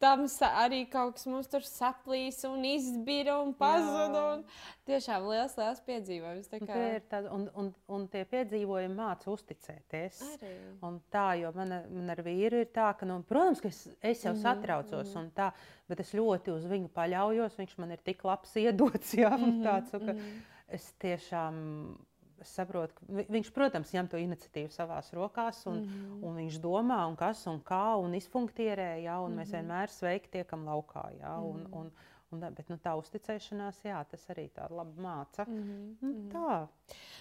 tam 0.00 0.24
arī 0.48 0.80
kaut 0.90 1.18
kas 1.18 1.26
mums 1.28 1.48
tur 1.50 1.64
saplīs 1.66 2.40
un 2.48 2.64
izbira 2.64 3.36
un 3.42 3.52
pazuda. 3.56 4.22
Un 4.34 4.44
tiešām 4.88 5.26
liels, 5.28 5.56
liels 5.60 5.82
piedzīvojums. 5.86 6.50
Kā... 6.64 6.78
Tād, 7.10 7.28
un, 7.34 7.46
un, 7.60 7.70
un 7.92 8.06
tie 8.12 8.24
piedzīvojumi 8.30 8.96
māca 8.96 9.30
uzticēties. 9.32 10.22
Arī. 10.36 10.52
Un 10.88 10.98
tā, 11.12 11.26
jo 11.42 11.52
man, 11.56 11.76
man 11.92 12.14
ar 12.16 12.24
vīru 12.26 12.64
ir 12.64 12.72
tā, 12.74 12.90
ka, 12.98 13.08
nu, 13.08 13.20
protams, 13.28 13.62
ka 13.62 13.68
es, 13.68 13.82
es 14.00 14.24
jau 14.24 14.32
-hmm. 14.32 14.42
satraucos, 14.42 15.14
mm 15.14 15.20
-hmm. 15.20 15.32
tā, 15.36 15.50
bet 15.88 16.00
es 16.00 16.14
ļoti 16.14 16.56
uz 16.56 16.64
viņu 16.64 16.88
paļaujos. 16.88 17.58
Viņš 17.60 17.78
man 17.78 17.90
ir 17.90 18.00
tik 18.04 18.24
labs 18.24 18.56
iedots, 18.56 19.14
jā, 19.24 19.36
mm 19.36 19.44
-hmm. 19.44 19.64
tāds, 19.64 19.94
un, 19.94 20.06
ka 20.06 20.12
mm 20.12 20.18
-hmm. 20.18 20.40
es 20.68 20.92
tiešām 20.98 21.96
es 22.40 22.52
saprotu, 22.56 22.94
ka 22.96 23.24
viņš, 23.28 23.50
protams, 23.54 23.92
ņem 23.94 24.08
to 24.10 24.20
iniciatīvu 24.20 24.72
savās 24.74 25.12
rokās, 25.16 25.64
un, 25.66 25.82
mm 25.82 25.88
-hmm. 25.88 26.22
un 26.28 26.38
viņš 26.42 26.60
domā, 26.60 27.00
un 27.08 27.16
kas 27.16 27.46
un 27.46 27.60
kā, 27.60 27.96
un 28.00 28.14
izfunktierē, 28.14 29.02
jā, 29.04 29.18
un 29.18 29.30
mm 29.30 29.34
-hmm. 29.34 29.40
mēs 29.40 29.48
mhm. 29.48 29.56
vienmēr 29.56 29.88
sveiki 29.88 30.30
tiekam 30.30 30.64
laukā. 30.64 31.10
Jā, 31.20 31.38
un, 31.38 31.60
-hmm. 31.64 31.76
un, 31.80 31.92
Un, 32.30 32.42
bet 32.54 32.68
nu, 32.70 32.76
tā 32.78 32.92
uzticēšanās, 32.94 33.80
jā, 33.82 33.98
tas 34.06 34.28
arī 34.30 34.44
tāda 34.54 34.76
laba 34.78 35.02
māca. 35.02 35.46
Mm 35.48 35.62
-hmm. 35.62 35.94
nu, 36.00 36.10
mhm. 36.10 36.28
tā. 36.30 36.58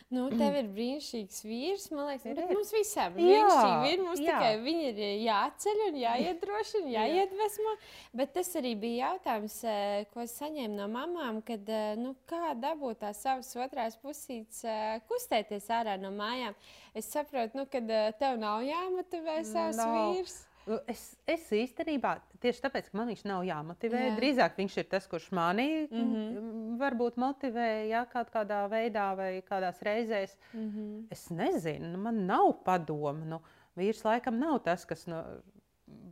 Nu, 0.10 0.28
tev 0.30 0.56
ir 0.58 0.68
brīnišķīgs 0.74 1.40
vīrs, 1.46 1.88
man 1.94 2.08
liekas, 2.10 2.26
ir, 2.26 2.36
bet 2.36 2.52
mums 2.54 2.74
visiem 2.74 3.18
ir 3.18 3.26
brīnišķīgi 3.26 3.80
vīri. 3.86 4.04
Mums 4.06 4.20
jā. 4.20 4.26
tikai 4.26 4.60
viņi 4.64 4.86
ir 4.90 5.00
jāceļ 5.26 5.82
un 5.88 5.98
jāiedrošina, 6.02 6.94
jāiedvesmo. 6.94 7.74
Bet 8.14 8.34
tas 8.34 8.56
arī 8.56 8.76
bija 8.80 9.10
jautājums, 9.10 9.58
eh, 9.64 10.06
ko 10.14 10.22
es 10.22 10.36
saņēmu 10.42 10.76
no 10.76 10.88
mamām, 10.88 11.42
kad, 11.46 11.70
eh, 11.70 11.96
nu, 11.96 12.16
kā 12.26 12.54
dabūt 12.54 13.02
tās 13.06 13.22
savas 13.22 13.56
otrās 13.56 13.98
pusītes 13.98 14.64
eh, 14.64 15.02
kustēties 15.10 15.70
ārā 15.70 16.00
no 16.00 16.12
mājām. 16.12 16.54
Es 16.94 17.06
saprotu, 17.06 17.58
nu, 17.58 17.66
ka 17.66 17.82
tev 18.20 18.38
nav 18.38 18.62
jāmotivē 18.62 19.44
savs 19.46 19.78
no. 19.78 19.90
vīrs. 19.94 20.49
Nu, 20.70 20.78
es, 20.92 21.02
es 21.26 21.48
īstenībā 21.56 22.12
tieši 22.44 22.62
tāpēc, 22.62 22.92
ka 22.92 22.98
man 23.00 23.10
viņš 23.10 23.24
nav 23.26 23.46
jāmotivē. 23.48 24.02
Jā. 24.06 24.16
Drīzāk 24.20 24.60
viņš 24.60 24.76
ir 24.78 24.90
tas, 24.92 25.08
kurš 25.10 25.32
manī 25.34 25.70
mm 25.88 26.02
-hmm. 26.02 26.76
varbūt 26.82 27.18
motivē 27.18 27.70
ja, 27.90 28.04
kaut 28.12 28.30
kādā 28.34 28.62
veidā 28.70 29.08
vai 29.18 29.32
kādās 29.48 29.82
reizēs. 29.82 30.38
Mm 30.54 30.68
-hmm. 30.70 31.08
Es 31.10 31.30
nezinu, 31.30 31.90
nu, 31.94 31.98
man 31.98 32.26
nav 32.28 32.54
padomu. 32.66 33.26
Nu, 33.26 33.42
vīrs 33.78 34.06
laikam 34.06 34.38
nav 34.40 34.60
tas, 34.64 34.86
kas. 34.86 35.08
Nu, 35.08 35.24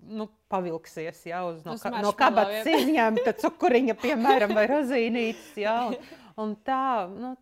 nu, 0.07 0.27
pavilksies 0.47 1.25
ja, 1.25 1.45
uz, 1.45 1.63
no, 1.65 1.73
uz 1.73 1.81
ka, 1.83 1.89
no 2.01 2.11
kabatas 2.11 2.65
izņemta 2.65 3.33
cukuriņa, 3.33 3.93
piemēram, 3.93 4.53
vai 4.55 4.67
rozīnītes. 4.67 5.57
Ja, 5.57 5.87
un, 5.87 5.95
un 6.37 6.55
tā, 6.65 7.07
nu, 7.11 7.35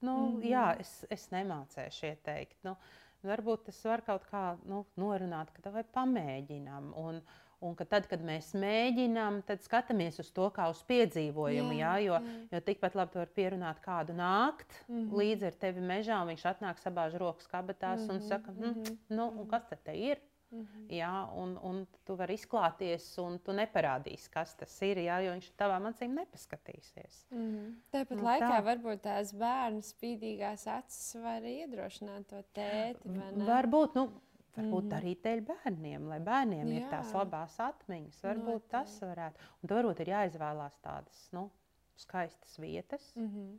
nu, 0.00 0.16
mm 0.16 0.36
-hmm. 0.36 0.46
jā, 0.50 0.80
es, 0.80 1.06
es 1.10 1.28
nemācēšu 1.30 2.06
ieteikt. 2.06 2.56
Nu, 2.64 2.76
Varbūt 3.22 3.66
tas 3.70 3.80
var 3.84 4.02
kaut 4.06 4.26
kā 4.30 4.56
nu, 4.68 4.84
norunāt, 5.00 5.50
ka 5.54 5.70
vai 5.70 5.84
pamēģinām. 5.96 6.92
Un, 7.00 7.20
un 7.64 7.74
ka 7.78 7.86
tad, 7.88 8.06
kad 8.10 8.22
mēs 8.22 8.52
mēģinām, 8.54 9.40
tad 9.48 9.64
skatāmies 9.64 10.20
uz 10.22 10.30
to 10.36 10.50
kā 10.54 10.68
uz 10.70 10.82
piedzīvojumu. 10.88 11.72
Jā, 11.78 11.96
jā, 11.96 12.04
jo, 12.04 12.20
jā. 12.20 12.48
jo 12.52 12.62
tikpat 12.68 12.98
labi 12.98 13.20
var 13.22 13.32
pierunāt 13.38 13.80
kādu 13.84 14.16
nākt 14.16 14.76
mm 14.86 14.96
-hmm. 14.96 15.18
līdzi 15.20 15.46
ar 15.46 15.58
tevi 15.64 15.80
mežā, 15.80 16.22
un 16.22 16.28
viņš 16.34 16.46
atnāk 16.52 16.82
sabāž 16.84 17.18
rokas 17.18 17.46
kabatās 17.46 18.00
mm 18.00 18.06
-hmm. 18.06 18.10
un 18.10 18.16
mhm, 18.16 18.28
saka, 18.28 18.52
mm 18.52 18.98
nu, 19.08 19.28
un 19.40 19.48
kas 19.48 19.68
tad 19.68 19.94
ir? 19.94 20.20
Mm 20.56 20.66
-hmm. 20.66 20.90
jā, 20.98 21.12
un, 21.42 21.56
un 21.62 21.86
tu 22.04 22.16
vari 22.16 22.34
izklāties, 22.34 23.06
un 23.22 23.38
tu 23.38 23.52
neparādīsi, 23.52 24.30
kas 24.32 24.54
tas 24.54 24.74
ir. 24.82 25.00
Jā, 25.04 25.18
jo 25.24 25.32
viņš 25.34 25.50
tavām 25.56 25.88
acīm 25.90 26.14
nepaskatīsies. 26.16 27.26
Mm 27.30 27.48
-hmm. 27.48 27.74
Tāpat 27.92 28.16
nu, 28.16 28.22
laikā 28.28 28.52
tā. 28.54 28.62
varbūt 28.70 29.02
tās 29.02 29.32
bērnu 29.32 29.82
spīdīgās 29.82 30.66
acis 30.66 31.14
var 31.22 31.42
iedrošināt 31.42 32.26
to 32.26 32.42
tēti. 32.54 33.08
Varbūt, 33.46 33.94
nu, 33.94 34.10
varbūt 34.56 34.84
mm 34.84 34.90
-hmm. 34.90 34.98
arī 34.98 35.16
dēļ 35.22 35.40
bērniem, 35.52 36.08
lai 36.08 36.20
bērniem 36.20 36.66
jā. 36.66 36.74
ir 36.74 36.90
tās 36.90 37.12
labās 37.12 37.60
atmiņas. 37.60 38.24
Varbūt 38.24 38.62
no, 38.62 38.68
tas 38.68 39.00
varētu. 39.00 39.40
Un 39.62 39.76
varbūt 39.76 40.00
ir 40.00 40.08
jāizvēlās 40.08 40.80
tādas 40.80 41.32
nu, 41.32 41.50
skaistas 41.96 42.58
vietas. 42.58 43.12
Mm 43.16 43.28
-hmm 43.28 43.56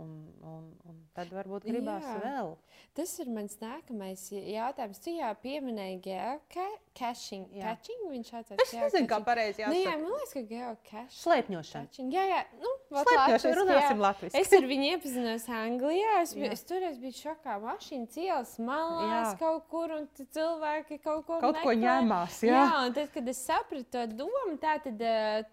Un, 0.00 0.12
un, 0.46 0.68
un 0.88 1.00
tad 1.16 1.32
varbūt 1.34 1.66
gribās 1.68 2.06
Jā. 2.06 2.16
vēl. 2.24 2.54
Tas 2.96 3.12
ir 3.20 3.28
mans 3.34 3.58
nākamais 3.60 4.22
jautājums. 4.32 5.02
Tu 5.04 5.16
jau 5.18 5.32
pieminēji 5.42 6.00
geocaching. 6.96 7.46
Viņš 8.10 8.30
atcēla. 8.34 8.64
Es 8.64 8.72
nezinu, 8.74 9.08
kā 9.10 9.18
pareizi 9.24 9.62
jāsaka. 9.62 9.74
Nu, 9.74 9.82
jā, 9.84 9.94
man 10.00 10.14
liekas, 10.16 10.32
ka 10.34 10.42
geocaching. 10.50 11.12
Slēpņošana. 11.16 12.06
Jā, 12.14 12.24
jā. 12.28 12.40
Nu, 12.60 12.72
Slēpņošana. 12.90 13.54
Runāsim 13.60 14.02
latviski. 14.02 14.40
Es 14.40 14.52
ar 14.56 14.66
viņu 14.70 14.88
iepazinos 14.94 15.46
Anglijā. 15.60 16.16
Es, 16.24 16.34
biju, 16.36 16.50
es 16.56 16.64
toreiz 16.66 16.98
biju 17.00 17.16
šokā. 17.16 17.56
Mašīna 17.62 18.10
cielas 18.14 18.54
malās 18.58 19.30
jā. 19.30 19.38
kaut 19.40 19.68
kur 19.70 19.94
un 19.96 20.08
cilvēki 20.20 21.00
kaut 21.04 21.24
ko 21.28 21.38
Kaut 21.40 21.58
meklē. 21.58 21.64
ko 21.64 21.76
ņēmās. 21.84 22.40
Jā. 22.46 22.58
jā, 22.58 22.80
un 22.86 22.96
tad, 22.96 23.12
kad 23.14 23.30
es 23.30 23.42
sapratu 23.46 23.86
to 23.94 24.04
domu, 24.22 24.56
tā 24.60 24.76
tad 24.84 25.04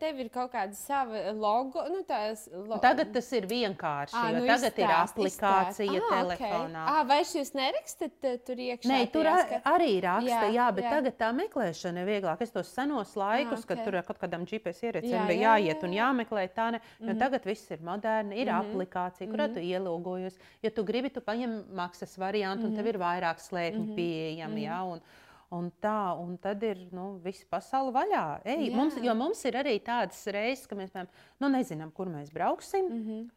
tev 0.02 0.24
ir 0.24 0.32
kaut 0.34 0.52
kāda 0.56 0.78
sava 0.78 1.32
logo. 1.38 1.86
Nu, 1.92 2.02
tās, 2.08 2.48
lo... 2.52 2.82
Tagad 2.84 3.14
tas 3.16 3.30
ir 3.38 3.48
vienkārši. 3.50 4.18
À, 4.18 4.34
nu, 4.36 4.44
tagad 4.48 4.74
izstāst, 4.74 4.82
ir 4.82 4.96
aplikācija 4.98 6.02
ah, 6.02 6.10
telefonā. 6.18 6.84
Okay. 6.84 6.98
Ah, 6.98 7.02
vai 7.08 7.22
jūs 7.24 7.54
nerakstat 7.58 8.30
tur 8.48 8.66
iekšā? 8.68 8.90
Nē, 8.90 9.00
tur 9.14 9.30
tajā, 9.30 9.62
arī 9.70 9.94
raksta, 10.04 10.44
jā, 10.48 10.54
jā 10.58 10.68
bet 10.78 10.88
jā. 10.88 10.94
tagad 10.98 11.18
tā 11.20 11.27
meklēšana 11.36 12.04
ir 12.04 12.10
vieglāk. 12.10 12.42
Es 12.42 12.52
tos 12.52 12.70
senos 12.74 13.14
laikus, 13.20 13.60
ah, 13.60 13.64
okay. 13.64 13.76
kad 13.76 13.84
tur 13.86 13.98
kaut 14.08 14.20
kādam 14.22 14.46
GPS 14.48 14.84
ierīcēm 14.88 15.14
jā, 15.14 15.26
bija 15.28 15.52
jāiet 15.52 15.70
jā, 15.70 15.78
jā. 15.78 15.88
un 15.88 15.96
jāmeklē 15.98 16.48
tā, 16.56 16.72
ne, 16.76 16.80
mm 16.80 17.08
-hmm. 17.08 17.20
tagad 17.20 17.46
viss 17.46 17.72
ir 17.72 17.82
moderni, 17.82 18.36
ir 18.42 18.48
mm 18.48 18.54
-hmm. 18.54 18.72
aplikācija, 18.72 19.30
kurā 19.30 19.48
mm 19.48 19.54
-hmm. 19.54 19.54
tu 19.54 19.60
ielūgojies. 19.60 20.40
Ja 20.62 20.70
tu 20.70 20.84
gribi, 20.84 21.10
tu 21.10 21.22
paņem 21.22 21.64
maksas 21.74 22.18
variantu, 22.18 22.64
mm 22.64 22.68
-hmm. 22.68 22.70
un 22.70 22.76
tev 22.76 22.86
mhm. 22.86 22.96
ir 22.96 22.98
vairāk 22.98 23.38
slēpņu 23.40 23.84
mm 23.84 23.90
-hmm. 23.90 23.96
pieejami. 23.96 24.54
Mm 24.54 24.68
-hmm. 24.68 24.72
jā, 24.72 24.92
un, 24.94 25.02
Un 25.50 25.72
tā, 25.82 26.20
un 26.20 26.38
tad 26.38 26.64
ir 26.64 26.78
nu, 26.92 27.22
visa 27.24 27.46
pasaule 27.50 27.92
vaļā. 27.92 28.40
Ej, 28.44 28.70
mums, 28.76 28.96
jo 29.02 29.16
mums 29.16 29.46
ir 29.46 29.54
arī 29.54 29.80
tādas 29.80 30.28
reizes, 30.28 30.68
ka 30.68 30.76
mēs 30.76 30.92
piemēram, 30.92 31.08
nu, 31.40 31.48
nezinām, 31.50 31.92
kur 31.92 32.08
mēs 32.08 32.34
brauksim. 32.34 32.86
Mm 32.86 33.08
-hmm 33.08 33.30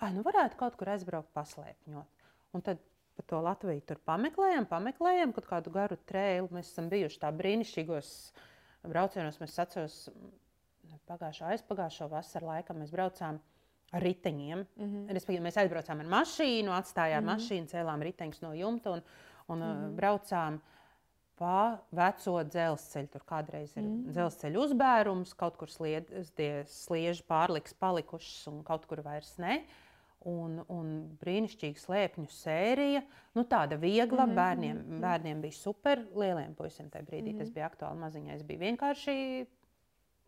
ah, 0.00 0.12
nu 0.14 0.24
varētu 0.26 0.58
kaut 0.60 0.76
kur 0.80 0.90
aizbraukt, 0.94 1.30
paslēpņot. 1.36 2.26
Un 2.56 2.64
tad 2.66 2.80
pa 3.20 3.26
to 3.28 3.40
Latviju 3.44 3.82
tur 3.84 3.98
pameklējam, 4.08 4.64
pameklējam 4.70 5.34
kaut 5.36 5.48
kādu 5.50 5.72
garu 5.74 5.98
trēlu. 6.08 6.48
Mēs 6.56 6.72
esam 6.72 6.88
bijuši 6.88 7.20
tā 7.20 7.28
brīnišķīgos 7.36 8.12
braucienos. 8.88 9.36
Mēs 9.42 9.58
atceros, 9.60 9.96
pagājušo, 11.10 11.50
aizpagājušo 11.52 12.08
vasaru 12.12 12.48
laikā 12.48 12.76
mēs 12.78 12.92
braucām 12.94 13.40
ar 13.92 14.06
riteņiem. 14.06 14.64
Mm 14.64 14.86
-hmm. 14.86 15.12
Respektīvi, 15.12 15.44
mēs 15.44 15.60
aizbraucām 15.60 16.00
ar 16.00 16.08
mašīnu, 16.16 16.72
atstājām 16.72 17.24
mm 17.24 17.28
-hmm. 17.28 17.34
mašīnu, 17.34 17.72
cēlām 17.74 18.06
riteņus 18.08 18.42
no 18.42 18.54
jumta 18.54 18.90
un, 18.90 19.02
un 19.48 19.58
mm 19.58 19.64
-hmm. 19.64 19.96
braucām 19.96 20.60
pa 21.36 21.78
veco 21.90 22.44
dzelzceļu. 22.44 23.08
Tur 23.08 23.22
kādreiz 23.26 23.76
ir 23.76 23.82
mm. 23.82 24.12
dzelzceļa 24.12 24.58
uzbērums, 24.58 25.34
kaut 25.34 25.56
kur 25.56 25.70
sliež, 25.70 26.04
slieži 26.66 27.22
pārliks 27.28 27.74
palikušas 27.74 28.46
un 28.46 28.62
kaut 28.62 28.86
kur 28.86 29.00
vairs 29.00 29.38
ne. 29.38 29.56
Uh, 29.56 29.89
un, 30.28 30.58
un 30.68 30.88
brīnišķīga 31.20 31.80
slēpņu 31.80 32.26
sērija. 32.32 33.02
Nu, 33.36 33.44
tāda 33.48 33.78
viegla, 33.80 34.26
mm 34.26 34.30
-hmm. 34.30 34.36
bērniem, 34.36 34.82
bērniem 35.00 35.40
bija 35.40 35.52
super, 35.52 36.02
lieliem 36.14 36.54
puisim 36.54 36.90
tajā 36.90 37.04
brīdī 37.04 37.30
mm 37.30 37.34
-hmm. 37.34 37.38
tas 37.38 37.50
bija 37.50 37.68
aktuāli, 37.70 37.98
maziņais 37.98 38.42
bija 38.42 38.58
vienkārši 38.58 39.46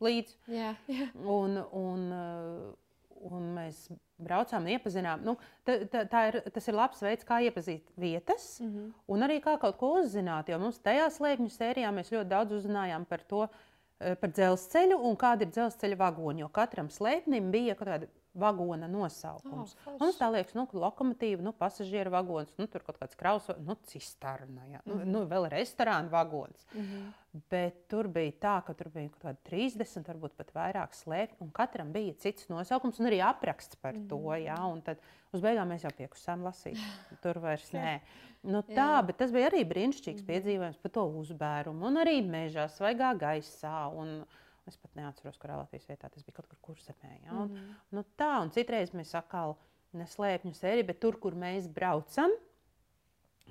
līdzi. 0.01 0.37
Jā, 0.47 0.75
jā. 0.89 1.09
Un, 1.25 1.59
un, 1.73 2.13
uh, 2.13 3.33
un 3.33 3.55
mēs 3.57 3.91
braucām 4.19 4.63
un 4.63 4.69
iepazinām. 4.69 5.21
Nu, 5.25 5.37
tā, 5.67 5.85
tā, 5.91 6.07
tā 6.09 6.29
ir, 6.29 6.41
tas 6.55 6.69
ir 6.69 6.75
labs 6.75 7.03
veids, 7.03 7.25
kā 7.25 7.43
iepazīt 7.43 7.91
vietas 7.97 8.61
mm 8.61 8.69
-hmm. 8.69 8.93
un 9.07 9.21
arī 9.21 9.41
kā 9.41 9.59
kaut 9.59 9.77
ko 9.77 9.93
uzzināt. 10.01 10.49
Jo 10.49 10.59
mums 10.59 10.81
tajā 10.81 11.11
slēpņu 11.11 11.49
sērijā 11.49 11.93
mēs 11.93 12.13
ļoti 12.13 12.29
daudz 12.29 12.53
uzzinājām 12.53 13.05
par 13.05 13.21
to, 13.21 13.43
uh, 13.43 14.15
par 14.15 14.31
dzelzceļu 14.31 14.99
un 14.99 15.17
kāda 15.17 15.43
ir 15.43 15.51
dzelzceļa 15.51 15.97
vagoni. 15.97 16.41
Jo 16.41 16.49
katram 16.49 16.89
slēpnim 16.89 17.51
bija 17.51 17.75
kaut 17.75 17.89
kāda 17.89 18.07
vagona 18.35 18.89
nosaukums. 18.89 19.75
Oh, 19.85 19.97
mums 20.01 20.19
tā 20.21 20.29
liekas, 20.33 20.55
nu, 20.57 20.65
lokomotīva, 20.73 21.43
nu, 21.45 21.53
pasažieru 21.57 22.13
vagons, 22.15 22.53
nu, 22.59 22.67
tur 22.71 22.85
kaut 22.87 22.99
kāds 23.01 23.19
kraus, 23.19 23.49
nu, 23.61 23.77
cisterna, 23.91 24.65
ja. 24.71 24.81
nu, 24.85 24.95
mm 24.95 25.01
-hmm. 25.01 25.13
nu, 25.13 25.25
vēl 25.29 25.49
restorāna 25.53 26.11
vagons. 26.11 26.67
Mm 26.75 26.81
-hmm. 26.81 27.13
Bet 27.51 27.89
tur 27.89 28.09
bija 28.09 28.33
tā, 28.33 28.63
ka 28.65 28.75
tur 28.75 28.89
bija 28.89 29.09
kaut 29.09 29.23
kādi 29.25 29.39
30, 29.51 30.09
varbūt 30.09 30.37
pat 30.37 30.53
vairāk 30.55 30.93
slēpti, 30.93 31.41
un 31.41 31.51
katram 31.51 31.93
bija 31.93 32.15
cits 32.15 32.49
nosaukums 32.49 33.01
un 33.01 33.07
arī 33.07 33.21
apraksts 33.29 33.77
par 33.77 33.95
mm 33.95 34.03
-hmm. 34.03 34.09
to. 34.09 34.35
Ja, 34.35 34.67
un 34.67 34.81
tad 34.81 34.99
uz 35.33 35.41
beigām 35.41 35.69
mēs 35.69 35.83
jau 35.83 35.93
piekusām 35.97 36.43
lasīt. 36.43 36.79
Tur 37.23 37.39
vairs 37.39 37.73
nē. 37.73 38.01
Nu, 38.43 38.63
tā, 38.63 39.07
bet 39.07 39.17
tas 39.17 39.31
bija 39.31 39.51
arī 39.51 39.65
brīnišķīgs 39.65 40.23
mm 40.23 40.27
-hmm. 40.27 40.27
piedzīvojums 40.27 40.79
par 40.83 40.91
to 40.91 41.05
uzbērumu 41.05 41.87
un 41.87 41.97
arī 41.97 42.23
mežā, 42.27 42.69
svaigā 42.69 43.19
gaisā. 43.19 43.93
Un, 43.97 44.25
Es 44.71 44.79
pat 44.79 44.95
neatceros, 44.95 45.39
kurā 45.43 45.57
Latvijas 45.59 45.89
vietā 45.91 46.09
tas 46.13 46.23
bija 46.23 46.37
kaut 46.39 46.49
kur 46.51 46.59
kurzemē. 46.69 47.13
Ja? 47.25 47.33
Un, 47.33 47.49
mm 47.49 47.57
-hmm. 47.57 47.75
nu, 47.91 48.05
tā, 48.19 48.31
un 48.43 48.51
citreiz 48.51 48.93
mēs 48.95 49.15
atkal 49.19 49.57
neslēpņu 49.93 50.55
sēriju, 50.55 50.87
bet 50.87 51.01
tur, 51.01 51.19
kur 51.21 51.35
mēs 51.35 51.69
braucam, 51.69 52.31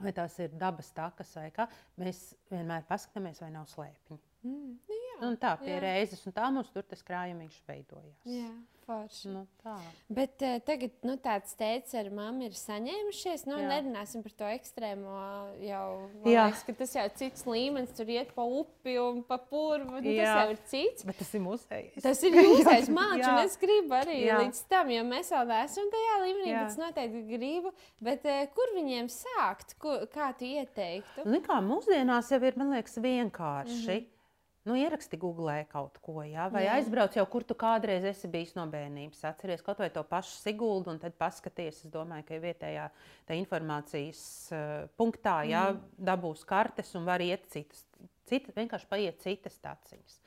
vai 0.02 0.14
tās 0.14 0.40
ir 0.40 0.50
dabas 0.50 0.92
takas 0.92 1.36
vai 1.36 1.52
kā, 1.52 1.68
mēs 1.98 2.36
vienmēr 2.52 2.88
paskatāmies, 2.90 3.42
vai 3.42 3.52
nav 3.52 3.66
slēpņi. 3.66 4.20
Mm, 4.44 4.78
jā, 5.22 5.30
un 5.30 5.40
tā 5.40 5.56
pie 5.62 5.76
jā. 5.76 5.80
reizes, 5.86 6.26
un 6.26 6.36
tā 6.36 6.52
mums 6.52 6.74
tur 6.74 6.84
tas 6.90 7.04
krājumīgs 7.06 7.62
veidojās. 7.70 8.22
Jā. 8.26 8.52
Forši. 8.82 9.30
Nu, 9.30 9.44
tā. 9.62 9.76
Bet 10.12 10.42
uh, 10.44 10.58
tagad 10.66 10.94
nu, 11.06 11.16
tāds 11.22 11.54
teicis, 11.58 11.94
ar 12.00 12.10
mammu 12.14 12.48
ir 12.48 12.56
saņēmušies. 12.58 13.46
Nu, 13.50 13.60
Jā. 13.62 13.68
nerunāsim 13.70 14.24
par 14.26 14.34
to 14.40 14.50
ekstrēmo. 14.50 15.18
Jau, 15.64 15.86
liekas, 16.26 16.64
tas 16.80 16.96
jau 16.98 17.06
ir 17.08 17.16
cits 17.20 17.46
līmenis. 17.48 17.94
Tur 17.98 18.10
iet 18.12 18.34
pa 18.36 18.46
upi 18.46 18.98
un 19.02 19.22
pa 19.28 19.38
purvu. 19.42 20.00
Nu, 20.00 20.02
tas 20.02 20.32
jau 20.42 20.48
ir 20.56 20.62
cits. 20.72 21.06
Bet 21.08 21.20
tas 21.22 21.34
ir 21.38 21.44
mūsējs. 21.46 22.00
Tas 22.04 22.24
ir 22.26 22.38
mūsējs 22.38 22.90
mākslinieks. 23.00 23.30
un 23.32 23.42
es 23.44 23.60
gribu 23.62 23.98
arī 24.02 24.18
Jā. 24.26 24.40
līdz 24.42 24.64
tam, 24.72 24.94
jo 24.96 25.04
mēs 25.12 25.34
vēl 25.36 25.52
neesam 25.54 25.92
tajā 25.96 26.16
līmenī. 26.26 26.48
Jā. 26.50 26.64
Bet 26.64 26.74
es 26.74 26.80
noteikti 26.82 27.26
gribu. 27.36 27.76
Bet 28.10 28.26
uh, 28.30 28.42
kur 28.56 28.74
viņiem 28.80 29.12
sākt? 29.14 29.78
Kur, 29.82 30.08
kā 30.12 30.32
tu 30.38 30.50
ieteiktu? 30.50 31.28
Nu, 31.30 31.44
kā 31.46 31.62
mūsdienās 31.64 32.34
jau 32.34 32.42
ir, 32.42 32.58
man 32.60 32.74
liekas, 32.76 32.98
vienkārši. 32.98 33.78
Mm 33.78 34.10
-hmm. 34.10 34.18
Nu, 34.64 34.76
ieraksti 34.78 35.18
Google 35.18 35.56
kaut 35.72 35.96
ko, 36.06 36.20
ja? 36.22 36.46
vai 36.54 36.68
Jā. 36.68 36.76
aizbrauc 36.78 37.16
jau, 37.18 37.24
kur 37.34 37.42
tu 37.48 37.56
kādreiz 37.58 38.04
esi 38.06 38.30
bijis 38.30 38.54
no 38.54 38.68
bērnības. 38.70 39.24
Atceries 39.32 39.64
kaut 39.66 39.82
vai 39.82 39.90
to 39.94 40.04
pašu 40.06 40.36
Siguldu, 40.38 40.94
un 40.94 41.02
tad 41.02 41.16
paskaties. 41.18 41.80
Es 41.82 41.90
domāju, 41.94 42.28
ka 42.28 42.38
vietējā 42.44 42.86
informācijas 43.40 44.22
uh, 44.54 44.68
punktā 45.02 45.40
ja, 45.50 45.64
mm. 45.72 46.06
dabūs 46.12 46.46
kartes 46.46 46.94
un 47.00 47.10
var 47.10 47.26
iet 47.26 47.50
citas, 47.50 47.82
citas 48.30 48.54
vienkārši 48.58 48.90
paiet 48.92 49.26
citas 49.26 49.58
stācijas. 49.58 50.22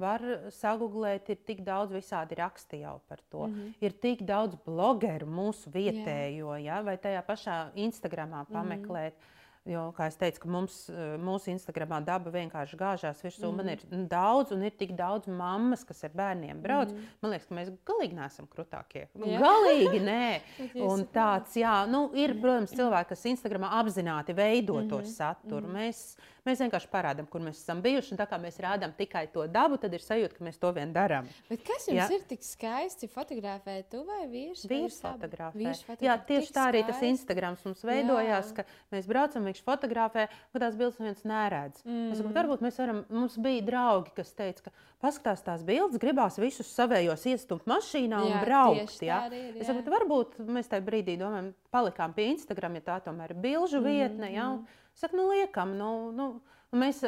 Var 0.00 0.26
sagūglēt, 0.56 1.32
ir 1.32 1.40
tik 1.48 1.64
daudz 1.64 1.96
visādi 1.96 2.36
raksti 2.36 2.84
jau 2.84 2.98
par 3.08 3.20
to. 3.32 3.46
Mm 3.48 3.54
-hmm. 3.54 3.74
Ir 3.80 3.92
tik 3.92 4.22
daudz 4.28 4.56
blogeru 4.64 5.26
mūsu 5.26 5.72
vietējo, 5.72 6.52
Jā. 6.56 6.64
ja? 6.64 6.82
vai 6.82 6.96
tajā 6.96 7.24
pašā 7.24 7.58
Instagramā 7.74 8.44
pameklēt. 8.52 9.14
Mm 9.14 9.20
-hmm 9.20 9.38
Jo, 9.68 9.90
kā 9.92 10.06
jau 10.08 10.16
teicu, 10.22 10.48
mums, 10.48 10.76
eh, 10.88 11.18
mūsu 11.20 11.50
Instagramā 11.52 11.98
daba 12.04 12.30
vienkārši 12.32 12.78
gāžās 12.80 13.20
virsū. 13.20 13.50
Mm. 13.50 13.56
Man 13.58 13.68
ir 13.68 14.06
daudz, 14.08 14.54
un 14.56 14.62
ir 14.64 14.72
tik 14.72 14.94
daudz 14.96 15.28
mammas, 15.28 15.84
kas 15.84 16.00
ar 16.08 16.14
bērniem 16.16 16.62
brauc. 16.64 16.94
Mm. 16.94 17.10
Man 17.20 17.34
liekas, 17.34 17.48
ka 17.50 17.58
mēs 17.58 17.68
galīgi 17.84 18.16
neesam 18.16 18.48
krutākie. 18.48 19.04
Nu, 19.12 19.28
jā. 19.28 19.42
Galīgi 19.44 20.00
nē. 20.00 20.40
un 20.88 21.04
tāds, 21.12 21.58
jā, 21.60 21.76
nu, 21.92 22.06
ir, 22.16 22.38
protams, 22.40 22.72
cilvēki, 22.72 23.12
kas 23.12 23.28
Instagramā 23.34 23.74
apzināti 23.82 24.32
veido 24.32 24.78
mm 24.78 24.80
-hmm. 24.80 24.88
to 24.88 24.98
mhm. 25.04 25.12
saturu. 25.12 25.66
Mm 25.68 25.74
-hmm. 25.74 25.80
Mēs 25.80 26.16
Mēs 26.46 26.60
vienkārši 26.62 26.88
parādām, 26.88 27.26
kur 27.28 27.42
mēs 27.44 27.58
esam 27.60 27.82
bijuši. 27.84 28.16
Tā 28.18 28.24
kā 28.28 28.38
mēs 28.40 28.56
rādām 28.62 28.94
tikai 28.96 29.26
to 29.32 29.44
dabu, 29.50 29.76
tad 29.80 29.92
ir 29.96 30.04
sajūta, 30.04 30.38
ka 30.38 30.46
mēs 30.46 30.56
to 30.60 30.70
vien 30.76 30.92
darām. 30.94 31.28
Bet 31.50 31.64
kas 31.66 31.88
jums 31.90 32.00
ja? 32.00 32.06
ir 32.16 32.24
tik 32.30 32.44
skaisti? 32.46 33.08
Fotografēt, 33.12 33.90
tu 33.92 34.00
vai 34.08 34.22
vīrs? 34.30 34.64
Vīrs 34.70 35.00
fotografē. 35.04 35.58
Vīrs 35.60 35.82
fotografē. 35.84 36.08
Jā, 36.08 36.16
tieši 36.30 36.54
tā 36.56 36.66
arī 36.72 36.82
tas 36.88 37.02
Instagrams 37.04 37.64
mums 37.68 37.84
veidojās, 37.84 38.54
Jā. 38.54 38.60
ka 38.60 38.96
mēs 38.96 39.08
braucam, 39.10 39.49
viņš 39.50 39.62
fotografē, 39.66 40.26
un 40.54 40.64
tās 40.64 40.78
bildes 40.78 41.00
viens 41.02 41.22
neredz. 41.28 41.84
Mm. 41.84 42.10
Es 42.14 42.20
saku, 42.22 42.32
varbūt 42.36 42.64
mēs 42.64 42.80
varam, 42.80 43.04
mums 43.12 43.38
bija 43.42 43.66
draugi, 43.66 44.14
kas 44.16 44.34
teica, 44.38 44.68
ka 44.68 44.74
paskatās 45.04 45.44
tās 45.46 45.64
bildes, 45.66 46.00
gribās 46.02 46.38
visus 46.40 46.70
savējos 46.74 47.26
iestumt 47.32 47.66
mašīnā 47.70 48.24
un 48.26 48.34
jā, 48.34 48.42
braukt. 48.44 48.98
Ja? 49.04 49.22
Ir, 49.28 49.38
jā. 49.54 49.62
es 49.62 49.70
saku, 49.70 49.86
varbūt 49.92 50.38
mēs 50.46 50.70
tajā 50.70 50.86
brīdī 50.86 51.16
domājam, 51.20 51.52
palikām 51.74 52.16
pie 52.16 52.30
Instagram, 52.34 52.80
ja 52.80 52.86
tā 52.92 53.00
tomēr 53.08 53.34
ir 53.34 53.42
bilžu 53.48 53.82
mm. 53.82 53.90
vietne. 53.90 54.30
Ja? 54.34 54.52
Mm. 54.56 54.78
Saka, 55.00 55.16
nu, 55.16 55.30
liekam, 55.30 55.76
nu, 55.78 55.90
nu, 56.14 56.30
mēs 56.76 57.04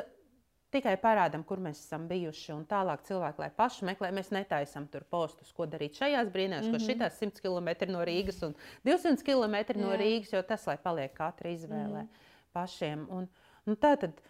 tikai 0.72 0.95
parādām, 1.01 1.45
kur 1.47 1.61
mēs 1.62 1.82
esam 1.84 2.07
bijuši. 2.11 2.53
Un 2.57 2.64
tālāk 2.68 3.05
cilvēki, 3.09 3.43
lai 3.45 3.51
paši 3.57 3.88
meklē, 3.90 4.12
mēs 4.16 4.32
netaisām 4.34 4.88
tur 4.93 5.05
postus, 5.11 5.53
ko 5.57 5.66
darīt 5.68 5.99
šajās 6.01 6.32
brīnās, 6.32 6.64
mm 6.64 6.72
-hmm. 6.72 6.80
ko 6.80 6.93
šitās 6.93 7.20
100 7.20 7.45
km 7.45 7.93
no 7.93 8.05
Rīgas 8.09 8.43
un 8.47 8.57
200 8.88 9.26
km 9.26 9.57
Jā. 9.61 9.80
no 9.80 9.93
Rīgas, 9.93 10.32
jo 10.32 10.43
tas, 10.43 10.66
lai 10.66 10.78
paliek 10.78 11.12
katra 11.14 11.51
izvēle 11.51 12.03
mm 12.03 12.09
-hmm. 12.09 12.30
Pašiem. 12.53 13.07
Un, 13.11 13.27
un 13.67 13.77
tā 13.77 13.97
tad. 14.01 14.21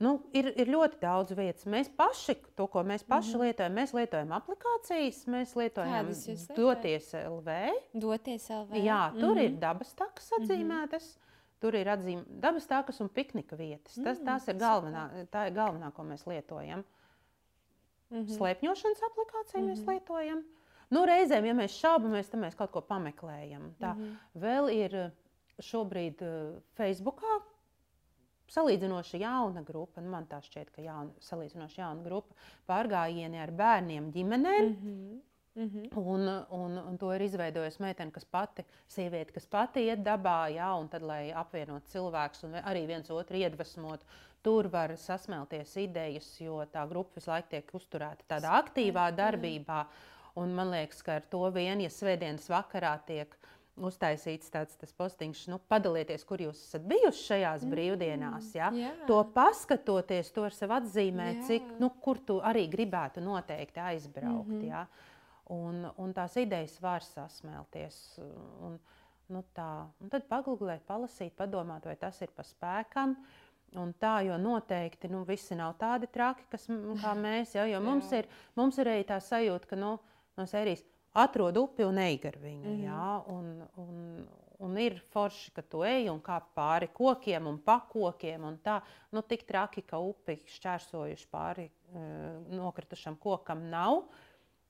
Nu, 0.00 0.14
ir, 0.32 0.46
ir 0.56 0.70
ļoti 0.72 0.96
daudz 1.02 1.34
vietas. 1.36 1.66
Mēs 1.68 1.90
paši, 1.92 2.38
to, 2.56 2.64
ko 2.72 2.80
mēs 2.88 3.02
paši 3.04 3.34
mm 3.34 3.34
-hmm. 3.34 3.44
lietojam, 3.44 3.74
mēs 3.76 3.90
lietojam 3.92 4.30
aplikācijas, 4.32 5.26
mēs 5.28 5.56
lietojam 5.56 6.06
Doties 6.56 7.12
LV. 7.14 7.56
Doties 7.92 8.48
LV. 8.50 8.80
Jā, 8.80 9.02
tur 9.12 9.34
mm 9.34 9.38
-hmm. 9.38 9.44
ir 9.44 9.58
dabas 9.60 9.92
takas 9.94 10.32
atzīmētas. 10.38 11.04
Mm 11.04 11.18
-hmm. 11.18 11.28
Tur 11.60 11.74
ir 11.74 11.86
atzīme 11.86 12.24
dabas 12.40 12.66
tākas 12.68 13.00
un 13.00 13.08
piknika 13.08 13.56
vietas. 13.56 13.94
Tas, 13.94 14.18
mm, 14.18 14.24
tās 14.24 14.48
ir 14.48 14.54
galvenā, 14.54 15.26
tā 15.30 15.46
ir 15.46 15.52
galvenā, 15.52 15.92
ko 15.92 16.02
mēs 16.02 16.26
lietojam. 16.26 16.84
Mm 18.10 18.22
-hmm. 18.22 18.38
Slēpņošanas 18.38 19.02
aplikāciju 19.10 19.60
mm 19.60 19.66
-hmm. 19.66 19.70
mēs 19.70 19.80
mhm. 19.80 19.90
lietojam. 19.90 20.44
Nu, 20.90 21.04
reizēm, 21.06 21.44
ja 21.44 21.54
mēs 21.54 21.76
šaubamies, 21.78 22.30
tad 22.30 22.40
mēs 22.40 22.56
kaut 22.58 22.70
ko 22.70 22.80
pameklējam. 22.80 23.74
Tā 23.80 23.94
mm 23.94 24.00
-hmm. 24.00 24.16
vēl 24.42 24.72
ir 24.74 25.10
šobrīd 25.64 26.22
uh, 26.26 26.60
Facebookā 26.78 27.40
salīdzinoši 28.50 29.22
jauna 29.22 29.62
grupa. 29.66 30.02
Nu, 30.02 30.10
man 30.14 30.28
tā 30.30 30.40
šķiet, 30.44 30.70
ka 30.74 30.84
jauna, 30.84 31.14
salīdzinoši 31.24 31.82
jauna 31.82 32.04
grupa 32.04 32.36
pārgājieni 32.70 33.40
ar 33.42 33.52
bērniem 33.54 34.12
ģimenēm. 34.14 34.70
Mm 34.70 34.78
-hmm. 34.84 35.18
Mm 35.54 35.68
-hmm. 35.68 35.98
un, 35.98 36.28
un, 36.50 36.78
un 36.78 36.98
to 36.98 37.12
ir 37.14 37.22
izveidojusi 37.22 37.82
meitene, 37.82 38.10
kas 38.10 38.24
pati, 38.24 38.64
sieviete, 38.88 39.32
kas 39.32 39.46
pati 39.46 39.80
iet 39.80 39.98
dabā, 39.98 40.48
jā, 40.54 40.80
un 40.80 40.88
tad, 40.88 41.02
lai 41.02 41.32
apvienotu 41.32 41.90
cilvēkus 41.90 42.44
un 42.44 42.52
arī 42.52 42.86
viens 42.86 43.10
otru 43.10 43.36
iedvesmotu, 43.36 44.06
tur 44.42 44.68
var 44.68 44.96
sasmelties 44.96 45.76
idejas, 45.76 46.40
jo 46.40 46.64
tā 46.72 46.88
grupa 46.88 47.10
visu 47.14 47.30
laiku 47.30 47.48
tiek 47.48 47.74
uzturēta 47.74 48.24
tādā 48.28 48.62
aktīvā 48.62 49.10
darbībā. 49.16 49.86
Un 50.34 50.54
man 50.54 50.70
liekas, 50.70 51.02
ka 51.02 51.14
ar 51.14 51.22
to 51.30 51.50
vien, 51.50 51.80
ja 51.80 51.88
svētdienas 51.88 52.48
vakarā 52.48 52.98
tiek 53.06 53.36
uztaisīts 53.76 54.50
tāds 54.52 54.94
postiņš, 54.98 55.44
nu, 55.52 55.60
padalieties, 55.70 56.24
kur 56.28 56.42
jūs 56.42 56.58
esat 56.66 56.82
bijuši 56.90 57.22
šajās 57.26 57.62
mm. 57.64 57.70
brīvdienās. 57.74 58.50
Ja? 58.54 58.72
Jā. 58.76 58.90
To 59.08 59.22
paskatoties, 59.34 60.32
to 60.34 60.44
ar 60.48 60.56
sevi 60.56 60.76
atzīmēt, 60.76 61.38
Jā. 61.38 61.46
cik, 61.46 61.70
nu, 61.80 61.92
kur 62.02 62.18
tu 62.26 62.40
arī 62.44 62.66
gribētu 62.72 63.22
noteikti 63.24 63.80
aizbraukt. 63.80 64.48
Mm 64.48 64.60
-hmm. 64.60 64.68
ja? 64.68 64.86
un, 65.50 65.84
un 65.98 66.14
tās 66.14 66.36
idejas 66.40 66.78
var 66.82 67.04
sasmelties. 67.04 67.98
Un, 68.66 68.78
nu 69.30 69.44
tā. 69.56 69.70
un 70.00 70.10
tad 70.12 70.26
pagūglēt, 70.30 70.84
palasīt, 70.88 71.34
padomāt, 71.38 71.86
vai 71.86 71.96
tas 72.00 72.20
ir 72.22 72.32
pa 72.34 72.46
spēkam. 72.46 73.16
Un 73.78 73.92
tā, 74.02 74.16
jo 74.26 74.34
noteikti 74.40 75.08
nu, 75.12 75.22
visi 75.26 75.54
nav 75.54 75.76
tādi 75.78 76.08
traki, 76.10 76.48
kas, 76.50 76.66
kā 77.02 77.14
mēs. 77.26 77.54
Ja, 77.54 77.68
jo 77.70 77.82
mums 77.84 78.10
ir, 78.16 78.26
mums 78.58 78.78
ir 78.82 78.90
arī 78.90 79.04
tā 79.06 79.20
sajūta, 79.22 79.70
ka 79.70 79.78
nu, 79.78 79.94
no 80.38 80.46
sērijas 80.50 80.82
atrod 81.12 81.56
upi 81.56 81.84
un 81.86 81.98
ej 81.98 82.18
gar 82.22 82.38
viņu. 82.40 82.64
Mm 82.64 82.84
ja, 82.84 83.24
un, 83.26 83.50
un, 83.82 84.24
un 84.66 84.78
ir 84.78 85.00
forši, 85.12 85.50
ka 85.56 85.62
tu 85.62 85.82
ej 85.86 86.10
un 86.12 86.20
kāp 86.22 86.50
pāri 86.56 86.90
kokiem 86.94 87.46
un 87.50 87.58
pakokiem. 87.64 88.44
Un 88.44 88.58
tā, 88.62 88.80
nu, 89.12 89.22
tik 89.22 89.46
traki, 89.48 89.82
ka 89.82 89.98
upi 89.98 90.38
šķērsojuši 90.46 91.30
pāri 91.30 91.68
e, 91.68 92.04
nokritušam 92.54 93.18
kokam 93.20 93.68
nav. 93.70 94.04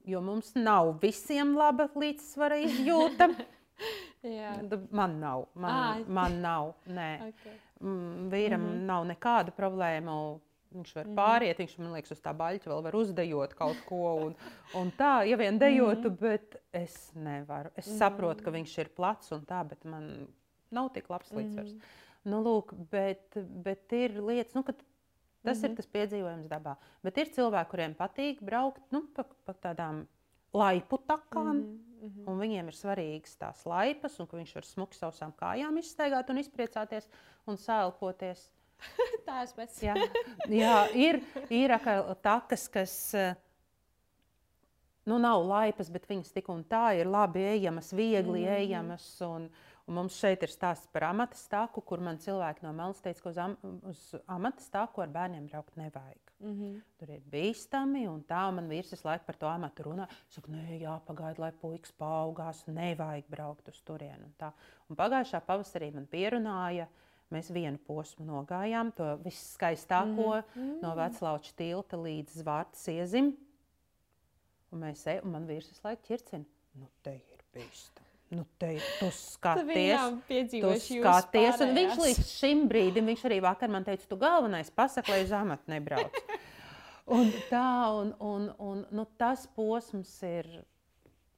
Jo 0.08 0.22
mums 0.24 0.54
nav 0.56 0.94
visiem 1.02 1.56
laba 1.58 1.90
līdzsvara 1.94 2.60
izjūta. 2.64 3.28
man 4.98 5.18
nav. 5.20 5.48
Man, 5.54 6.06
man 6.08 6.40
nav. 6.40 6.74
Nē. 6.86 7.10
Okay. 7.30 7.58
Vīram 7.80 8.60
mm 8.60 8.68
-hmm. 8.68 8.80
nav 8.84 9.04
nekādu 9.08 9.52
problēmu 9.56 10.40
Viņš 10.70 10.90
var 10.94 11.08
mm. 11.08 11.16
pāriet, 11.18 11.58
viņš 11.58 11.72
man 11.80 11.94
liekas, 11.96 12.12
uz 12.14 12.20
tā 12.22 12.32
baļķa 12.38 12.70
vēl 12.70 12.84
var 12.86 12.96
uzdejot 13.00 13.54
kaut 13.58 13.80
ko. 13.88 14.02
Un, 14.28 14.36
un 14.78 14.92
tā, 14.94 15.24
ja 15.26 15.38
vien 15.40 15.58
dejotu, 15.58 16.12
mm. 16.12 16.20
bet 16.20 16.60
es 16.76 16.94
nevaru. 17.18 17.72
Es 17.74 17.88
mm. 17.88 17.96
saprotu, 17.98 18.44
ka 18.46 18.52
viņš 18.54 18.76
ir 18.84 18.92
plats 18.94 19.34
un 19.34 19.42
tā, 19.48 19.64
bet 19.66 19.82
man 19.88 20.06
nav 20.70 20.92
tik 20.94 21.10
labs 21.10 21.32
līdzsvars. 21.34 21.74
Nu, 22.30 22.38
lūk, 22.44 22.76
bet, 22.92 23.34
bet 23.64 23.96
ir 23.96 24.20
lietas, 24.20 24.54
nu, 24.54 24.62
tas 25.42 25.64
ir 25.66 25.74
tas 25.74 25.90
piedzīvojums 25.90 26.46
dabā. 26.52 26.76
Bet 27.02 27.18
ir 27.18 27.34
cilvēki, 27.34 27.70
kuriem 27.72 27.98
patīk 27.98 28.42
braukt 28.44 28.94
nu, 28.94 29.02
pa, 29.16 29.26
pa 29.48 29.56
tādām 29.66 30.04
laipu 30.54 31.00
takām. 31.08 31.56
Mm 31.56 32.08
-hmm. 32.08 32.30
Un 32.30 32.38
viņiem 32.38 32.68
ir 32.68 32.74
svarīgas 32.74 33.36
tās 33.36 33.66
laipas, 33.66 34.20
un 34.20 34.26
viņš 34.26 34.54
var 34.54 34.64
smuki 34.64 34.96
savām 34.96 35.32
kājām 35.36 35.78
izstaigāt 35.78 36.30
un 36.30 36.38
izpriecāties 36.38 37.08
un 37.46 37.56
sēlpoties. 37.56 38.50
Tā 39.26 39.42
es 39.44 39.54
pēc 39.56 39.78
jā, 39.84 39.94
jā, 40.48 40.76
ir, 40.96 41.20
ir 41.50 41.76
takas, 42.22 42.68
kas 42.72 42.96
nu, 45.10 45.18
nav 45.18 45.42
laipas, 45.46 45.90
bet 45.92 46.06
viņas 46.08 46.32
tik 46.34 46.48
un 46.52 46.62
tā 46.68 46.90
ir 47.00 47.10
labi 47.10 47.42
ejamas, 47.56 47.92
viegli 47.96 48.44
mm. 48.44 48.56
ejamas. 48.60 49.06
Un, 49.26 49.48
un 49.88 49.96
mums 49.96 50.18
šeit 50.22 50.44
ir 50.46 50.52
stāsts 50.52 50.90
par 50.94 51.08
amata 51.08 51.38
stāku, 51.38 51.82
kur 51.82 52.02
man 52.04 52.20
cilvēki 52.22 52.62
no 52.66 52.72
malas 52.76 53.00
teica, 53.02 53.24
ka 53.24 53.32
uz, 53.32 53.40
am, 53.42 53.56
uz 53.90 54.02
amata 54.30 54.62
stāku 54.62 55.02
ar 55.02 55.10
bērniem 55.10 55.48
braukt 55.50 55.78
nevajag. 55.80 56.34
Mm 56.40 56.54
-hmm. 56.56 56.76
Tur 56.98 57.10
ir 57.10 57.22
bīstami, 57.32 58.06
un 58.08 58.22
tā 58.24 58.44
man 58.54 58.68
vīrs 58.68 58.94
visu 58.94 59.08
laiku 59.08 59.26
par 59.26 59.36
to 59.36 59.46
amatu 59.46 59.82
runā. 59.82 60.06
Es 60.28 60.34
saku, 60.34 60.52
nē, 60.52 60.80
jāpagaida, 60.80 61.40
lai 61.40 61.52
puikas 61.52 61.92
paaugās, 61.92 62.66
nevajag 62.66 63.24
braukt 63.28 63.68
uz 63.68 63.82
turieni. 63.82 64.24
Un, 64.24 64.34
tā. 64.38 64.52
un 64.88 64.96
pagājušā 64.96 65.40
pavasarī 65.46 65.92
man 65.94 66.06
pierunāja, 66.06 66.84
uh, 66.84 67.09
Mēs 67.30 67.52
vienu 67.54 67.78
posmu 67.86 68.26
nogājām, 68.26 68.90
to 68.96 69.06
viskaistāko 69.24 70.42
mm 70.42 70.48
-hmm. 70.54 70.82
no 70.82 70.94
Veclauča 70.98 71.52
tilta 71.56 71.96
līdz 71.96 72.42
Zvārtas 72.42 72.88
iezim. 72.90 73.36
Un 74.70 74.80
mēs 74.80 75.06
ejam, 75.06 75.24
un 75.24 75.32
man 75.32 75.46
vīrs 75.46 75.68
visu 75.70 75.80
laiku 75.84 76.02
ķircina. 76.08 76.44
Nu, 76.74 76.88
te 77.02 77.14
ir 77.14 77.44
bīstami. 77.54 78.06
Nu, 78.30 78.44
te 78.58 78.76
tu 79.00 79.08
skaties, 79.10 80.00
tu 80.60 80.74
skaties. 80.78 81.60
Un 81.60 81.72
viņš 81.74 81.96
līdz 81.98 82.26
šim 82.26 82.68
brīdim, 82.70 83.08
viņš 83.10 83.24
arī 83.26 83.40
vakar 83.42 83.68
man 83.68 83.84
teica, 83.84 84.06
tu 84.06 84.16
galvenais 84.16 84.70
pasaki, 84.70 85.10
lai 85.10 85.24
uz 85.24 85.32
amatu 85.32 85.72
nebrauc. 85.72 86.20
un 87.18 87.32
tā, 87.50 87.70
un, 87.90 88.14
un, 88.20 88.46
un 88.58 88.84
nu, 88.90 89.06
tas 89.18 89.48
posms 89.56 90.22
ir. 90.22 90.46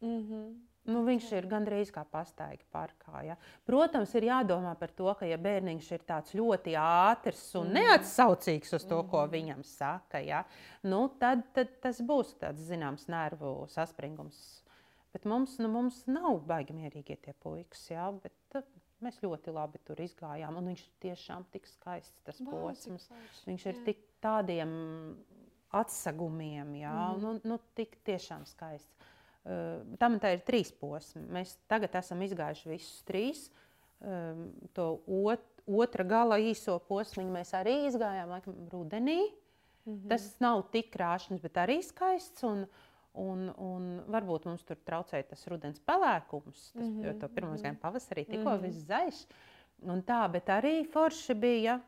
Mm 0.01 0.20
-hmm. 0.20 0.72
Nu, 0.91 1.05
viņš 1.07 1.28
ir 1.39 1.47
gandrīz 1.47 1.93
kā 1.95 2.03
pastaigā 2.11 2.64
parkā. 2.74 3.20
Ja. 3.22 3.37
Protams, 3.68 4.11
ir 4.18 4.26
jādomā 4.26 4.72
par 4.80 4.91
to, 4.99 5.07
ka 5.18 5.28
ja 5.28 5.39
bērniņš 5.39 5.91
ir 5.95 6.03
tāds 6.09 6.35
ļoti 6.35 6.74
ātrs 6.78 7.45
un 7.61 7.70
mm. 7.70 7.76
neatsaucīgs 7.78 8.74
uz 8.78 8.87
to, 8.91 8.99
ko 9.12 9.20
mm. 9.22 9.33
viņam 9.37 9.62
saka, 9.68 10.18
ja, 10.26 10.43
nu, 10.83 11.05
tad, 11.22 11.45
tad 11.55 11.76
tas 11.85 12.03
būs 12.03 12.35
tāds 12.43 12.66
zināms 12.66 13.07
nervu 13.12 13.61
saspringums. 13.70 14.41
Bet 15.14 15.28
mums, 15.28 15.55
nu, 15.61 15.70
mums 15.70 16.03
nav 16.11 16.41
baigi 16.49 16.74
mierīgi 16.74 17.18
tie 17.28 17.35
puikas, 17.45 17.85
ja, 17.93 18.09
bet 18.24 18.59
uh, 18.59 18.66
mēs 19.05 19.18
ļoti 19.22 19.55
labi 19.55 19.80
tur 19.87 20.01
izgājām. 20.03 20.57
Un 20.59 20.72
viņš 20.72 20.83
ir 20.87 20.95
tiešām 21.07 21.47
tik 21.53 21.68
skaists, 21.70 22.22
tas 22.26 22.41
posms. 22.43 23.07
Viņš 23.47 23.68
ir 23.68 23.76
jā. 23.76 23.85
tik 23.91 24.03
tādiem 24.24 24.72
atsegumiem, 25.72 26.74
ja, 26.83 26.93
mm. 27.12 27.22
nu, 27.22 27.35
nu, 27.49 27.59
tik 27.76 27.97
tiešām 28.09 28.45
skaists. 28.49 29.01
Tam 29.99 30.18
tā 30.22 30.36
ir 30.36 30.45
trīs 30.47 30.70
posmi. 30.78 31.24
Mēs 31.34 31.57
tagad 31.70 31.97
esam 31.99 32.20
izgājuši 32.22 32.70
visus 32.70 33.03
trīs. 33.09 33.49
To 34.76 34.86
ot, 35.07 35.43
otra 35.66 36.07
gala 36.07 36.38
īso 36.43 36.76
posmu 36.86 37.26
mēs 37.30 37.51
arī 37.59 37.82
izgājām 37.88 38.30
laikam, 38.30 38.55
rudenī. 38.70 39.20
Mm 39.82 39.97
-hmm. 39.97 40.09
Tas 40.09 40.38
nav 40.40 40.62
tik 40.70 40.93
krāšņs, 40.95 41.43
bet 41.43 41.55
arī 41.55 41.82
skaists. 41.82 42.43
Un, 42.43 42.66
Un, 43.14 43.53
un 43.59 44.05
varbūt 44.09 44.47
mums 44.47 44.62
tur 44.64 44.76
traucēja 44.76 45.22
tas 45.28 45.47
rudens 45.47 45.80
pelēkums, 45.80 46.72
tas, 46.72 46.86
mm 46.86 46.93
-hmm. 46.97 47.05
jo 47.05 47.12
to 47.20 47.28
pirmo 47.28 47.53
gājumu 47.53 47.78
pavasarī 47.78 48.24
tikko 48.24 48.51
mm 48.51 48.57
-hmm. 48.57 48.62
viss 48.62 48.86
zaļš. 48.88 49.26
Un 49.82 50.03
tā, 50.03 50.32
bet 50.32 50.47
arī 50.47 50.90
forši 50.93 51.34
bija. 51.34 51.80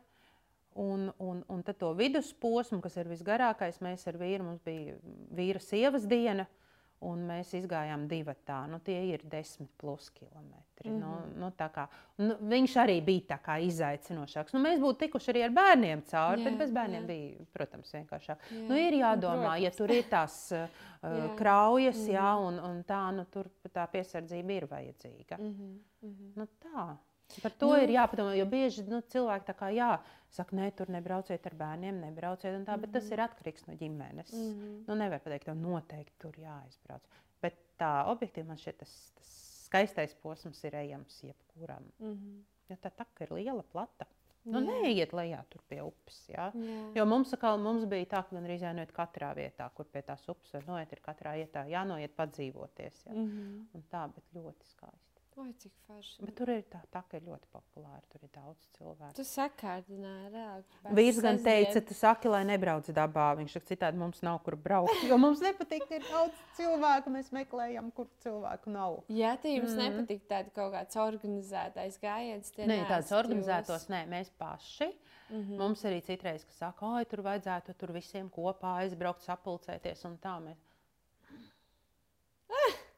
Un, 0.75 1.13
un, 1.17 1.43
un 1.47 1.63
tad 1.63 1.77
to 1.77 1.93
vidusposmu, 1.93 2.81
kas 2.81 2.97
ir 2.97 3.07
visgarākais, 3.07 3.81
mēs 3.81 4.07
ar 4.07 4.17
vīru, 4.17 4.43
mums 4.43 4.61
bija 4.61 4.95
vīra 5.31 5.59
sievas 5.59 6.07
diena. 6.07 6.43
Mm 6.43 6.64
un 7.03 7.25
mēs 7.27 7.53
gājām 7.69 8.07
divi 8.07 8.33
tā. 8.47 8.65
Nu, 8.69 8.79
tie 8.83 8.97
ir 9.11 9.23
desmit 9.29 9.69
plus 9.77 10.09
kilometri. 10.09 10.89
Mm 10.89 10.95
-hmm. 10.95 10.99
nu, 10.99 11.07
mhm. 11.07 11.39
nu, 11.39 11.51
kā, 11.73 11.87
nu, 12.17 12.35
viņš 12.41 12.75
arī 12.83 13.01
bija 13.05 13.57
izaicinošāks. 13.59 14.53
Nu, 14.53 14.59
mēs 14.59 14.79
būtu 14.79 14.97
tikuši 14.99 15.31
arī 15.31 15.43
ar 15.43 15.49
bērniem 15.49 16.01
cauri, 16.01 16.41
jā, 16.41 16.49
bet 16.49 16.57
bez 16.57 16.71
bērniem 16.71 17.01
jā. 17.01 17.07
bija, 17.07 17.45
protams, 17.53 17.93
vienkāršāk. 17.93 18.37
Jā. 18.51 18.67
Nu, 18.69 18.75
ir 18.75 18.93
jādomā, 18.93 19.41
protams. 19.41 19.63
ja 19.63 19.71
tur 19.71 19.91
ir 19.91 20.03
tās 20.03 20.51
uh, 20.53 21.35
kraujas, 21.35 21.97
mm 21.97 22.07
-hmm. 22.07 22.13
jā, 22.13 22.47
un, 22.47 22.59
un 22.59 22.83
tā, 22.83 23.11
nu, 23.15 23.25
tur 23.25 23.49
tā 23.73 23.87
piesardzība 23.87 24.51
ir 24.51 24.65
vajadzīga. 24.65 25.37
Mm 25.37 25.53
-hmm. 25.53 25.79
Mm 26.01 26.09
-hmm. 26.09 26.31
Nu, 26.35 26.47
tā. 26.59 26.95
Par 27.41 27.51
to 27.59 27.71
nu, 27.71 27.81
ir 27.83 27.91
jāpadomā, 27.95 28.35
jo 28.37 28.45
bieži 28.49 28.83
nu, 28.87 29.01
cilvēki 29.11 29.47
tā 29.47 29.55
kā 29.57 29.69
jā, 29.73 29.89
saka, 30.31 30.55
nē, 30.55 30.69
tur 30.77 30.91
nebrauciet 30.93 31.45
ar 31.49 31.55
bērniem, 31.57 32.01
nebrauciet, 32.03 32.53
tā, 32.53 32.59
mm 32.59 32.65
-hmm. 32.65 32.81
bet 32.81 32.91
tas 32.91 33.11
ir 33.11 33.23
atkarīgs 33.23 33.67
no 33.67 33.73
ģimenes. 33.73 34.33
Mm 34.33 34.51
-hmm. 34.51 34.83
nu, 34.87 34.95
nevar 34.95 35.19
pateikt, 35.19 35.45
ka 35.45 35.53
noteikti 35.53 36.19
tur 36.19 36.37
jāizbrauc. 36.39 37.01
Bet 37.41 37.57
tā 37.79 38.05
objektīvi 38.13 38.47
man 38.47 38.57
šķiet, 38.57 38.77
tas, 38.77 39.11
tas 39.15 39.31
skaistais 39.65 40.13
posms 40.13 40.63
ir 40.63 40.75
ejams 40.75 41.23
jebkuram. 41.23 41.83
Mm 41.99 42.13
-hmm. 42.13 42.43
Jo 42.69 42.75
tā 42.75 42.91
taka 42.95 43.23
ir 43.23 43.31
liela, 43.31 43.63
plata. 43.63 44.05
Nu, 44.45 44.59
jā. 44.61 44.81
neiet 44.81 45.13
lejā 45.13 45.39
tur 45.49 45.61
pie 45.69 45.81
upes. 45.81 46.19
Ja? 46.29 46.51
Jā. 46.53 46.81
Jo 46.95 47.05
mums, 47.05 47.33
akal, 47.33 47.57
mums 47.57 47.85
bija 47.89 48.05
tā, 48.05 48.21
ka 48.27 48.35
gan 48.35 48.45
arī 48.45 48.59
jānoiet 48.61 48.93
katrā 48.93 49.31
vietā, 49.37 49.69
kur 49.73 49.85
pie 49.85 50.01
tās 50.05 50.27
upes 50.29 50.53
var 50.53 50.67
noiet, 50.67 50.91
ir 50.93 51.01
katrā 51.01 51.33
vietā 51.39 51.65
jānoiet 51.65 52.13
padzīvoties. 52.15 53.05
Ja? 53.05 53.13
Mm 53.13 53.25
-hmm. 53.25 53.65
Un 53.73 53.83
tā, 53.91 54.03
bet 54.15 54.23
ļoti 54.33 54.69
skaisti. 54.69 55.14
Oi, 55.35 55.49
cik 55.59 55.73
forši. 55.83 56.21
Bet 56.23 56.31
tur 56.37 56.47
ir 56.53 56.61
tā, 56.71 56.79
tā 56.93 57.01
ka 57.11 57.17
ir 57.19 57.25
ļoti 57.27 57.49
populāra. 57.51 57.99
Tur 58.07 58.21
ir 58.23 58.29
daudz 58.31 58.67
cilvēku. 58.77 59.15
Tu 59.17 59.23
sakārdināji 59.27 60.29
reāli. 60.31 60.63
Vīrs 60.95 61.17
gan 61.25 61.39
teica, 61.43 61.81
tu 61.83 61.97
saki, 61.97 62.29
lai 62.31 62.45
nebrauc 62.47 62.87
dabā. 62.95 63.25
Viņš 63.41 63.57
saka, 63.57 63.67
citādi 63.73 63.99
mums 63.99 64.21
nav 64.23 64.39
kur 64.45 64.55
braukt. 64.55 65.03
Jo 65.03 65.17
mums 65.19 65.43
nepatīk, 65.43 65.83
ka 65.89 65.99
ir 65.99 66.05
daudz 66.07 66.39
cilvēku. 66.55 67.11
Mēs 67.17 67.33
meklējam, 67.35 67.89
kur 67.97 68.07
cilvēku 68.23 68.71
nav. 68.71 69.01
Jā, 69.11 69.33
tā 69.43 69.51
jums 69.51 69.73
mm. 69.75 69.81
nepatīk 69.83 70.23
tāda 70.31 70.55
kaut 70.55 70.71
kāds 70.77 70.99
organizētais 71.03 71.99
gājiens. 71.99 72.53
Nē, 72.63 72.77
tāds 72.87 73.11
organizētos, 73.19 73.89
jūs... 73.89 73.91
nē, 73.91 74.05
mēs 74.15 74.31
paši. 74.39 74.87
Mm 75.27 75.41
-hmm. 75.41 75.57
Mums 75.59 75.83
arī 75.83 75.99
citreiz, 76.05 76.45
ka 76.45 76.53
saka, 76.53 76.85
oi, 76.95 77.05
tur 77.11 77.19
vajadzētu 77.25 77.73
tur 77.75 77.91
visiem 77.91 78.29
kopā 78.29 78.77
aizbraukt, 78.85 79.25
sapulcēties 79.27 80.05
un 80.05 80.17
tā. 80.21 80.39
Mēs... 80.39 80.63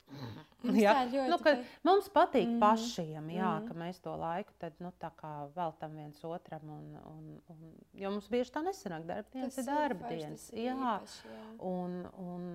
Jā, 0.76 0.94
nu, 1.30 1.38
mums 1.88 2.10
patīk 2.14 2.48
mm. 2.50 2.60
pašiem, 2.62 3.30
jā, 3.36 3.52
mm. 3.62 3.68
ka 3.70 3.78
mēs 3.78 4.02
to 4.04 4.14
laiku 4.20 4.56
tad, 4.62 4.76
nu, 4.84 4.92
veltam 5.56 5.96
viens 6.00 6.24
otram. 6.28 6.68
Un, 6.78 7.00
un, 7.14 7.40
un, 7.54 7.74
jo 7.98 8.14
mums 8.14 8.30
bieži 8.34 8.54
tā 8.56 8.64
nesanāk, 8.66 9.08
darba 9.08 9.32
dienas 9.34 9.58
ir 9.62 9.68
darba 9.70 10.12
dienas. 10.12 10.48
Jā, 10.54 10.76
īpaši, 10.76 11.32
jā. 11.32 11.42
Un, 11.72 12.00
un, 12.24 12.48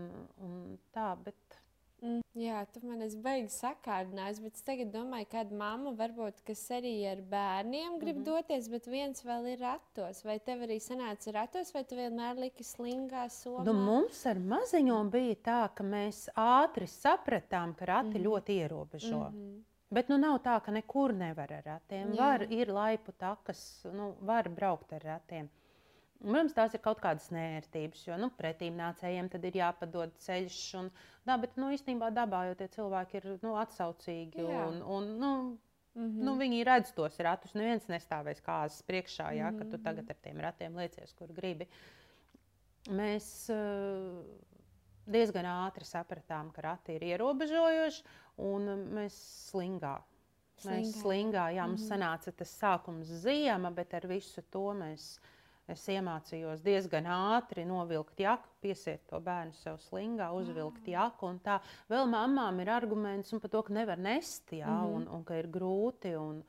un 0.44 0.56
tā, 0.94 1.12
bet 1.24 1.61
Mm, 2.02 2.22
jā, 2.34 2.58
tu 2.74 2.80
man 2.82 3.02
esi 3.04 3.18
beigas 3.22 3.60
sakārdinājis, 3.62 4.40
bet 4.42 4.56
es 4.58 4.64
tagad 4.66 4.88
domāju, 4.90 5.28
kāda 5.30 5.54
mamma 5.54 5.92
varbūt, 5.94 6.40
kas 6.48 6.64
arī 6.74 6.94
ar 7.06 7.20
bērniem 7.30 7.98
grib 8.00 8.16
mm 8.16 8.22
-hmm. 8.22 8.42
doties, 8.42 8.68
bet 8.68 8.86
viens 8.90 9.24
vēl 9.24 9.46
ir 9.52 9.60
ratos. 9.62 10.24
Vai 10.24 10.38
tev 10.38 10.64
arī 10.66 10.80
sanāca 10.82 11.32
ratos, 11.32 11.72
vai 11.74 11.84
tu 11.84 11.94
vienmēr 11.94 12.34
liki 12.36 12.64
slingā 12.64 13.28
somā? 13.30 13.64
Nu, 13.64 13.72
mums 13.72 14.26
ar 14.26 14.38
maziņo 14.38 15.10
bija 15.10 15.34
tā, 15.34 15.74
ka 15.74 15.84
mēs 15.84 16.28
ātri 16.34 16.86
sapratām, 16.86 17.74
ka 17.74 17.84
rati 17.84 18.08
mm 18.08 18.14
-hmm. 18.14 18.26
ļoti 18.26 18.50
ierobežo. 18.50 19.30
Mm 19.30 19.36
-hmm. 19.36 19.62
Bet 19.90 20.08
nu, 20.08 20.16
nav 20.16 20.38
tā, 20.38 20.60
ka 20.64 20.72
nekur 20.72 21.12
nevar 21.12 21.52
ar 21.52 21.64
ratiem. 21.64 22.12
Jā. 22.12 22.16
Var, 22.16 22.46
ir 22.52 22.68
laipu 22.72 23.12
takas, 23.12 23.86
nu, 23.92 24.14
var 24.20 24.48
braukt 24.48 24.92
ar 24.92 25.02
ratiem. 25.04 25.50
Protams, 26.22 26.54
tās 26.54 26.74
ir 26.76 26.82
kaut 26.84 27.00
kādas 27.02 27.30
nērtības, 27.34 28.04
jo 28.06 28.16
nu, 28.20 28.28
pretīm 28.38 28.76
nācējiem 28.78 29.28
tad 29.32 29.44
ir 29.48 29.58
jāpadod 29.58 30.14
ceļš. 30.22 30.60
Un, 30.78 30.90
tā, 31.26 31.36
bet 31.42 31.56
nu, 31.58 31.72
īstenībā 31.74 32.12
dabā 32.14 32.44
jau 32.48 32.54
tie 32.60 32.68
cilvēki 32.76 33.18
ir 33.18 33.28
nu, 33.42 33.56
atsaucīgi. 33.58 34.46
Jā. 34.46 34.64
Un, 34.70 34.82
un, 34.82 35.12
nu, 35.22 35.34
Mm 35.92 36.06
-hmm. 36.08 36.22
nu, 36.24 36.32
viņi 36.40 36.64
redz 36.64 36.92
tos 36.96 37.18
ratus. 37.20 37.52
Neviens 37.54 37.84
nestāvēs 37.84 38.40
kāzas 38.40 38.82
priekšā, 38.82 39.32
ja, 39.36 39.50
mm 39.50 39.56
-hmm. 39.56 39.58
ka 39.58 39.64
tu 39.64 39.76
mhm. 39.76 39.82
tagad 39.82 40.10
ar 40.10 40.16
tiem 40.22 40.40
ratiem 40.40 40.76
liecies, 40.76 41.12
kur 41.12 41.28
gribi. 41.32 41.66
Mēs 42.88 43.50
uh, 43.52 44.24
diezgan 45.06 45.44
ātri 45.44 45.84
sapratām, 45.84 46.50
ka 46.52 46.62
rati 46.62 46.94
ir 46.94 47.02
ierobežojoši, 47.02 48.02
un 48.36 48.62
mēs 48.94 49.18
slingā. 49.50 50.02
Slingā. 50.56 50.76
Mēs 50.76 51.02
slingā, 51.02 51.46
jā, 51.54 51.66
mums 51.66 51.82
mm 51.82 51.88
-hmm. 51.88 51.92
sanāca 51.92 52.32
tas 52.32 52.62
sākums 52.62 53.06
ziema, 53.06 53.70
bet 53.70 53.94
ar 53.94 54.06
visu 54.06 54.42
to 54.42 54.72
mēs 54.72 55.18
Es 55.70 55.84
iemācījos 55.88 56.60
diezgan 56.64 57.06
ātri 57.06 57.62
novilkt 57.64 58.18
jaku, 58.20 58.48
piesiet 58.64 59.04
to 59.08 59.20
bērnu 59.22 59.54
sev 59.54 59.78
slingā, 59.84 60.32
uzvilkt 60.34 60.88
jaku. 60.90 61.30
Tā 61.44 61.60
vēl 61.88 62.10
mamām 62.10 62.58
ir 62.60 62.72
arguments 62.74 63.30
par 63.30 63.52
to, 63.52 63.62
ka 63.62 63.72
nevar 63.72 63.98
nest, 63.98 64.50
jā, 64.50 64.66
mm 64.66 64.82
-hmm. 64.82 64.96
un, 64.96 65.08
un 65.08 65.24
ka 65.24 65.38
ir 65.38 65.48
grūti. 65.48 66.16
Un, 66.18 66.42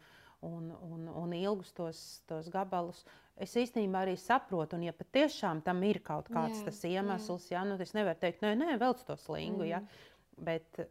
un, 0.43 0.71
un, 0.81 1.07
un 1.07 1.33
ilgus 1.33 1.71
tos, 1.71 1.99
tos 2.27 2.49
gabalus. 2.51 3.03
Es 3.39 3.55
īstenībā 3.57 4.03
arī 4.03 4.15
saprotu, 4.19 4.75
un 4.75 4.83
ja 4.83 4.93
patiešām 4.93 5.63
tam 5.65 5.81
ir 5.87 6.01
kaut 6.05 6.29
kāds 6.29 6.59
jā, 6.59 6.65
tas 6.65 6.83
iemesls, 6.83 7.47
jā. 7.49 7.57
Jā, 7.57 7.63
nu, 7.69 7.77
es 7.81 7.93
nevaru 7.93 8.19
teikt, 8.19 8.43
nē, 8.43 8.53
nē, 8.59 8.77
velc 8.81 9.03
to 9.07 9.15
slingu. 9.17 9.63
Mm. 9.63 9.69
Ja? 9.71 9.81
Bet 10.37 10.83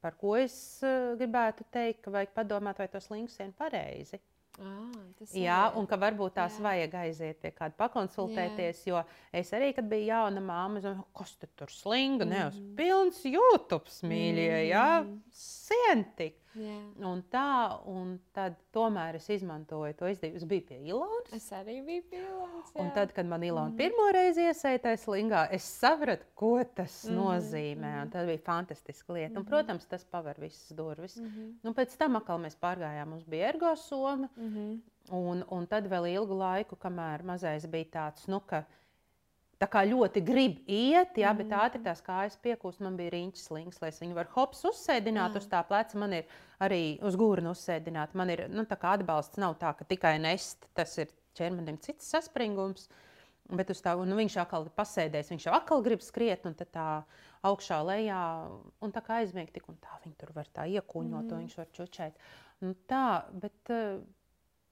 par 0.00 0.14
ko 0.20 0.36
es 0.38 0.54
uh, 0.86 1.16
gribētu 1.18 1.66
teikt, 1.74 2.02
ka 2.04 2.10
vajag 2.14 2.34
padomāt, 2.36 2.78
vai 2.78 2.88
tos 2.92 3.08
slingus 3.08 3.38
ir 3.40 3.54
pareizi. 3.58 4.20
Ah, 4.58 5.26
jā, 5.38 5.58
un 5.78 5.86
ka 5.86 5.98
varbūt 6.00 6.34
tās 6.34 6.56
jā. 6.58 6.64
vajag 6.64 6.94
aiziet 7.02 7.38
pie 7.42 7.52
kāda 7.54 7.76
pakonsultēties. 7.78 8.80
Jā. 8.88 8.90
Jo 8.90 9.40
es 9.40 9.52
arī, 9.54 9.70
kad 9.76 9.86
biju 9.90 10.08
jauna 10.08 10.42
māma, 10.42 10.82
zinu, 10.82 11.04
kas 11.14 11.36
tur 11.38 11.70
slinga, 11.70 12.26
mm. 12.26 12.32
nevis 12.32 12.58
pilns 12.78 13.22
YouTube 13.28 14.10
mīļie, 14.10 14.50
mm. 14.50 14.66
jā, 14.72 14.88
sientik. 15.38 16.40
Jā. 16.58 16.76
Un 17.08 17.22
tā, 17.32 17.44
un 17.90 18.16
tad 18.36 18.58
tomēr 18.74 19.18
es 19.20 19.28
izmantoju 19.38 19.96
to 19.98 20.10
izdevību. 20.12 20.40
Es 20.40 20.48
biju 20.48 20.66
pie 20.68 20.80
Ilonas. 20.90 21.32
Es 21.36 21.48
arī 21.54 21.78
biju 21.86 22.04
pie 22.10 22.20
Ilonas. 22.24 22.74
Un 22.78 22.92
tad, 22.96 23.14
kad 23.16 23.28
man 23.30 23.46
Ilona 23.46 23.70
mm. 23.70 23.78
pirmo 23.80 24.08
reizi 24.14 24.48
iesaistīja 24.48 25.00
slingā, 25.04 25.46
es 25.54 25.66
sapratu, 25.78 26.28
ko 26.38 26.52
tas 26.76 27.00
mm. 27.08 27.16
nozīmē. 27.18 27.94
Un 28.02 28.12
tā 28.14 28.26
bija 28.28 28.44
fantastiska 28.46 29.16
lieta. 29.16 29.34
Mm. 29.36 29.42
Un, 29.42 29.48
protams, 29.48 29.88
tas 29.90 30.06
paver 30.08 30.40
visas 30.42 30.76
durvis. 30.76 31.18
Mm. 31.22 31.56
Un 31.64 31.78
pēc 31.78 31.96
tam 32.00 32.20
atkal 32.20 32.42
mēs 32.42 32.58
pārgājām, 32.60 33.16
mums 33.16 33.26
bija 33.28 33.52
ergosoma. 33.54 34.30
Mm 34.36 34.78
un, 35.14 35.42
un 35.54 35.66
tad 35.68 35.88
vēl 35.90 36.10
ilgu 36.14 36.36
laiku, 36.38 36.78
kamēr 36.80 37.24
mazais 37.26 37.66
bija 37.70 37.90
tāds, 37.98 38.26
nu, 38.30 38.40
ka 38.44 38.64
Tā 39.58 39.66
kā 39.66 39.80
ļoti 39.82 40.22
grib 40.22 40.60
iet, 40.70 41.16
jā, 41.18 41.32
bet 41.34 41.48
mm. 41.48 41.62
ātri 41.66 41.80
tās 41.82 42.02
kājas 42.06 42.36
piekūst. 42.44 42.78
Man 42.84 42.94
bija 42.98 43.10
rīņķis 43.16 43.46
slings, 43.48 43.80
lai 43.82 43.90
es 43.90 43.98
viņu 43.98 44.14
varu 44.14 44.30
hops 44.36 44.62
uzsēdināt 44.70 45.34
jā. 45.34 45.42
uz 45.42 45.48
tā 45.50 45.64
pleca. 45.66 45.98
Man 45.98 46.14
ir 46.20 46.28
arī 46.62 46.82
uz 47.02 47.18
gūra 47.18 47.42
uzsēdināt. 47.50 48.14
Man 48.18 48.30
ir 48.30 48.44
nu, 48.52 48.62
atbalsts, 48.68 49.40
nav 49.42 49.56
tā, 49.58 49.72
ka 49.74 49.86
tikai 49.88 50.14
nest. 50.22 50.68
Tas 50.78 50.94
ir 51.02 51.10
ķermenim 51.38 51.80
cits 51.82 52.06
saspringums. 52.14 52.86
Bet 53.48 53.72
tā, 53.82 53.94
nu, 53.96 54.14
viņš 54.18 54.36
atkal 54.42 54.66
ir 54.68 54.72
pasēdējis, 54.76 55.30
viņš 55.32 55.44
jau 55.48 55.54
atkal 55.56 55.82
grib 55.82 56.02
skriet, 56.04 56.44
un 56.44 56.54
tā 56.58 56.88
augšā 57.48 57.78
lejā, 57.88 58.20
un 58.84 58.92
tā 58.92 59.00
kā 59.06 59.22
aizmiegt, 59.22 59.54
tik 59.56 59.70
un 59.72 59.78
tā 59.80 59.96
viņi 60.02 60.18
tur 60.20 60.34
var 60.36 60.50
tā 60.52 60.66
iekūņot, 60.68 61.22
mm. 61.22 61.30
to 61.30 61.38
viņš 61.40 61.56
var 61.56 61.70
čučēt. 61.78 62.20
Nu, 62.60 62.74
tā, 62.90 63.06
bet, 63.32 63.72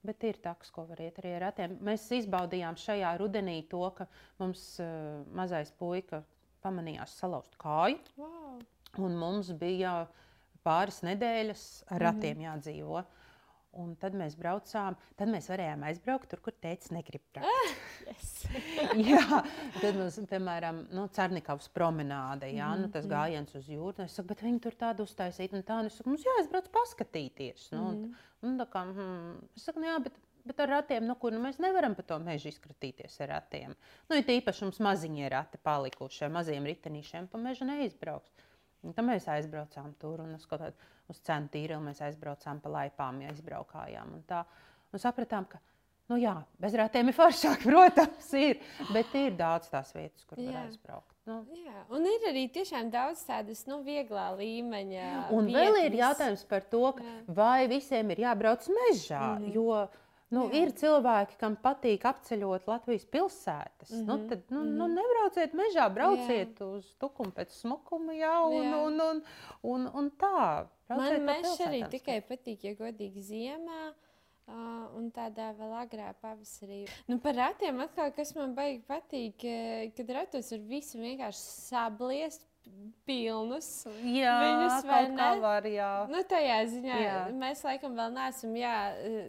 Bet 0.07 0.23
ir 0.23 0.39
taks, 0.39 0.71
ko 0.71 0.85
var 0.87 1.01
iet 1.03 1.17
arī 1.19 1.33
ar 1.35 1.49
ratiem. 1.49 1.75
Mēs 1.83 2.05
izbaudījām 2.21 2.77
šajā 2.79 3.11
rudenī 3.19 3.57
to, 3.67 3.83
ka 3.97 4.07
mums 4.39 4.63
uh, 4.79 5.19
mazais 5.35 5.73
puika 5.75 6.21
pamanījās 6.63 7.17
salauzt 7.19 7.57
kāju. 7.59 7.99
Wow. 8.19 8.61
Un 9.03 9.17
mums 9.19 9.51
bija 9.59 9.99
pāris 10.65 11.01
nedēļas 11.05 11.65
ar 11.91 12.07
ratiem 12.09 12.39
mm. 12.39 12.45
jādzīvo. 12.47 13.03
Un 13.77 13.91
tad 13.99 14.15
mēs 14.17 14.33
braucām, 14.39 14.95
tad 15.19 15.29
mēs 15.29 15.49
varējām 15.51 15.83
aizbraukt 15.85 16.31
tur, 16.31 16.39
kur 16.41 16.55
teica, 16.57 16.89
negrib 16.95 17.21
braukt. 17.35 17.45
Ah, 17.45 17.73
yes. 18.07 18.29
jā, 19.11 19.41
tad 19.77 19.99
mums, 19.99 20.17
piemēram, 20.31 20.79
nu, 20.97 21.03
Cernikavas 21.13 21.67
promenāde, 21.75 22.49
jā, 22.55 22.71
mm, 22.71 22.85
nu, 22.85 22.91
tas 22.93 23.05
mm. 23.05 23.11
gājiens 23.11 23.57
uz 23.59 23.67
jūru. 23.69 24.07
Es 24.07 24.15
saku, 24.17 24.31
bet 24.31 24.45
viņi 24.47 24.63
tur 24.63 24.77
tādu 24.79 25.05
uztaisīt 25.05 25.53
un 25.53 25.65
tā. 25.67 25.81
Un 25.83 25.91
es 25.91 25.99
saku, 25.99 26.13
mums 26.13 26.25
jāaizbrauc 26.25 26.71
paskatīties. 26.73 27.67
Nu, 27.75 27.83
mm. 27.83 28.23
un, 28.47 28.55
un, 28.55 28.65
kā, 28.71 28.85
hmm. 28.87 29.35
Es 29.59 29.67
saku, 29.67 29.83
nu, 29.83 29.91
jā, 29.91 29.99
bet 30.07 30.17
bet 30.47 30.59
ar 30.63 30.69
ratiem, 30.69 31.03
nu, 31.03 31.15
kur 31.19 31.35
nu, 31.35 31.41
mēs 31.43 31.59
nevaram 31.59 31.95
pa 31.95 32.05
to 32.07 32.17
mežu 32.23 32.47
izkratīties 32.51 33.17
ar 33.25 33.33
ratiem. 33.35 33.73
Nu, 34.07 34.17
ir 34.17 34.29
īpaši 34.37 34.63
mums 34.63 34.79
maziņie 34.83 35.31
rati 35.33 35.59
palikuši, 35.63 36.23
ar 36.23 36.31
maziem 36.39 36.67
ritenīšiem 36.69 37.27
pa 37.31 37.41
mežu 37.41 37.67
neizbrauks. 37.67 38.31
Un 38.85 38.93
tad 38.95 39.07
mēs 39.07 39.27
aizbraucām 39.31 39.95
tur 39.99 40.21
un 40.23 40.35
uz, 40.37 40.45
uz 41.11 41.21
cenu 41.25 41.51
tīri 41.53 41.79
mēs 41.81 42.01
aizbraucām 42.05 42.61
pa 42.63 42.73
laipām, 42.79 43.21
ja 43.23 43.31
aizbraukājām. 43.33 44.13
Un 44.17 44.23
tā, 44.27 44.43
un 44.91 45.03
sapratām, 45.03 45.47
ka 45.49 45.61
nu 46.11 46.19
jā, 46.21 46.35
bez 46.61 46.75
rātiem 46.79 47.11
ir 47.11 47.17
foršāk, 47.17 47.65
protams, 47.69 48.31
ir. 48.39 48.63
Bet 48.93 49.13
ir 49.17 49.37
daudz 49.39 49.71
tās 49.71 49.93
vietas, 49.95 50.25
kur 50.27 50.41
jā. 50.41 50.51
var 50.51 50.65
aizbraukt. 50.65 51.13
Nu. 51.27 51.41
Jā, 51.59 51.81
un 51.91 52.05
ir 52.07 52.29
arī 52.29 52.45
tiešām 52.55 52.87
daudz 52.91 53.25
tādas 53.27 53.65
nu, 53.67 53.81
vieglā 53.83 54.29
līmeņa. 54.37 55.07
Un 55.35 55.49
vietnes. 55.49 55.57
vēl 55.57 55.79
ir 55.89 55.97
jautājums 55.99 56.45
par 56.47 56.63
to, 56.71 56.85
vai 57.27 57.67
visiem 57.67 58.13
ir 58.15 58.23
jābrauc 58.23 58.69
mežā. 58.71 59.25
Mm 59.35 59.49
-hmm. 59.49 59.95
Nu, 60.27 60.47
Jā. 60.51 60.63
ir 60.65 60.71
cilvēki, 60.75 61.37
kam 61.39 61.53
patīk 61.63 62.03
apceļot 62.09 62.65
Latvijas 62.67 63.05
pilsētas. 63.07 63.91
Mm 63.93 63.99
-hmm. 63.99 64.07
nu, 64.07 64.29
tad 64.29 64.41
nu, 64.49 64.59
mm 64.59 64.65
-hmm. 64.65 64.77
nu, 64.79 64.87
mhm. 64.87 64.95
nebrauciet 64.99 65.53
mežā, 65.53 65.85
brauciet 65.93 66.59
jā. 66.59 66.65
uz 66.65 66.89
tukumu 66.99 67.31
pēc 67.31 67.53
smukuma, 67.61 68.13
jā, 68.13 68.33
un. 68.47 68.73
Un, 68.73 68.99
un, 69.01 69.21
un, 69.61 69.87
un 69.93 70.11
tā. 70.11 70.67
Man 70.89 71.23
mežs 71.23 71.61
arī 71.63 71.87
tikai 71.89 72.21
patīk, 72.21 72.63
ja 72.63 72.75
godīgi 72.75 73.21
ziemā. 73.21 73.93
Uh, 74.47 74.85
un 74.95 75.09
tādā 75.11 75.49
vēl 75.57 75.73
agrā 75.75 76.13
pavasarī. 76.21 76.85
Nu, 77.07 77.17
par 77.19 77.35
ratiem 77.35 77.81
atkal, 77.83 78.13
kas 78.15 78.31
man 78.35 78.53
baigi 78.55 78.79
patīk, 78.87 79.43
kad 79.97 80.13
ratos 80.15 80.51
ir 80.55 80.61
visi 80.69 81.01
vienkārši 81.01 81.41
sabliest 81.67 82.47
pilnus. 83.07 83.67
Jā, 84.03 84.33
viņus 84.41 84.85
vai 84.87 84.99
ne? 85.13 85.27
Var, 85.41 85.67
jā. 85.71 85.89
Nu, 86.11 86.21
tajā 86.27 86.57
ziņā 86.73 86.97
jā. 87.01 87.15
mēs 87.39 87.63
laikam 87.65 87.95
vēl 87.97 88.13
neesam 88.15 88.55
jā, 88.59 88.73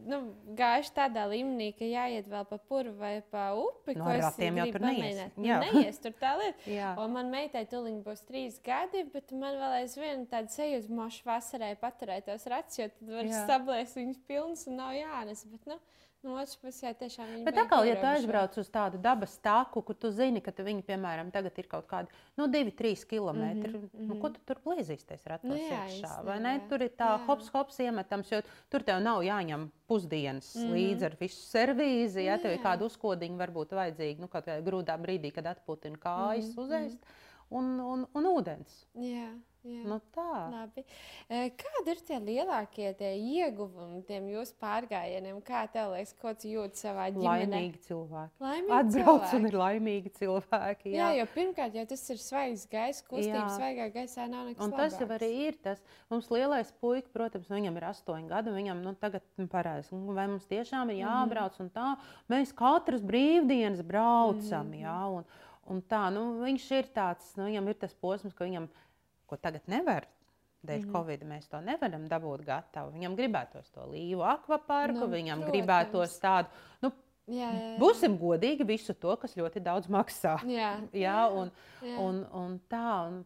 nu, 0.08 0.20
gājuši 0.58 0.94
tādā 0.96 1.26
līmenī, 1.30 1.70
ka 1.78 1.86
jāiet 1.88 2.28
vēl 2.30 2.46
pa 2.50 2.58
puru 2.70 2.94
vai 2.98 3.14
pa 3.32 3.50
upi. 3.58 3.94
No, 3.94 4.02
nu, 4.02 4.08
ko 4.08 4.16
es 4.16 4.40
tur 4.74 4.86
neies. 4.88 5.22
Jā. 5.46 5.60
Neies 5.64 6.02
tur 6.02 6.16
tā 6.18 6.34
lieta. 6.40 6.66
jā. 6.78 6.92
Un 7.02 7.14
man 7.14 7.30
meitai 7.34 7.64
tuliņ 7.70 8.00
būs 8.06 8.24
trīs 8.28 8.58
gadi, 8.66 9.04
bet 9.12 9.30
man 9.36 9.60
vēl 9.60 9.78
aizvien 9.82 10.26
tāda 10.30 10.52
sajūta, 10.54 10.98
mošu 10.98 11.28
vasarai 11.28 11.74
paturēt 11.80 12.26
tos 12.28 12.48
rats, 12.50 12.80
jo 12.80 12.90
tad 12.90 13.14
var 13.14 13.30
sablēst 13.46 14.00
viņus 14.00 14.20
pilnus 14.28 14.66
un 14.70 14.80
nav 14.82 14.96
jānes. 14.98 15.46
Bet, 15.52 15.70
nu, 15.70 15.78
No 16.26 16.34
otras 16.34 16.56
puses, 16.58 16.80
jā, 16.82 16.90
tiešām 16.98 17.28
ir. 17.30 17.42
Bet 17.46 17.58
atkal, 17.62 17.84
ja 17.86 17.94
tu 18.00 18.06
aizbrauc 18.08 18.56
uz 18.58 18.68
tādu 18.74 18.98
dabas 18.98 19.36
tāku, 19.38 19.84
kur 19.86 19.94
tu 19.94 20.08
zini, 20.10 20.40
ka 20.42 20.50
tu 20.50 20.64
viņi, 20.66 20.82
piemēram, 20.88 21.28
tagad 21.30 21.60
ir 21.62 21.68
kaut 21.70 21.86
kādi 21.86 22.10
nu, 22.40 22.48
2-3 22.50 23.04
km, 23.06 23.38
mm 23.38 23.60
-hmm, 23.62 24.08
nu, 24.08 24.16
ko 24.18 24.32
tu 24.34 24.42
tur 24.48 24.58
plēzīsies 24.64 25.28
ratos 25.30 25.46
nu, 25.46 25.54
jā, 25.54 25.84
iekšā, 25.86 26.24
vai 26.26 26.40
ne? 26.42 26.56
Tur 26.68 26.82
ir 26.82 26.90
tā 26.90 27.12
jā. 27.12 27.20
hops, 27.26 27.52
hops 27.54 27.78
iemetams, 27.86 28.32
jo 28.32 28.42
tur 28.68 28.82
tev 28.82 28.98
nav 29.02 29.22
jāņem 29.22 29.70
pusdienas 29.86 30.56
mm 30.56 30.62
-hmm. 30.62 30.74
līdzi 30.74 31.04
ar 31.06 31.16
visu 31.20 31.42
servīzi, 31.56 32.26
ja 32.26 32.38
tev 32.38 32.52
ir 32.52 32.64
kāda 32.66 32.84
uzkodiņa 32.84 33.38
varbūt 33.38 33.78
vajadzīga, 33.78 34.20
nu, 34.20 34.28
kaut 34.28 34.46
kādā 34.46 34.62
grūdā 34.62 34.98
brīdī, 34.98 35.30
kad 35.32 35.46
atputina 35.46 35.96
kājas 35.96 36.50
mm 36.50 36.54
-hmm. 36.54 36.64
uzēst, 36.64 36.98
un, 37.50 37.80
un, 37.80 38.06
un 38.14 38.24
ūdens. 38.24 38.86
Jā. 38.94 39.30
Nu 39.66 39.98
tā. 40.14 40.34
Labi. 40.52 40.84
Kādi 41.28 41.92
ir 41.92 42.00
tie 42.06 42.18
lielākie 42.22 42.92
tie 42.96 43.10
ieguvumi 43.18 44.00
tiem 44.06 44.28
jūsu 44.30 44.54
pārgājieniem? 44.62 45.40
Kā 45.44 45.64
tev 45.72 45.92
liekas, 45.96 46.14
ko 46.20 46.32
tu 46.38 46.50
jūti 46.52 46.80
savā 46.84 47.08
ģimenē? 47.12 47.48
Laimīgi 47.50 47.82
cilvēki. 47.88 48.32
Laimīgi 48.44 48.76
Atbrauc 48.78 49.24
cilvēki. 49.26 49.40
un 49.40 49.48
ir 49.50 49.58
laimīgi 49.62 50.12
cilvēki. 50.20 50.92
Jā, 50.94 51.10
jā 51.10 51.18
jo 51.18 51.26
pirmkārt, 51.34 51.76
ja 51.76 51.84
tas 51.90 52.04
ir 52.14 52.22
svaigs 52.22 52.64
gaiss, 52.70 53.04
kustība 53.10 53.48
svaigā 53.56 53.90
gaisā 53.94 54.28
nav 54.30 54.48
nekas. 54.48 54.62
Un 54.64 54.72
tas 54.76 54.94
labāks. 54.94 55.02
jau 55.02 55.18
arī 55.18 55.32
ir 55.48 55.60
tas. 55.66 55.82
Mums 56.12 56.30
lielais 56.32 56.72
puika, 56.80 57.12
protams, 57.12 57.50
nu, 57.50 57.58
viņam 57.58 57.82
ir 57.82 57.88
astoņi 57.90 58.32
gadi, 58.32 58.52
un 58.52 58.60
viņam 58.62 58.82
nu, 58.86 58.94
tagad 59.02 59.26
nu, 59.40 59.48
parādās, 59.50 59.90
vai 59.92 60.28
mums 60.30 60.48
tiešām 60.48 60.94
ir 60.94 61.02
jābrauc 61.02 61.58
mm. 61.58 61.66
un 61.66 61.74
tā. 61.74 61.90
Mēs 62.32 62.54
katras 62.56 63.04
brīvdienas 63.04 63.82
braucam, 63.86 64.70
mm. 64.70 64.82
jā. 64.86 64.98
Un, 65.18 65.28
un 65.68 65.82
tā, 65.84 66.06
nu, 66.14 66.28
viņš 66.46 66.68
ir 66.78 66.92
tāds, 66.94 67.34
nu, 67.36 67.50
viņam 67.50 67.72
ir 67.72 67.82
tas 67.82 67.96
posms, 67.98 68.36
ka 68.36 68.46
viņam 68.46 68.70
ir 68.70 68.86
ko 69.28 69.36
tagad 69.36 69.66
nevar. 69.70 70.08
Dēļ 70.66 70.78
mm 70.80 70.84
-hmm. 70.84 70.92
Covid 70.92 71.20
mēs 71.22 71.48
to 71.48 71.60
nevaram 71.62 72.08
dabūt 72.10 72.44
gatavu. 72.44 72.90
Viņam 72.90 73.14
gribētos 73.16 73.70
to 73.70 73.84
līvu 73.92 74.24
akvaparku, 74.26 75.04
nu, 75.04 75.06
viņam 75.06 75.44
protams. 75.44 75.52
gribētos 75.52 76.18
tādu. 76.20 76.48
Nu, 76.82 76.90
Jā, 77.28 77.48
jā, 77.52 77.64
jā. 77.74 77.78
Būsim 77.80 78.14
godīgi 78.16 78.64
visu 78.64 78.94
to, 78.96 79.14
kas 79.20 79.36
ļoti 79.36 79.60
daudz 79.60 79.88
maksā. 79.92 80.38
Jā, 80.48 80.78
jā, 81.06 81.18
un, 81.28 81.50
jā. 81.84 81.96
Un, 82.00 82.22
un 82.32 82.54
tā, 82.72 82.92
un 83.08 83.18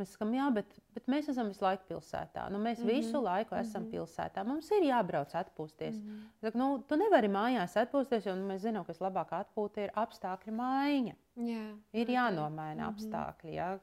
mēs 0.00 0.14
sakām, 0.16 0.32
jā, 0.34 0.48
bet, 0.56 0.74
bet 0.96 1.06
mēs 1.10 1.28
esam 1.30 1.52
visu 1.52 1.62
laiku 1.62 1.86
pilsētā. 1.92 2.48
Nu, 2.50 2.58
mēs 2.58 2.80
mm 2.80 2.88
-hmm. 2.88 2.94
visu 2.96 3.22
laiku 3.22 3.54
esam 3.54 3.82
mm 3.82 3.88
-hmm. 3.88 3.92
pilsētā. 3.94 4.44
Mums 4.44 4.70
ir 4.70 4.88
jābrauc 4.90 5.34
atpūsties. 5.34 5.94
Mm 5.94 6.10
-hmm. 6.10 6.24
Saku, 6.40 6.58
nu, 6.58 6.78
tu 6.88 6.96
nevari 6.96 7.28
mājās 7.28 7.76
atpūsties, 7.76 8.26
jo 8.26 8.34
nu, 8.34 8.48
mēs 8.48 8.66
zinām, 8.66 8.84
ka 8.84 8.92
vislabākā 8.92 9.44
atpūta 9.44 9.84
ir 9.84 9.90
apstākļu 9.94 10.52
maiņa. 10.52 11.14
Jā, 11.36 11.76
ir 11.92 12.10
jānomaina 12.10 12.74
mm 12.74 12.88
-hmm. 12.88 12.94
apstākļi. 12.94 13.54
Jā. 13.54 13.78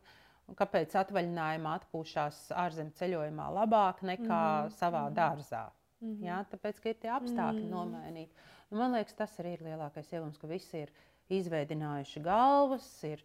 Un 0.49 0.57
kāpēc 0.59 0.95
atvaļinājumā 0.99 1.75
atpūšās 1.79 2.39
ārzemju 2.59 2.97
ceļojumā 2.99 3.45
labāk 3.55 4.01
nekā 4.03 4.41
mm. 4.65 4.73
savā 4.79 5.05
dārzā? 5.15 5.69
Mm 6.01 6.09
-hmm. 6.09 6.25
Jā, 6.25 6.41
tāpēc, 6.51 6.81
ka 6.81 6.89
ir 6.89 6.99
tie 6.99 7.11
apstākļi 7.13 7.63
mm. 7.63 7.71
nomainīti. 7.71 8.49
Nu, 8.71 8.77
man 8.79 8.95
liekas, 8.95 9.13
tas 9.13 9.39
arī 9.39 9.53
ir 9.53 9.65
lielākais 9.67 10.11
iegūms, 10.11 10.39
ka 10.41 10.47
visi 10.47 10.85
ir 10.85 10.91
izveidinājuši 11.29 12.23
galvas, 12.25 12.87
ir 13.07 13.23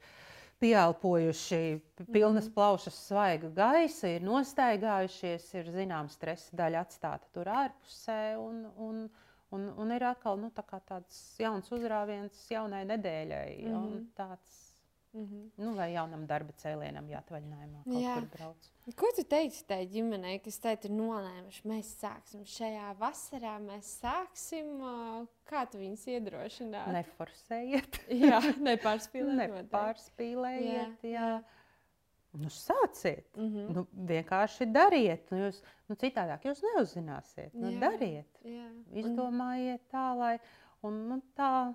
pieelpojuši 0.61 1.81
pilnas 2.13 2.49
mm. 2.49 2.55
plaušas 2.55 2.99
svaiga 3.09 3.51
gaisa, 3.51 4.09
ir 4.09 4.25
nostaigājušies, 4.25 5.49
ir 5.55 5.71
zināms 5.75 6.17
stresa 6.17 6.57
daļa 6.57 6.85
atstāta 6.87 7.33
tur 7.33 7.51
ārpusē. 7.53 8.37
Un, 8.41 8.63
un, 8.77 9.03
un, 9.51 9.69
un 9.77 9.93
ir 9.93 10.05
atkal 10.05 10.39
nu, 10.41 10.51
tā 10.51 10.65
tāds 10.79 11.21
jauns 11.41 11.73
uzrāviens 11.73 12.47
jaunai 12.51 12.85
nedēļai. 12.89 13.51
Mm. 13.67 14.07
Tāds 14.17 14.66
Mm 15.13 15.25
-hmm. 15.25 15.51
nu, 15.65 15.75
vai 15.75 15.93
jaunam 15.93 16.27
darba 16.27 16.53
cēlienam 16.53 17.07
jāatvaļinājumā 17.09 17.83
kaut 17.85 18.03
Jā. 18.03 18.15
kur 18.15 18.27
brauc. 18.33 18.71
Ko 18.97 19.07
tu 19.17 19.25
teiksi 19.25 19.65
tai 19.67 19.87
ģimenei, 19.87 20.39
kas 20.45 20.59
teikt 20.59 20.85
ir 20.85 20.91
nolēmuši, 20.91 21.63
mēs 21.65 21.93
sāksim 22.01 22.45
šajā 22.45 22.95
vasarā, 22.99 23.59
mēs 23.59 24.01
sāksim, 24.03 24.67
kā 25.45 25.65
tu 25.71 25.79
viņus 25.79 26.07
iedrošināt? 26.07 26.93
Neforsējiet. 26.93 28.01
jā, 28.29 28.41
nepārspīlējiet. 28.69 29.55
Nepārspīlējiet, 29.55 31.03
jā. 31.03 31.11
jā. 31.11 31.43
Nu, 32.37 32.51
sāciet, 32.51 33.37
mm 33.37 33.49
-hmm. 33.49 33.75
nu, 33.75 33.87
vienkārši 34.09 34.67
dariet. 34.73 35.31
Nu, 35.31 35.39
jūs, 35.39 35.63
nu, 35.89 35.97
citādāk 35.97 36.45
jūs 36.45 36.61
neuzzināsiet. 36.63 37.55
Nu, 37.55 37.71
jā, 37.71 37.81
dariet, 37.81 38.41
jā. 38.45 38.67
izdomājiet 38.93 39.81
tā, 39.89 40.11
lai 40.19 40.39
un, 40.83 41.09
nu, 41.09 41.23
tā. 41.37 41.75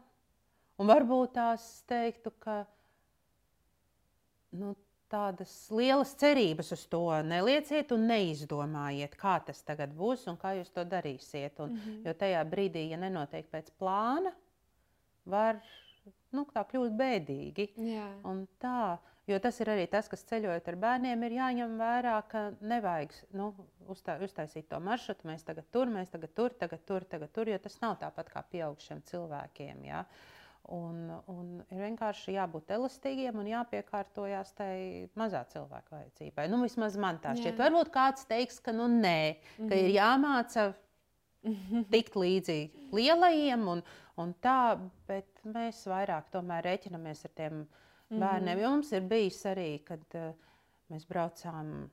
Un 0.77 0.87
varbūt 0.87 1.33
tās 1.33 1.83
teiktu, 1.89 2.31
ka 2.39 2.65
nu, 4.51 4.75
tādas 5.11 5.51
lielas 5.73 6.13
cerības 6.19 6.71
uz 6.75 6.85
to 6.91 7.03
nelieciet 7.27 7.91
un 7.91 8.07
neizdomājiet, 8.07 9.17
kā 9.19 9.35
tas 9.45 9.59
tagad 9.67 9.91
būs 9.97 10.23
un 10.31 10.39
kā 10.39 10.55
jūs 10.59 10.71
to 10.71 10.85
darīsiet. 10.87 11.59
Un, 11.59 11.73
mm 11.73 11.77
-hmm. 11.77 12.07
Jo 12.07 12.13
tajā 12.13 12.43
brīdī, 12.49 12.89
ja 12.89 12.97
nenotiek 12.97 13.51
pēc 13.51 13.71
plāna, 13.79 14.31
var 15.25 15.61
nu, 16.31 16.45
kļūt 16.45 16.95
bēdīgi. 16.97 17.67
Tā, 18.59 18.97
jo 19.27 19.39
tas 19.39 19.59
ir 19.59 19.71
arī 19.73 19.87
tas, 19.91 20.07
kas 20.07 20.25
ceļojot 20.29 20.67
ar 20.67 20.75
bērniem, 20.75 21.23
ir 21.23 21.31
jāņem 21.31 21.77
vērā, 21.77 22.17
ka 22.31 22.51
nevajag 22.61 23.13
nu, 23.33 23.53
uztā, 23.87 24.17
uztaisīt 24.23 24.69
to 24.69 24.79
maršrutu. 24.79 25.27
Mēs 25.27 25.43
tagad 25.43 25.65
tur, 25.71 25.87
mēs 25.87 26.09
tagad 26.09 26.33
tur, 26.35 26.53
tagad 26.53 26.85
tur, 26.85 27.03
tagad 27.03 27.31
tur, 27.31 27.49
jo 27.49 27.57
tas 27.57 27.81
nav 27.81 27.97
tāpat 28.01 28.29
kā 28.29 28.43
pieaugušiem 28.51 29.01
cilvēkiem. 29.11 29.83
Ja? 29.85 30.05
Un, 30.71 31.09
un 31.27 31.47
ir 31.73 31.79
vienkārši 31.81 32.35
jābūt 32.35 32.69
elastīgiem 32.75 33.39
un 33.41 33.47
jāpiekārtojas 33.49 34.53
tai 34.55 34.75
mazā 35.17 35.41
cilvēka 35.49 35.95
vajadzībai. 35.95 36.45
Nu, 36.51 36.61
vismaz 36.61 36.95
man 37.01 37.17
tā 37.23 37.33
šķiet. 37.35 37.55
Jā. 37.55 37.59
Varbūt 37.63 37.89
kāds 37.91 38.27
teiks, 38.29 38.59
ka 38.63 38.71
nu, 38.71 38.85
nē, 38.87 39.33
mm 39.33 39.41
-hmm. 39.57 39.69
ka 39.69 39.75
ir 39.75 39.89
mhm. 39.89 39.95
jāmāca 39.97 40.73
tikt 41.93 42.15
līdzi 42.15 42.59
lielajiem 42.93 43.67
un, 43.67 43.83
un 44.21 44.33
tā, 44.41 44.77
bet 45.07 45.41
mēs 45.43 45.81
vairāk 45.89 46.29
tomēr 46.31 46.63
rēķinamies 46.69 47.25
ar 47.25 47.31
tiem 47.35 47.67
bērniem. 48.09 48.57
Mm 48.57 48.63
-hmm. 48.63 48.69
Mums 48.69 48.91
ir 48.91 49.01
bijis 49.01 49.45
arī, 49.45 49.83
kad 49.83 50.05
uh, 50.15 50.33
mēs 50.89 51.07
braucām 51.07 51.89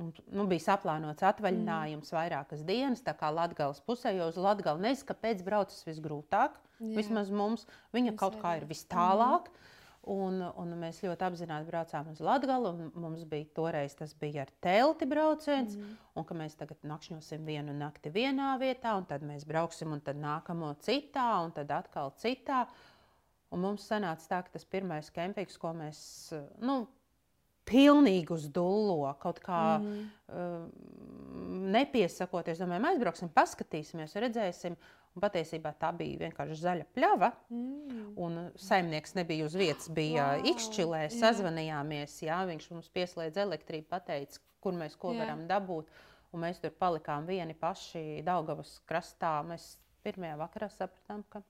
Nu, 0.00 0.46
bija 0.50 0.64
saplānots 0.70 1.24
atvaļinājums 1.26 2.08
mm. 2.10 2.16
vairākas 2.16 2.64
dienas, 2.66 3.02
tā 3.04 3.14
kā 3.18 3.30
Latvijas 3.34 3.82
pusē, 3.84 4.14
jo 4.16 4.30
uz 4.30 4.38
Latviju 4.40 4.78
nezinu, 4.80 5.08
kāpēc 5.10 5.42
braucas 5.46 5.82
visgrūtāk. 5.88 6.56
Jā. 6.80 6.94
Vismaz 6.96 7.28
mums 7.34 7.66
viņa 7.92 8.14
Mēs 8.14 8.20
kaut 8.20 8.38
kā 8.40 8.56
ir 8.60 8.66
vis 8.70 8.86
tālāk. 8.88 9.50
Mm. 9.50 9.66
Un, 10.10 10.38
un 10.56 10.70
mēs 10.80 11.02
ļoti 11.04 11.26
apzināti 11.26 11.68
braucām 11.68 12.06
uz 12.08 12.22
Latviju. 12.24 12.72
Mums 12.96 13.26
bija 13.28 13.50
toreiz 13.56 13.92
tas 13.98 14.14
bija 14.16 14.46
ar 14.46 14.52
telti 14.64 15.08
brauciens, 15.08 15.74
mm. 15.76 15.98
un 16.16 16.24
ka 16.26 16.36
mēs 16.38 16.56
tagad 16.56 16.80
nakšņosim 16.88 17.44
vienu 17.44 17.74
nakti 17.76 18.12
vienā 18.14 18.54
vietā, 18.62 18.94
un 18.96 19.04
tad 19.10 19.26
mēs 19.28 19.44
brauksim, 19.48 19.92
un 19.92 20.00
tad 20.04 20.16
nākamo 20.22 20.72
citā, 20.86 21.28
un 21.44 21.52
tad 21.56 21.74
atkal 21.76 22.14
citā. 22.22 22.64
Un 23.52 23.60
mums 23.66 23.84
sanāca 23.90 24.24
tā, 24.30 24.40
ka 24.46 24.54
tas 24.56 24.64
pirmais 24.64 25.10
kempings, 25.12 25.58
ko 25.60 25.74
mēs 25.76 26.00
nu, 26.64 26.84
pilnīgi 27.70 28.34
uz 28.34 28.48
dullo, 28.52 29.10
kaut 29.22 29.38
kā 29.44 29.60
mm. 29.78 30.00
uh, 30.34 31.10
nepiesakoties. 31.76 32.60
Domājam, 32.62 32.88
aizbrauksim, 32.90 33.30
paskatīsimies, 33.34 34.16
redzēsim. 34.26 34.78
Un 35.10 35.24
patiesībā 35.24 35.72
tā 35.74 35.88
bija 35.98 36.20
vienkārši 36.20 36.56
zaļa 36.60 36.84
pļava. 36.94 37.32
Mm. 37.50 38.02
Un 38.22 38.36
saimnieks 38.62 39.16
nebija 39.18 39.48
uz 39.48 39.56
vietas, 39.58 39.88
bija 39.90 40.28
wow. 40.36 40.44
Ikšķilē, 40.52 41.00
sazvanījāmies. 41.16 42.14
Jā, 42.28 42.38
viņš 42.46 42.68
mums 42.70 42.90
pieslēdz 42.94 43.40
elektrību, 43.42 43.88
pateica, 43.90 44.38
kur 44.62 44.78
mēs 44.78 44.94
ko 45.00 45.10
jā. 45.16 45.24
varam 45.24 45.46
dabūt. 45.50 45.90
Un 46.30 46.44
mēs 46.44 46.62
tur 46.62 46.70
palikām 46.78 47.26
vieni 47.26 47.56
paši 47.58 48.22
Daugavas 48.26 48.76
krastā. 48.86 49.40
Mēs 49.46 49.72
pirmajā 50.06 50.36
vakarā 50.38 50.70
sapratām, 50.70 51.24
ka 51.32 51.42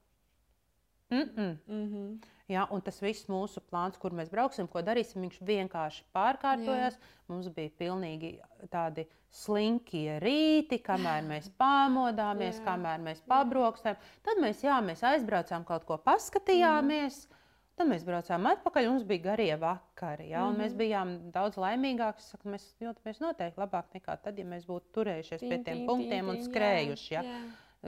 mm 1.10 1.30
-mm. 1.36 1.56
Mm 1.66 1.86
-hmm. 1.86 2.18
Ja, 2.50 2.66
un 2.70 2.80
tas 2.82 3.00
viss 3.02 3.28
mūsu 3.28 3.60
plāns, 3.60 3.98
kur 3.98 4.10
mēs 4.10 4.30
brauksim, 4.30 4.66
ko 4.68 4.82
darīsim, 4.82 5.22
viņš 5.22 5.40
vienkārši 5.46 6.04
pārkārtojās. 6.14 6.94
Jā. 6.94 7.00
Mums 7.28 7.48
bija 7.48 7.70
pilnīgi 7.78 8.40
tādi 8.70 9.06
slinkie 9.30 10.18
rīti, 10.18 10.80
kamēr 10.82 11.22
mēs 11.22 11.50
pamodāmies, 11.62 12.58
jā. 12.58 12.64
kamēr 12.64 12.98
mēs 12.98 13.20
pabraukstām. 13.20 13.96
Tad 14.22 14.42
mēs, 14.42 14.64
jā, 14.64 14.80
mēs 14.80 15.02
aizbraucām 15.02 15.64
kaut 15.64 15.84
ko 15.84 15.96
paskatījāmies. 15.96 17.28
Jā. 17.28 17.36
Tad 17.80 17.88
mēs 17.88 18.02
braucām 18.04 18.44
atpakaļ, 18.50 18.86
mums 18.90 19.06
bija 19.08 19.22
garie 19.30 19.54
vakari. 19.56 20.28
Ja, 20.28 20.42
mm 20.42 20.50
-hmm. 20.52 20.58
Mēs 20.60 20.74
bijām 20.76 21.14
daudz 21.32 21.56
laimīgāki. 21.56 22.20
Saku, 22.20 22.50
mēs 22.52 22.66
jūtamies 22.80 23.22
noteikti 23.22 23.60
labāk 23.60 23.94
nekā 23.94 24.18
tad, 24.20 24.38
ja 24.38 24.44
mēs 24.44 24.66
būtu 24.68 24.92
turējušies 24.98 25.40
pie 25.40 25.58
tiem 25.64 25.86
punktiem 25.86 26.28
un 26.28 26.42
skrējuši. 26.44 27.14
Ja. 27.14 27.22
Jā. 27.22 27.40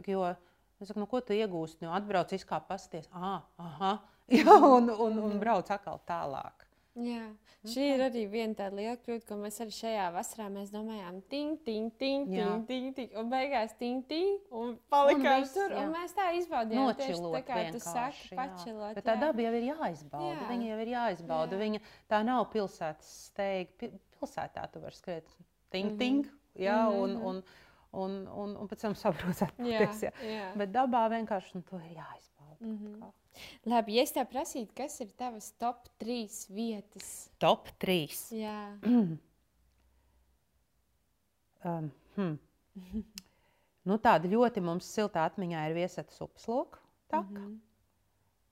Jo, 0.06 0.34
es 0.82 0.90
saku, 0.90 1.02
nu, 1.02 1.08
ko 1.10 1.20
tu 1.24 1.36
iegūsti? 1.36 1.86
Nu, 1.86 1.92
atbrauc, 1.96 2.34
izkāp, 2.36 2.68
pasties. 2.68 3.08
Ah, 3.12 3.42
aha, 3.62 3.94
jā, 4.38 4.58
un, 4.58 4.90
un, 4.90 5.24
un 5.28 5.40
brauc 5.42 5.70
atkal 5.72 6.02
tālāk. 6.08 6.66
Jā, 6.92 7.24
nu 7.64 7.70
šī 7.72 7.84
ir 7.94 8.02
arī 8.04 8.22
viena 8.28 8.52
tāda 8.56 8.76
liela 8.76 8.98
kļūda, 9.00 9.24
ko 9.24 9.36
mēs 9.40 9.56
arī 9.64 9.72
šajā 9.72 10.08
vasarā 10.12 10.48
domājām, 10.74 11.22
ting, 11.32 11.54
ting, 11.64 11.88
ting, 11.96 12.26
ting, 12.28 12.66
ting, 12.68 12.90
ting, 12.98 13.14
un 13.16 13.30
beigās 13.32 13.72
ting, 13.78 14.02
ting, 14.10 14.42
un 14.52 14.74
palikām 14.92 15.40
un 15.40 15.48
tur. 15.54 15.72
Jā. 15.72 15.86
Un 15.86 15.94
mēs 15.96 16.12
tā 16.18 16.26
izbaudījām, 16.36 16.92
tieši 17.00 17.22
tā 17.24 17.42
kā 17.48 17.62
tu 17.72 17.80
saki, 17.80 18.36
pačilot. 18.36 18.92
Bet 18.98 19.08
tā 19.08 19.16
daba 19.22 19.46
jau 19.46 19.54
ir 19.56 19.66
jāizbauda, 19.70 20.34
jā. 20.34 20.50
viņa 20.50 20.68
jau 20.68 20.78
ir 20.84 20.92
jāizbauda. 20.92 21.56
Jā. 21.56 21.62
Viņa 21.64 21.82
tā 22.12 22.20
nav 22.28 22.44
pilsētas 22.52 23.16
steiga, 23.30 23.92
pilsētā 24.18 24.68
tu 24.74 24.84
vari 24.84 25.00
skriet 25.00 25.36
ting, 25.72 25.96
ting, 25.96 26.28
jā, 26.60 26.76
mm 26.76 26.92
-hmm. 26.92 27.02
un, 27.02 27.16
un, 27.16 27.36
un, 27.36 27.44
un, 27.92 28.54
un 28.56 28.68
pēc 28.70 28.86
tam 28.86 28.94
sabrūc 28.98 29.42
atpakaļ. 29.46 29.72
Jā, 29.72 30.12
jā. 30.26 30.46
Bet 30.58 30.72
dabā 30.74 31.06
vienkārši 31.12 31.58
nu, 31.58 31.64
to 31.68 31.80
ir 31.80 31.96
jāizbauda. 31.96 32.58
Mm 32.60 32.78
-hmm. 32.78 33.10
Labi, 33.64 33.96
ja 33.96 34.02
es 34.02 34.12
tev 34.12 34.26
prasītu, 34.30 34.72
kas 34.76 35.00
ir 35.00 35.10
tavas 35.16 35.52
top 35.52 35.88
3 35.98 36.46
vietas? 36.50 37.30
Top 37.38 37.68
3. 37.78 38.32
Jā. 38.36 38.78
um, 41.64 41.90
hmm. 42.16 42.38
nu, 43.88 43.98
tāda 43.98 44.28
ļoti 44.28 44.60
mums 44.60 44.94
silta 44.94 45.24
atmiņā 45.28 45.68
ir 45.68 45.74
viesata 45.74 46.24
upsloka. 46.24 46.78
Mm 47.12 47.36
-hmm. 47.36 47.58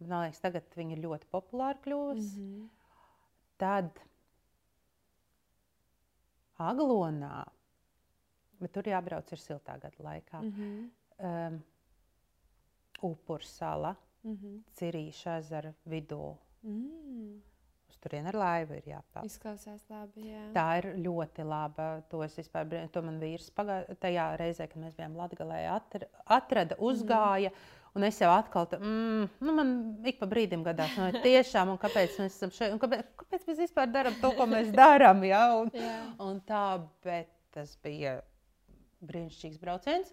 Man 0.00 0.22
liekas, 0.24 0.40
tagad 0.40 0.64
viņa 0.76 0.96
ir 0.96 1.02
ļoti 1.04 1.26
populāra 1.32 1.78
kļuvusi. 1.84 2.38
Mm 2.40 2.60
-hmm. 2.60 2.68
Tad 3.60 4.00
Aglonā, 6.60 7.44
bet 8.60 8.72
tur 8.72 8.88
jābrauc 8.90 9.32
ir 9.32 9.42
siltā 9.42 9.78
gada 9.80 10.06
laikā. 10.06 10.42
Mm 10.42 10.52
-hmm. 10.52 10.88
um, 11.30 11.62
Upursala 13.02 13.94
mm 14.22 14.36
-hmm. 14.36 14.62
Cirīša 14.76 15.38
ezera 15.38 15.72
vidū. 15.86 16.36
Mm. 16.62 17.42
Uz 17.88 17.96
turieni 17.96 18.28
ar 18.28 18.34
laivu 18.34 18.74
ir 18.74 18.82
jāpār. 18.82 19.24
Izklausās 19.24 19.88
labi. 19.90 20.20
Jā. 20.20 20.52
Tā 20.54 20.78
ir 20.78 20.84
ļoti 20.96 21.44
laba. 21.44 22.02
To 22.10 22.18
vispār, 22.18 22.88
to 22.92 23.02
man 23.02 23.20
vīrs 23.20 23.50
pagā, 23.50 23.96
tajā 24.00 24.36
reizē, 24.36 24.68
kad 24.68 24.82
mēs 24.82 24.94
bijām 24.94 25.20
atra, 25.20 26.06
atrada, 26.26 26.76
uzgāja. 26.78 27.50
Mm. 27.50 27.80
Un 27.94 28.06
es 28.06 28.20
jau 28.22 28.30
atkal, 28.30 28.68
tā, 28.70 28.78
mm, 28.78 29.28
nu 29.42 29.52
man 29.52 29.70
ik 30.06 30.20
pa 30.20 30.26
brīdim 30.30 30.62
gadās, 30.62 30.92
nu, 30.94 31.10
tiešām, 31.24 31.72
un 31.72 31.78
kāpēc 31.82 32.20
mēs 32.20 32.36
esam 32.36 32.52
šeit, 32.54 32.70
un 32.72 32.78
kāpēc, 32.78 33.08
kāpēc 33.18 33.46
mēs 33.48 33.62
vispār 33.64 33.90
darām 33.90 34.14
to, 34.20 34.30
ko 34.38 34.46
mēs 34.46 34.70
darām, 34.70 35.24
ja? 35.26 35.56
un, 35.58 35.72
yeah. 35.74 36.12
un 36.22 36.38
tā, 36.46 36.86
bet 37.02 37.32
tas 37.50 37.74
bija 37.82 38.20
brīnišķīgs 39.04 39.60
brauciens. 39.62 40.12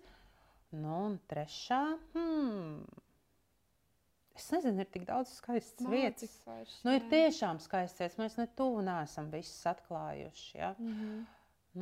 Nu, 0.75 0.93
un 1.07 1.19
trešā, 1.31 1.81
hmm, 2.13 2.83
Es 4.37 4.51
nezinu, 4.53 4.83
ir 4.83 4.89
tik 4.93 5.05
daudz 5.09 5.31
skaistas 5.39 5.87
Mā, 5.87 5.95
vietas. 5.95 6.33
Forši, 6.45 6.81
nu, 6.85 6.93
ir 6.93 7.05
tiešām 7.09 7.57
skaistas 7.63 8.03
vietas. 8.03 8.17
Mēs 8.21 8.35
ne 8.37 8.45
tuvu 8.59 8.83
neesam 8.85 9.31
visas 9.33 9.65
atklājuši. 9.73 10.51
Ja? 10.59 10.75
Mm 10.77 10.91
-hmm. 10.99 11.23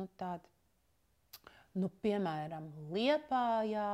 nu, 0.00 0.06
tādi, 0.16 1.50
nu, 1.76 1.90
piemēram, 2.02 2.70
Liepājā. 2.96 3.90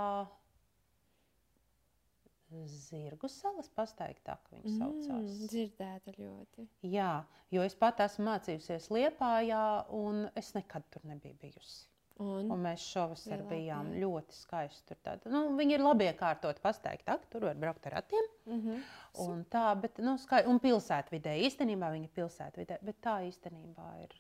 Zirgu 2.68 3.28
salas 3.32 3.70
pastaiktā, 3.72 4.36
kā 4.44 4.58
viņas 4.58 4.74
mm, 4.74 4.78
saucās. 4.78 5.36
Dzirdēta 5.48 6.12
ļoti. 6.18 6.66
Jā, 6.84 7.24
jo 7.50 7.62
es 7.64 7.74
pat 7.74 8.00
esmu 8.04 8.26
mācījusies 8.26 8.90
Liepājā, 8.92 9.62
un 9.88 10.28
es 10.36 10.52
nekad 10.54 10.84
tur 10.92 11.06
nebiju 11.08 11.34
bijusi. 11.40 11.88
Un, 12.22 12.50
un 12.54 12.62
mēs 12.62 12.84
šovasar 12.92 13.40
Lielāk, 13.40 13.48
bijām 13.50 13.90
jā. 13.92 14.00
ļoti 14.04 14.36
skaisti. 14.36 14.96
Tur 15.02 15.32
nu, 15.32 15.42
viņi 15.58 15.76
ir 15.76 15.84
labi 15.84 16.08
iekārtoti, 16.10 16.62
pasteigti. 16.64 17.16
Tur 17.32 17.48
var 17.48 17.58
braukt 17.58 17.88
ar 17.90 17.96
ratiem. 17.98 18.28
Mm 18.46 18.60
-hmm. 18.60 18.82
un 19.26 19.44
tā, 19.50 19.64
bet, 19.80 19.98
nu, 19.98 20.16
skai, 20.18 20.42
un 20.46 20.60
pilsētvidē 20.60 21.36
īstenībā 21.48 21.90
viņi 21.94 22.08
ir 22.10 22.14
pilsētvidē, 22.18 22.78
bet 22.82 23.00
tā 23.00 23.16
īstenībā 23.28 23.88
ir 24.02 24.14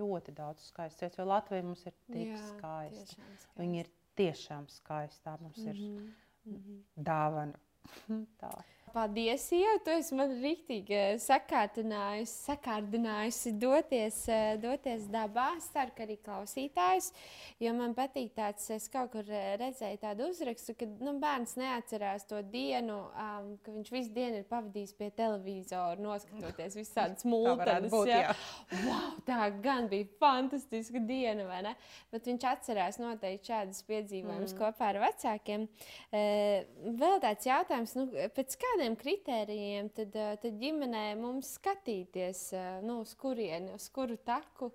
ļoti 0.00 0.34
daudz 0.34 0.68
skaists 0.72 1.02
vietas, 1.02 1.18
jo 1.18 1.24
Latvija 1.24 1.62
mums 1.62 1.86
ir 1.86 1.94
tik 2.12 2.28
jā, 2.28 2.44
skaista. 2.48 3.22
Viņi 3.56 3.80
ir 3.80 3.90
tiešām 4.16 4.68
skaisti. 4.68 5.24
Tā 5.24 5.36
mums 5.40 5.58
mm 5.58 5.66
-hmm. 5.66 5.76
ir 5.76 6.12
mm 6.44 6.56
-hmm. 6.56 6.82
dāvana 6.96 7.58
Tā. 8.40 8.50
Paldies, 8.90 9.44
jau 9.54 9.74
tu 9.86 9.92
esi 9.94 10.16
man 10.18 10.32
rīktīgi 10.42 10.94
eh, 10.96 11.12
sakārtinājusi, 11.22 12.32
sakārdinājusi 12.48 13.52
doties, 13.62 14.16
eh, 14.32 14.56
doties 14.58 15.04
dabā. 15.12 15.46
Es 15.60 15.68
ceru, 15.70 15.92
ka 15.94 16.02
arī 16.02 16.16
klausītājs, 16.24 17.10
jo 17.62 17.74
man 17.76 17.94
patīk 17.94 18.32
tāds, 18.34 18.64
es 18.74 18.88
kaut 18.90 19.12
kur 19.12 19.28
eh, 19.30 19.52
redzēju 19.60 20.00
tādu 20.02 20.26
uzrakstu, 20.32 20.74
ka 20.80 20.88
nu, 21.06 21.14
bērns 21.22 21.54
neatcerās 21.60 22.26
to 22.30 22.40
dienu, 22.50 22.96
um, 23.14 23.52
ka 23.62 23.76
viņš 23.76 23.92
visu 23.94 24.10
dienu 24.16 24.40
ir 24.40 24.48
pavadījis 24.50 24.96
pie 24.98 25.12
televizora, 25.20 25.94
noskatoties 26.02 26.78
visādas 26.80 27.26
būt, 27.94 28.10
jā. 28.10 28.34
wow, 28.88 29.14
tā 29.28 29.52
gan 29.62 29.86
bija 29.92 30.10
fantastiska 30.18 31.04
diena, 31.06 31.46
vai 31.46 31.62
ne? 31.68 31.76
Bet 32.10 32.26
viņš 32.26 32.48
atcerās 32.56 32.98
noteikti 32.98 33.52
šādas 33.52 33.86
piedzīvojumus 33.86 34.56
mm. 34.56 34.60
kopā 34.64 34.90
ar 34.96 35.02
vecākiem. 35.06 35.70
Uh, 36.10 36.90
vēl 36.98 37.18
tāds 37.22 37.46
jautājums, 37.46 37.94
nu, 38.00 38.08
pēc 38.34 38.58
kāda 38.58 38.79
kādiem 38.80 38.96
kritērijiem 38.96 39.90
tad, 39.92 40.14
eh, 40.16 40.36
tad 40.40 40.56
ģimenē 40.56 41.04
mums 41.20 41.58
skatīties, 41.58 42.52
eh, 42.54 42.80
nu, 42.82 43.00
uz 43.04 43.14
kurieni, 43.14 43.74
uz 43.74 43.88
kuru 43.92 44.16
taku? 44.16 44.72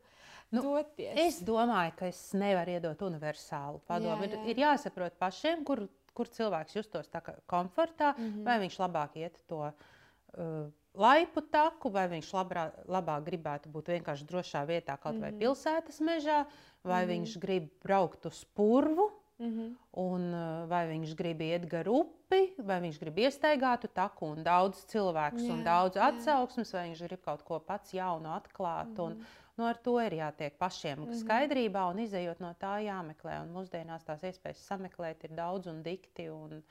Nu, 0.51 0.61
doties? 0.61 1.17
es 1.17 1.41
domāju, 1.41 1.95
ka 1.97 2.05
es 2.05 2.33
nevaru 2.33 2.75
iedot 2.77 3.01
universālu 3.01 3.81
padomu. 3.87 4.23
Jā, 4.23 4.29
jā. 4.29 4.43
Ir, 4.43 4.49
ir 4.53 4.61
jāsaprot 4.61 5.17
pašiem, 5.17 5.63
kur, 5.65 5.87
kur 6.13 6.27
cilvēks 6.27 6.75
justos 6.75 7.09
komfortā, 7.47 8.13
mm 8.15 8.23
-hmm. 8.23 8.43
vai 8.43 8.59
viņš 8.59 8.77
labāk 8.77 9.17
iet 9.17 9.41
to 9.47 9.65
uh, 9.65 10.69
laipu 10.93 11.41
taku, 11.41 11.89
vai 11.89 12.07
viņš 12.07 12.31
labrā, 12.31 12.71
labāk 12.87 13.25
gribētu 13.25 13.69
būt 13.69 13.87
vienkārši 13.87 14.23
drošā 14.23 14.65
vietā, 14.67 14.97
kaut 14.97 15.15
mm 15.15 15.17
-hmm. 15.17 15.21
vai 15.21 15.31
mhm. 15.31 15.39
pilsētas 15.39 15.99
mežā, 15.99 16.45
vai 16.83 17.05
mm 17.05 17.09
-hmm. 17.09 17.13
viņš 17.17 17.39
grib 17.39 17.69
braukt 17.83 18.25
uz 18.25 18.45
purvu. 18.45 19.11
Mm 19.37 19.51
-hmm. 19.51 19.75
Un, 19.91 20.33
uh, 20.33 20.67
vai 20.67 20.87
viņš 20.87 21.15
grib 21.15 21.41
iet 21.41 21.65
gar 21.67 21.87
upi, 21.87 22.53
vai 22.57 22.79
viņš 22.81 22.99
grib 22.99 23.17
iestaigātu 23.17 23.87
taku, 23.93 24.25
un 24.25 24.43
daudz 24.43 24.85
cilvēku, 24.85 25.41
un 25.51 25.63
daudz 25.63 25.97
atsauksmes, 25.97 26.71
vai 26.73 26.89
viņš 26.89 27.01
grib 27.07 27.21
kaut 27.21 27.43
ko 27.43 27.59
pats 27.59 27.93
jaunu 27.93 28.29
atklāt. 28.29 28.87
Mm 28.87 28.95
-hmm. 28.95 29.03
un, 29.03 29.11
mhm. 29.11 29.23
nu, 29.57 29.65
ar 29.65 29.77
to 29.77 29.99
ir 30.01 30.11
jātiek 30.11 30.57
pašiem 30.57 30.99
mm 30.99 31.05
-hmm. 31.05 31.23
skaidrībā, 31.23 31.91
un 31.91 31.99
izējot 31.99 32.39
no 32.39 32.53
tā 32.59 32.79
jāmeklē. 32.85 33.41
Un 33.41 33.53
mūsdienās 33.53 34.03
tās 34.03 34.23
iespējas 34.23 34.67
sameklēt 34.67 35.23
ir 35.23 35.31
daudz 35.31 35.67
un 35.67 35.83
dikti. 35.83 36.29
Un, 36.29 36.63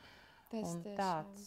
Tas 0.51 0.75
un 0.75 0.83
tāds, 0.83 1.43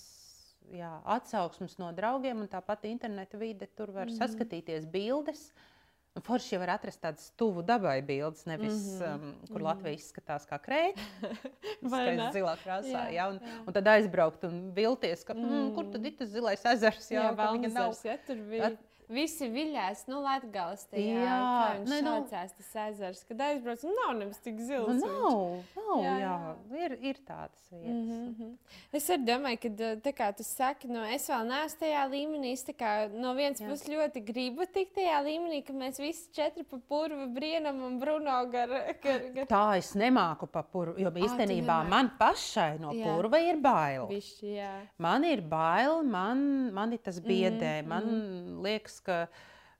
jā, 0.72 1.02
atsauksmes 1.06 1.78
no 1.78 1.92
draugiem, 1.92 2.42
un 2.42 2.48
tāpat 2.48 2.84
interneta 2.84 3.38
vide, 3.38 3.68
tur 3.76 3.92
var 3.92 4.06
mm 4.06 4.12
-hmm. 4.12 4.18
saskatīties 4.18 4.86
bildes. 4.86 5.54
Uh, 5.56 5.77
Forši 6.26 6.56
jau 6.56 6.60
var 6.62 6.72
atrast 6.78 7.02
tādas 7.04 7.30
tuvu 7.40 7.62
dabai 7.66 8.00
bildes, 8.06 8.46
nevis 8.50 8.74
mm 8.74 9.02
-hmm. 9.02 9.14
um, 9.14 9.36
kur 9.48 9.50
mm 9.50 9.58
-hmm. 9.58 9.64
Latvija 9.68 9.94
izskatās 9.94 10.48
kā 10.50 10.60
krēta. 10.60 11.02
Vai 11.92 12.16
ne? 12.16 12.32
Zilā 12.34 12.56
krāsā. 12.64 13.04
Jā, 13.06 13.14
ja, 13.14 13.30
un, 13.30 13.40
jā. 13.40 13.58
un 13.68 13.74
tad 13.74 13.88
aizbraukt 13.88 14.44
un 14.44 14.72
vilties, 14.74 15.24
ka, 15.24 15.34
mm. 15.34 15.50
Mm, 15.50 15.76
kur 15.76 15.92
tad 15.92 16.06
ir 16.06 16.18
tas 16.18 16.30
zilais 16.30 16.66
ezers. 16.66 17.12
Jā, 17.12 17.24
jā 17.24 17.36
vēl 17.36 17.74
nav. 17.74 17.96
Ja, 18.04 18.18
tur 18.28 18.36
bija. 18.36 18.66
At, 18.66 18.97
Visi 19.08 19.48
viļās, 19.48 20.02
nu, 20.12 20.20
Latvijas 20.20 20.82
tajā, 20.92 21.20
jā, 21.24 21.36
kā 21.40 21.68
viņš 21.78 21.92
ne, 21.94 21.98
nu, 22.04 22.10
saucās, 22.12 22.56
tas 22.58 22.72
ezers, 22.90 23.22
kad 23.30 23.44
aizbrauc, 23.46 23.84
nu, 23.88 23.94
nav 24.02 24.10
nemaz 24.20 24.40
tik 24.44 24.58
zils. 24.60 24.98
Nu, 25.00 25.08
nav, 25.08 25.38
nav, 25.78 26.02
jā, 26.04 26.16
jā. 26.20 26.32
jā. 26.36 26.82
Ir, 26.84 26.96
ir 27.14 27.22
tādas 27.24 27.70
vietas. 27.72 27.94
Mm 27.94 28.36
-hmm. 28.36 28.52
Es 28.92 29.08
arī 29.10 29.24
domāju, 29.30 29.60
ka, 29.64 29.70
tā 30.04 30.14
kā 30.18 30.28
tu 30.36 30.44
saki, 30.44 30.90
nu, 30.92 31.06
es 31.16 31.30
vēl 31.30 31.48
neesmu 31.48 31.80
tajā 31.80 32.04
līmenī, 32.12 32.52
es 32.52 32.66
tā 32.68 32.76
kā 32.76 32.92
no 33.14 33.34
vienas 33.34 33.62
puses 33.62 33.88
ļoti 33.88 34.24
gribu 34.26 34.66
tikt 34.74 34.96
tajā 34.96 35.24
līmenī, 35.24 35.62
ka 35.64 35.74
mēs 35.74 36.00
visi 36.00 36.28
četri 36.34 36.64
pa 36.64 36.78
purvu 36.90 37.30
brienam 37.32 37.82
un 37.84 38.00
Bruno 38.00 38.46
gar, 38.52 38.70
gar, 39.04 39.20
gar... 39.34 39.46
Tā 39.46 39.78
es 39.78 39.94
nemāku 39.96 40.48
pa 40.48 40.64
purvu, 40.64 41.00
jo 41.00 41.10
īstenībā 41.12 41.80
ah, 41.80 41.90
man 41.90 42.12
pašai 42.20 42.80
no 42.80 42.92
jā. 42.92 43.06
purva 43.06 43.40
ir 43.40 43.56
bail. 43.56 44.08
Bišķi, 44.08 44.52
jā. 44.58 44.74
man 44.98 45.24
ir 45.24 45.42
bail, 45.42 46.04
man, 46.04 46.74
man 46.74 46.94
ir 46.94 47.00
tas 47.00 47.20
biedē, 47.20 47.82
mm 47.82 47.86
-hmm. 47.86 47.88
man 47.88 48.04
mhm. 48.04 48.62
liekas, 48.66 48.97
liekas, 48.98 49.02
ka 49.02 49.28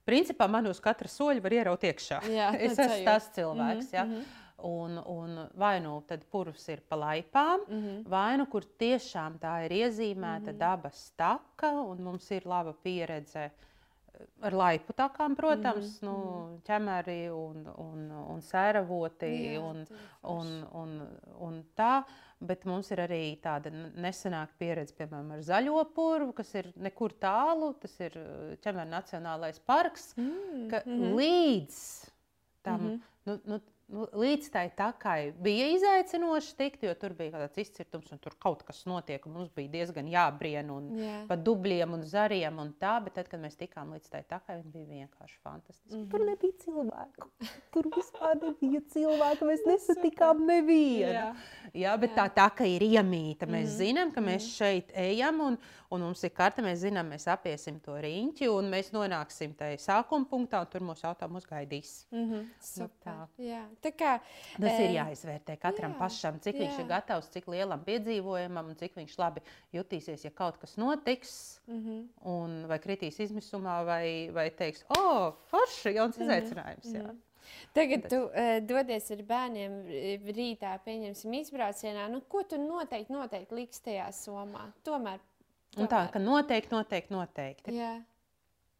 principā 0.06 0.48
man 0.50 0.68
uz 0.68 0.80
katra 0.80 1.08
soļa 1.08 1.42
var 1.44 1.54
ieraut 1.54 1.84
iekšā. 1.84 2.22
Jā, 2.32 2.52
es 2.66 2.78
esmu 2.78 3.06
tas 3.06 3.32
cilvēks. 3.36 3.92
Mm 3.92 3.92
-hmm. 3.92 3.96
ja? 3.96 4.06
Mhm. 4.06 4.24
Un, 4.58 4.98
un 5.06 5.50
vai 5.54 5.80
nu 5.80 6.02
tad 6.08 6.24
purvs 6.32 6.68
ir 6.70 6.82
pa 6.90 6.96
laipām, 6.96 7.60
mm 7.68 7.82
-hmm. 7.82 8.10
vai 8.10 8.38
nu 8.38 8.46
kur 8.46 8.64
tiešām 8.64 9.38
tā 9.40 9.66
ir 9.66 9.72
iezīmēta 9.72 10.40
mm 10.40 10.56
-hmm. 10.56 10.58
dabas 10.58 11.12
taka, 11.16 11.72
un 11.72 12.02
mums 12.02 12.32
ir 12.32 12.42
laba 12.46 12.74
pieredze 12.74 13.52
ar 14.42 14.54
laipu 14.54 14.94
takām, 14.94 15.36
protams, 15.36 16.02
mm 16.02 16.08
-hmm. 16.08 16.12
nu, 16.12 16.60
ķemeri 16.64 17.30
un, 17.30 17.68
un, 17.78 18.12
un 18.12 18.42
sēravoti 18.42 19.26
Jā, 19.26 19.60
un, 19.62 19.88
un, 20.24 20.68
un, 20.74 21.08
un 21.40 21.64
tā. 21.76 22.04
Bet 22.40 22.68
mums 22.70 22.92
ir 22.94 23.00
arī 23.02 23.22
tāda 23.42 23.72
nesenāka 23.74 24.54
pieredze, 24.62 24.94
piemēram, 24.98 25.32
ar 25.34 25.40
zaļo 25.42 25.80
purvu, 25.96 26.36
kas 26.38 26.52
ir 26.60 26.68
nekur 26.78 27.16
tālu. 27.18 27.72
Tas 27.82 27.96
ir 28.04 28.14
uh, 28.22 28.52
Čemēra 28.62 28.86
Nacionālais 28.92 29.58
parks. 29.66 30.12
Mm, 30.20 30.68
mm 30.68 30.70
-hmm. 30.70 31.16
Līdz 31.18 31.80
tam, 32.62 32.82
mm 32.82 32.92
-hmm. 32.92 33.00
nu, 33.26 33.40
nu, 33.46 33.60
līdz 33.88 34.50
tai 34.52 34.66
takai 34.76 35.32
bija 35.40 35.70
izaicinoši 35.72 36.56
tikt, 36.60 36.82
jo 36.84 36.92
tur 37.00 37.14
bija 37.16 37.32
kaut 37.32 37.46
kāds 37.46 37.62
izcirtums, 37.64 38.10
un 38.12 38.20
tur 38.20 38.34
kaut 38.44 38.66
kas 38.68 38.82
notiek. 38.90 39.24
Mums 39.32 39.54
bija 39.56 39.72
diezgan 39.78 40.10
jābrien 40.12 40.68
un 40.74 40.90
yeah. 41.00 41.22
pa 41.30 41.38
dubļiem 41.40 41.96
un 41.96 42.04
zariem 42.04 42.60
un 42.60 42.74
tā, 42.82 42.98
bet 43.06 43.16
tad, 43.16 43.30
kad 43.32 43.40
mēs 43.40 43.56
tikām 43.60 43.94
līdz 43.96 44.10
tai 44.12 44.24
takai, 44.28 44.58
viņi 44.60 44.74
bija 44.74 44.88
vienkārši 44.92 45.40
fantastiski. 45.40 45.96
Mm 45.96 46.02
-hmm. 46.02 46.10
Tur 46.12 46.26
nebija 46.28 46.58
cilvēku. 46.66 47.30
Tur 47.74 47.88
vispār 47.96 48.36
nebija 48.42 48.82
cilvēku. 48.92 49.48
Mēs 49.48 49.64
nesatikām 49.68 50.44
nevienu. 50.46 51.14
Yeah. 51.14 51.48
Jā, 51.74 51.96
bet 51.98 52.12
Jā. 52.12 52.16
tā 52.18 52.34
taka 52.36 52.66
ir 52.66 52.82
iemīta. 52.82 53.48
Mēs 53.48 53.72
mm 53.72 53.72
-hmm. 53.72 53.78
zinām, 53.78 54.12
ka 54.12 54.22
mēs 54.22 54.44
-hmm. 54.44 54.58
šeit 54.58 54.92
ejam 54.96 55.42
un, 55.42 55.58
un 55.90 56.02
mums 56.02 56.24
ir 56.24 56.30
karte. 56.30 56.62
Mēs 56.62 56.84
zinām, 56.84 57.08
mēs 57.10 57.32
apiesim 57.32 57.80
to 57.80 57.92
riņķi 57.92 58.50
un 58.50 58.72
mēs 58.72 58.92
nonāksim 58.92 59.56
tajā 59.56 59.78
sākuma 59.78 60.26
punktā, 60.26 60.60
un 60.60 60.68
tur 60.68 60.82
mūsu 60.82 61.08
auto 61.08 61.28
gaidīs. 61.50 62.08
Mm 62.12 62.32
-hmm. 62.32 62.46
Nu, 62.78 62.90
tā. 63.06 63.28
Jā. 63.38 63.77
Kā, 63.78 64.18
Tas 64.58 64.74
e, 64.74 64.88
ir 64.88 64.96
jāizvērtē 64.98 65.58
katram 65.62 65.94
jā, 65.94 66.00
pašam, 66.00 66.40
cik 66.44 66.58
jā. 66.58 66.66
viņš 66.66 66.80
ir 66.82 66.88
gatavs, 66.90 67.30
cik 67.34 67.48
lielam 67.54 67.84
piedzīvojumam 67.86 68.74
un 68.74 68.80
cik 68.80 68.98
viņš 68.98 69.14
labi 69.22 69.44
jutīsies, 69.76 70.26
ja 70.26 70.32
kaut 70.36 70.58
kas 70.62 70.76
notiks, 70.82 71.60
mm 71.68 71.80
-hmm. 71.84 72.02
un, 72.34 72.58
vai 72.72 72.80
kritīs 72.84 73.20
izmisumā, 73.20 73.84
vai, 73.86 74.30
vai 74.34 74.50
teiks, 74.50 74.84
o, 74.90 75.00
oh, 75.00 75.40
forši, 75.52 75.96
jauns 75.96 76.18
mm 76.18 76.24
-hmm. 76.24 76.28
izaicinājums. 76.28 76.92
Jā. 76.94 77.04
Mm 77.04 77.10
-hmm. 77.10 77.24
Tagad 77.74 78.10
tu 78.10 78.18
uh, 78.26 78.58
dodies 78.68 79.12
ar 79.12 79.24
bērniem 79.24 79.74
rītā, 80.36 80.74
pieņemsim, 80.86 81.34
izbraucienā. 81.34 82.08
Nu, 82.12 82.22
ko 82.22 82.44
tu 82.44 82.58
noteikti, 82.58 83.14
noteikti 83.14 83.56
liks 83.56 83.82
tajā 83.86 84.08
somā? 84.12 84.72
Tomēr. 84.88 85.20
tomēr. 85.76 85.90
Tā, 85.92 86.12
ka 86.12 86.20
noteikti, 86.20 86.76
noteikti, 86.76 87.14
noteikti. 87.14 87.76
Jā. 87.78 87.94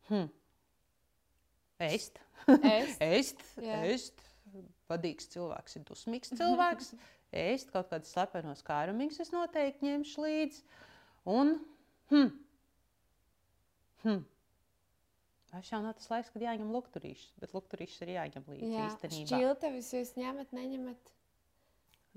Hm. 0.10 0.30
Ēst. 1.80 2.20
Ēst. 2.48 3.02
ēst. 3.14 3.44
ēst 3.62 4.27
vadīgs 4.92 5.30
cilvēks 5.34 5.80
ir 5.80 5.86
dusmīgs 5.88 6.34
cilvēks. 6.38 6.94
Ēst 7.38 7.74
kaut 7.74 7.90
kādas 7.92 8.14
slepenos 8.14 8.64
kārumiņus 8.68 9.22
es 9.26 9.34
noteikti 9.34 9.90
ņemšu 9.90 10.24
līdzi. 10.24 10.64
Un, 11.28 11.58
hm, 12.14 12.32
hm. 14.06 14.26
Tas 15.52 15.70
jau 15.72 15.80
nav 15.84 15.96
tas 15.98 16.10
laiks, 16.12 16.32
kad 16.32 16.44
jāņem 16.44 16.72
lukturīšus, 16.76 17.36
bet 17.42 17.54
lukturīšus 17.56 18.04
ir 18.06 18.14
jāņem 18.16 18.48
līdzi 18.52 18.72
Jā, 18.72 18.88
īstenībā. 18.88 19.28
Šķiltavis 19.32 19.92
jūs 19.96 20.16
ņemat, 20.20 20.56
neņemat? 20.56 21.14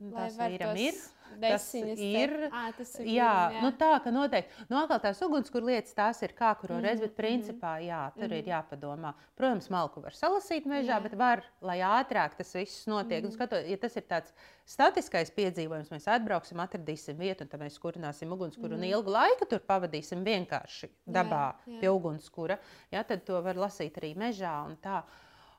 Tas 0.01 0.37
vīram 0.39 0.79
ir. 0.81 1.01
Tas 1.41 1.67
ir. 1.75 2.33
À, 2.51 2.63
tas 2.75 2.91
ir 2.99 3.09
jā, 3.15 3.33
jā. 3.55 3.61
Nu 3.63 3.71
tā, 3.79 3.91
ka 4.03 4.11
noteikti. 4.13 4.65
Nu, 4.71 4.81
atkal 4.81 4.99
tās 5.05 5.21
ugunskura 5.23 5.69
lietas, 5.69 5.93
tās 5.97 6.23
ir 6.27 6.35
kā 6.37 6.51
kuru 6.59 6.75
mm 6.75 6.81
-hmm. 6.81 6.87
reizi, 6.89 7.03
bet 7.03 7.15
principā, 7.17 7.73
jā, 7.85 8.01
tur 8.15 8.25
mm 8.25 8.31
-hmm. 8.31 8.39
ir 8.39 8.43
mhm. 8.43 8.51
jāpadomā. 8.51 9.13
Protams, 9.37 9.71
malku 9.71 10.01
var 10.01 10.13
salasīt 10.13 10.67
mežā, 10.67 10.97
jā. 10.97 11.03
bet 11.03 11.15
var, 11.15 11.45
lai 11.61 11.79
ātrāk 11.79 12.35
tas 12.37 12.55
viss 12.55 12.87
notiek. 12.87 13.23
Mm 13.23 13.29
-hmm. 13.29 13.35
Skatot, 13.35 13.69
ja 13.69 13.77
tas 13.77 13.97
ir 13.97 14.03
tāds 14.03 14.33
statiskais 14.65 15.31
piedzīvojums, 15.31 15.91
mēs 15.91 16.09
atbrauksim, 16.09 16.59
atradīsim 16.61 17.17
vietu, 17.19 17.45
un 17.45 17.49
tad 17.49 17.61
mēs 17.61 17.79
kurināsim 17.79 18.33
ugunskura 18.33 18.69
mm 18.69 18.73
-hmm. 18.73 18.85
un 18.85 18.89
mhm. 18.89 18.91
ilgu 18.91 19.11
laiku 19.11 19.45
tur 19.47 19.61
pavadīsim 19.61 20.25
vienkārši 20.25 20.89
dabā 21.07 21.55
jā, 21.55 21.55
jā. 21.67 21.81
pie 21.81 21.89
ugunskura. 21.91 22.59
Jā, 22.93 23.05
tad 23.05 23.25
to 23.25 23.43
var 23.43 23.57
lasīt 23.57 23.97
arī 23.97 24.17
mežā 24.17 24.67
un 24.67 24.77
tā. 24.77 25.03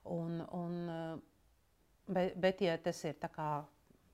Un, 0.03 0.41
un, 0.51 1.21
bet, 2.07 2.35
bet, 2.35 2.61
ja 2.61 2.77
tas 2.77 3.03
ir 3.03 3.15
tā 3.21 3.29
kā 3.29 3.63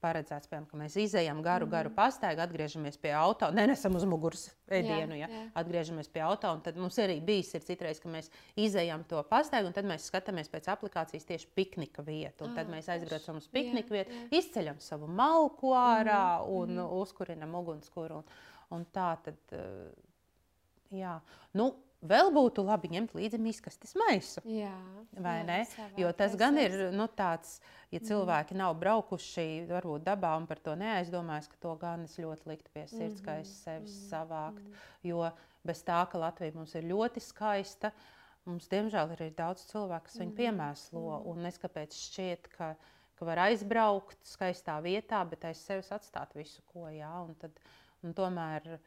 paredzēts, 0.02 0.50
piemēram, 0.50 0.68
ka 0.70 0.80
mēs 0.80 0.96
izējām 1.02 1.42
garu, 1.46 1.66
mm 1.66 1.70
-hmm. 1.70 1.76
garu 1.76 1.92
pastaigu, 1.96 2.42
atgriežamies 2.42 2.98
pie 3.02 3.14
auto, 3.18 3.50
nenesam 3.60 3.96
uz 3.96 4.06
muguras 4.06 4.48
ēdienu, 4.68 5.16
jā, 5.18 5.28
ja, 5.28 5.30
jā. 5.30 5.46
atgriežamies 5.62 6.12
pie 6.14 6.22
auto. 6.26 6.54
Tad 6.64 6.78
mums 6.78 6.98
arī 7.02 7.20
bijis 7.24 7.56
citreiz, 7.66 8.00
ka 8.00 8.10
mēs 8.10 8.30
izējām 8.56 9.04
to 9.08 9.24
pastaigu, 9.30 9.68
un 9.68 9.74
tad 9.74 9.86
mēs 9.86 10.10
skatāmies 10.12 10.52
pēc 10.54 10.70
aplikācijas 10.74 11.26
tieši 11.26 11.48
piknika 11.56 12.02
vietu. 12.02 12.46
Un 12.46 12.56
tad 12.56 12.70
mēs 12.70 12.90
aizbraucam 12.90 13.42
uz 13.42 13.48
piknika 13.48 13.94
vietu, 13.94 14.12
izceļam 14.32 14.80
savu 14.80 15.08
malku 15.08 15.74
ārā 15.74 16.40
mm 16.40 16.46
-hmm. 16.46 16.62
un 16.62 16.70
mm 16.70 16.80
-hmm. 16.80 17.02
uzkurinam 17.02 17.56
ugunskura. 17.56 18.16
Un, 18.16 18.24
un 18.70 18.86
tā 18.94 19.18
tad, 19.24 19.38
jā. 20.92 21.20
Nu, 21.54 21.74
vēl 22.10 22.32
būtu 22.36 22.64
labi 22.66 22.92
ņemt 22.96 23.16
līdzi 23.18 23.40
miskastes 23.42 23.96
maisu. 24.00 24.44
Jā, 24.48 24.74
vai 25.14 25.40
jā, 25.42 25.48
ne? 25.48 25.60
Jo 26.00 26.12
tas 26.12 26.34
taisnība. 26.34 26.40
gan 26.44 26.62
ir 26.62 26.78
nu, 26.96 27.10
tāds, 27.12 27.58
ja 27.94 28.02
cilvēki 28.04 28.58
nav 28.58 28.76
braukuši 28.82 29.68
varbūt 29.70 30.08
dabā 30.08 30.36
un 30.40 30.48
par 30.50 30.62
to 30.64 30.76
neaizdomājas, 30.80 31.52
ka 31.52 31.62
to 31.64 31.76
gan 31.82 32.08
es 32.08 32.18
ļoti 32.22 32.52
liktu 32.54 32.74
pie 32.74 32.88
sirds, 32.92 33.24
kā 33.26 33.40
es 33.44 33.54
sevi 33.64 33.92
savākt. 33.92 34.64
Jo 35.06 35.30
bez 35.68 35.84
tā, 35.88 36.02
ka 36.10 36.20
Latvija 36.22 36.56
mums 36.56 36.76
ir 36.78 36.88
ļoti 36.88 37.24
skaista, 37.24 37.92
mums 38.48 38.70
diemžēl 38.72 39.14
ir 39.14 39.24
arī 39.26 39.34
daudz 39.36 39.66
cilvēku, 39.72 40.08
kas 40.08 40.22
viņu 40.22 40.38
piemēslo. 40.38 41.22
Un 41.32 41.50
es 41.50 41.60
kāpēc 41.62 41.96
šķiet, 41.98 42.52
ka, 42.56 42.72
ka 43.20 43.28
var 43.28 43.44
aizbraukt 43.48 44.22
skaistā 44.28 44.78
vietā, 44.86 45.24
bet 45.28 45.48
aiz 45.50 45.64
sevis 45.68 45.92
atstāt 45.96 46.36
visu, 46.38 46.64
ko 46.72 46.88
jā. 46.94 47.12
Un 47.26 47.36
tad, 47.42 47.60
un 48.06 48.16
tomēr, 48.18 48.78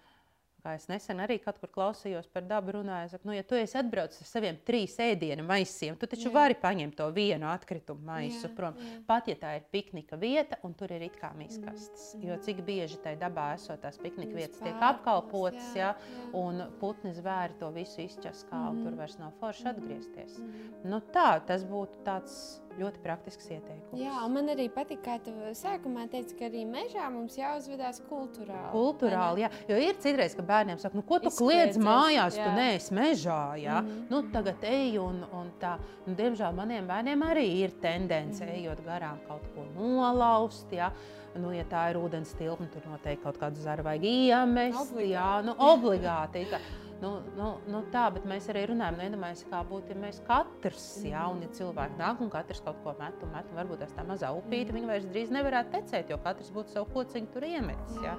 kā 0.62 0.74
es 0.78 0.86
nesen 0.90 1.20
arī 1.24 1.38
kaut 1.42 1.58
kur 1.62 1.70
klausījos 1.72 2.28
par 2.32 2.44
dabu, 2.48 2.74
runāju, 2.78 3.12
saku, 3.14 3.28
nu, 3.28 3.34
ja 3.36 3.44
tu 3.46 3.58
esi 3.58 3.78
atbraucis 3.80 4.22
ar 4.24 4.30
saviem 4.30 4.58
trīs 4.66 4.96
ēdienu 5.02 5.44
maisiem, 5.48 5.96
tu 6.00 6.08
taču 6.10 6.28
Jā. 6.28 6.34
vari 6.34 6.56
paņemt 6.60 6.96
to 6.98 7.08
vienu 7.16 7.48
atkritumu 7.50 8.04
maisu 8.06 8.46
Jā, 8.48 8.52
prom. 8.56 8.78
jā. 8.78 9.00
Pat 9.08 9.28
ja 9.30 9.36
tā 9.40 9.54
ir 9.58 9.66
piknika 9.72 10.18
vieta, 10.20 10.60
un 10.66 10.74
tur 10.78 10.92
ir 10.94 11.06
it 11.08 11.18
kā 11.20 11.32
miskastes. 11.36 12.14
Jo 12.20 12.38
cik 12.44 12.62
bieži 12.66 13.00
tajā 13.02 13.18
dabā 13.20 13.50
esot 13.56 13.82
tās 13.84 13.98
piknika 14.00 14.36
vietas 14.36 14.60
tiek 14.62 14.80
apkalpotas, 14.90 15.72
jā, 15.76 15.92
jā, 15.92 16.30
un 16.36 16.64
putni 16.80 17.14
zvēri 17.16 17.58
to 17.60 17.70
visu 17.74 18.04
izķaskā, 18.04 18.64
un 18.70 18.82
tur 18.84 18.98
vairs 18.98 19.18
nav 19.20 19.32
forši 19.40 19.70
atgriezties. 19.72 20.40
Nu, 20.84 21.00
tā, 21.14 21.30
tas 21.46 21.64
būtu 21.68 22.04
tāds 22.06 22.60
ļoti 22.80 23.02
praktisks 23.04 23.48
ieteikums. 23.50 24.00
Jā, 24.00 24.14
un 24.24 24.34
man 24.34 24.50
arī 24.52 24.66
patīk, 24.72 25.02
kā 25.04 25.18
tu 25.24 25.32
sākumā 25.56 26.06
teici, 26.12 26.36
ka 26.38 26.48
arī 26.48 26.64
mežā 26.68 27.06
mums 27.12 27.36
jāuzvedās 27.38 28.02
kultūrāli. 28.08 28.72
Kultūrāli, 28.72 29.44
jā. 29.44 29.52
Jo 29.70 29.78
ir 29.84 30.00
citreiz, 30.02 30.34
ka 30.38 30.44
bērniem 30.46 30.80
saka, 30.82 30.98
nu, 30.98 31.04
ko 31.06 31.20
tu 31.22 31.32
kliedz 31.36 31.78
mājās, 31.80 32.38
jā. 32.38 32.48
tu 32.48 32.56
neesi 32.56 32.96
mežā. 32.96 33.42
Jā? 33.60 33.80
Mm. 33.80 33.88
-hmm. 33.88 34.10
nu, 34.10 34.22
tagad 34.34 34.64
ej 34.64 34.98
un, 34.98 35.24
un 35.32 35.52
tā. 35.60 35.76
Nu, 36.06 36.14
diemžēl 36.18 36.52
maniem 36.56 36.86
bērniem 36.86 37.22
arī 37.22 37.46
ir 37.64 37.70
tendence, 37.80 38.44
mm. 38.44 38.50
-hmm. 38.50 38.58
ejot 38.58 38.84
garām 38.86 39.18
kaut 39.28 39.42
ko 39.54 39.64
nolaust. 39.76 40.72
Jā. 40.72 40.92
Nu, 41.34 41.52
ja 41.54 41.64
tā 41.64 41.90
ir 41.90 41.96
ūdens 41.96 42.34
tilpne, 42.34 42.66
tur 42.66 42.82
noteikti 42.90 43.22
kaut 43.22 43.38
kādu 43.38 43.62
zaru 43.62 43.82
vajag 43.82 44.04
iemest. 44.04 44.78
Obligāti. 44.80 45.12
Jā, 45.12 45.42
nu, 45.46 45.54
obligāti. 45.58 46.46
Tā. 46.50 46.58
Nu, 47.00 47.10
nu, 47.36 47.46
nu 47.72 47.80
tā, 47.94 48.02
bet 48.12 48.26
mēs 48.28 48.48
arī 48.52 48.66
runājam, 48.68 48.98
nu, 48.98 49.06
iedomājieties, 49.08 49.46
kā 49.48 49.62
būtu, 49.64 49.94
ja 49.94 50.00
mēs 50.02 50.18
katrs, 50.26 50.86
jā, 51.06 51.22
un 51.32 51.40
ja 51.46 51.48
cilvēki 51.56 51.96
nāk 51.96 52.20
un 52.20 52.28
katrs 52.32 52.60
kaut 52.66 52.76
ko 52.84 52.92
met, 52.98 53.16
un 53.24 53.32
met, 53.32 53.48
un 53.48 53.56
varbūt 53.56 53.80
tās 53.80 53.94
tā 53.96 54.04
mazā 54.04 54.28
upīte, 54.36 54.74
viņa 54.76 54.90
vairs 54.90 55.06
drīz 55.08 55.32
nevarētu 55.32 55.72
tecēt, 55.78 56.12
jo 56.12 56.18
katrs 56.20 56.52
būtu 56.52 56.74
savu 56.76 56.90
kociņu 56.92 57.32
tur 57.32 57.46
iemetis. 57.48 57.96
Jā. 58.04 58.18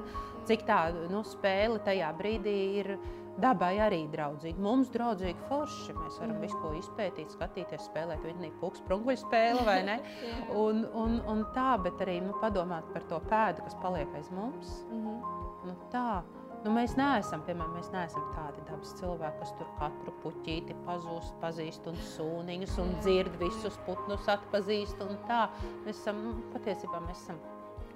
Cik 0.50 0.66
tā 0.66 0.80
nu, 1.14 1.22
spēle 1.30 1.78
tajā 1.86 2.10
brīdī 2.18 2.56
ir 2.82 2.96
dabai 3.42 3.76
arī 3.86 4.02
draudzīga. 4.12 4.60
Mums 4.60 4.90
draudzīga 4.92 5.46
forši. 5.48 5.94
Mēs 5.96 6.18
varam 6.20 6.34
Mhm. 6.36 6.42
visu 6.42 6.58
ko 6.62 6.74
izpētīt, 6.82 7.30
skatīties, 7.38 7.86
spēlēt 7.88 8.26
vidinīgu 8.26 8.58
puķu 8.60 8.82
sprunguļu 8.82 9.22
spēli 9.22 9.64
vai 9.66 9.84
ne. 9.88 10.00
Un, 10.66 10.86
un, 10.94 11.22
un 11.28 11.46
tā, 11.56 11.78
bet 11.82 12.02
arī 12.02 12.18
nu, 12.26 12.34
padomāt 12.42 12.90
par 12.94 13.04
to 13.04 13.22
pēdu, 13.30 13.62
kas 13.64 13.76
paliek 13.82 14.10
aiz 14.18 14.30
mums. 14.32 14.82
Mhm. 14.90 15.22
Nu, 15.70 15.76
tā. 15.94 16.24
Nu, 16.64 16.70
mēs 16.70 16.94
neesam, 16.94 17.42
piemēram, 17.48 17.72
mēs 17.74 17.88
neesam 17.94 18.26
tādi 18.36 18.62
dabas 18.68 18.92
cilvēki, 19.00 19.40
kas 19.40 19.54
tur 19.58 19.70
katru 19.80 20.12
puķīti 20.22 20.76
pazūst, 20.86 21.34
pazīst 21.42 21.88
un 21.90 21.96
sūniņus 22.12 22.76
un 22.84 22.92
dzird 23.02 23.40
visus 23.42 23.80
putnus, 23.88 24.28
atpazīst. 24.30 25.02
un 25.02 25.18
tā. 25.30 25.48
Mēs 25.88 25.98
esam, 26.04 26.22
nu, 26.28 26.36
patiesībā 26.54 27.02
mēs 27.08 27.24
esam 27.24 27.40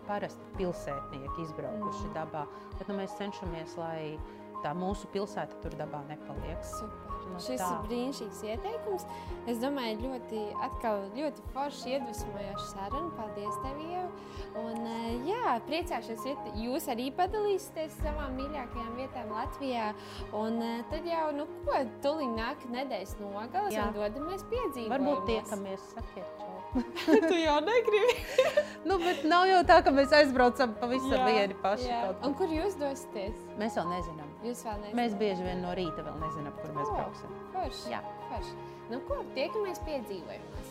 parasti 0.08 0.42
pilsētnieki, 0.58 1.42
izbraukuši 1.46 2.08
Mhm. 2.08 2.14
dabā. 2.18 2.46
Bet 2.80 2.88
nu, 2.88 2.96
mēs 2.96 3.16
cenšamies, 3.18 3.78
lai 3.78 4.18
tā 4.66 4.74
mūsu 4.78 5.10
pilsēta 5.14 5.62
tur 5.64 5.78
dabā 5.78 6.02
nepaliek. 6.10 6.64
Super. 6.66 7.06
Nu, 7.26 7.40
Šis 7.42 7.60
tā. 7.60 7.68
ir 7.74 7.88
brīnišķīgs 7.90 8.42
ieteikums. 8.52 9.06
Es 9.50 9.58
domāju, 9.62 9.98
ļoti, 10.06 10.42
atkal, 10.66 11.08
ļoti 11.16 11.46
forši 11.56 11.96
iedvesmojoša 11.96 12.68
saruna. 12.70 13.12
Paldies, 13.18 13.58
tev, 13.64 13.82
Ieva. 13.82 14.06
Un, 14.62 14.86
eh, 14.92 15.26
jā, 15.32 15.56
priecāšos, 15.68 16.24
ja 16.30 16.36
jūs 16.62 16.88
arī 16.94 17.10
padalīsieties 17.18 17.98
savām 18.04 18.38
mīļākajām 18.40 18.94
vietām 19.02 19.34
Latvijā. 19.36 19.90
Un 20.38 20.62
eh, 20.62 20.86
tad 20.94 21.10
jau, 21.10 21.28
nu, 21.36 21.50
ko, 21.66 21.82
tuliņ 22.06 22.38
nāk 22.40 22.66
nedēļas 22.78 23.18
nogales 23.24 23.76
Jā. 23.76 23.90
un 23.90 24.00
dodamies 24.00 24.46
piedzīvot. 24.54 24.94
Varbūt 24.94 25.30
tiekamies, 25.34 25.92
sakiet. 25.98 26.35
tu 27.30 27.36
jau 27.40 27.56
negribi. 27.64 28.16
nu, 28.90 28.98
bet 29.02 29.24
nav 29.30 29.46
jau 29.50 29.62
tā, 29.70 29.80
ka 29.86 29.94
mēs 29.96 30.14
aizbraucam 30.20 30.76
pavisam 30.82 31.26
vieni 31.28 31.58
paši. 31.64 31.90
jā. 31.90 32.02
Un 32.28 32.36
kur 32.40 32.52
jūs 32.52 32.78
dosieties? 32.82 33.38
Mēs 33.62 33.78
vēl 33.80 33.92
nezinām. 33.94 34.32
Jūs 34.46 34.64
vēl 34.68 34.80
nezināt. 34.84 34.98
Mēs 35.00 35.18
bieži 35.22 35.48
vien 35.48 35.62
no 35.66 35.74
rīta 35.78 36.06
vēl 36.06 36.18
nezinām, 36.24 36.56
kur 36.62 36.74
mēs 36.78 36.90
O. 36.92 36.98
brauksim. 37.00 37.36
Forši. 37.56 37.92
Jā. 37.96 38.02
Forši. 38.30 38.58
Nu, 38.92 39.00
ko, 39.08 39.22
tiekamies 39.38 39.80
piedzīvojumos. 39.88 40.65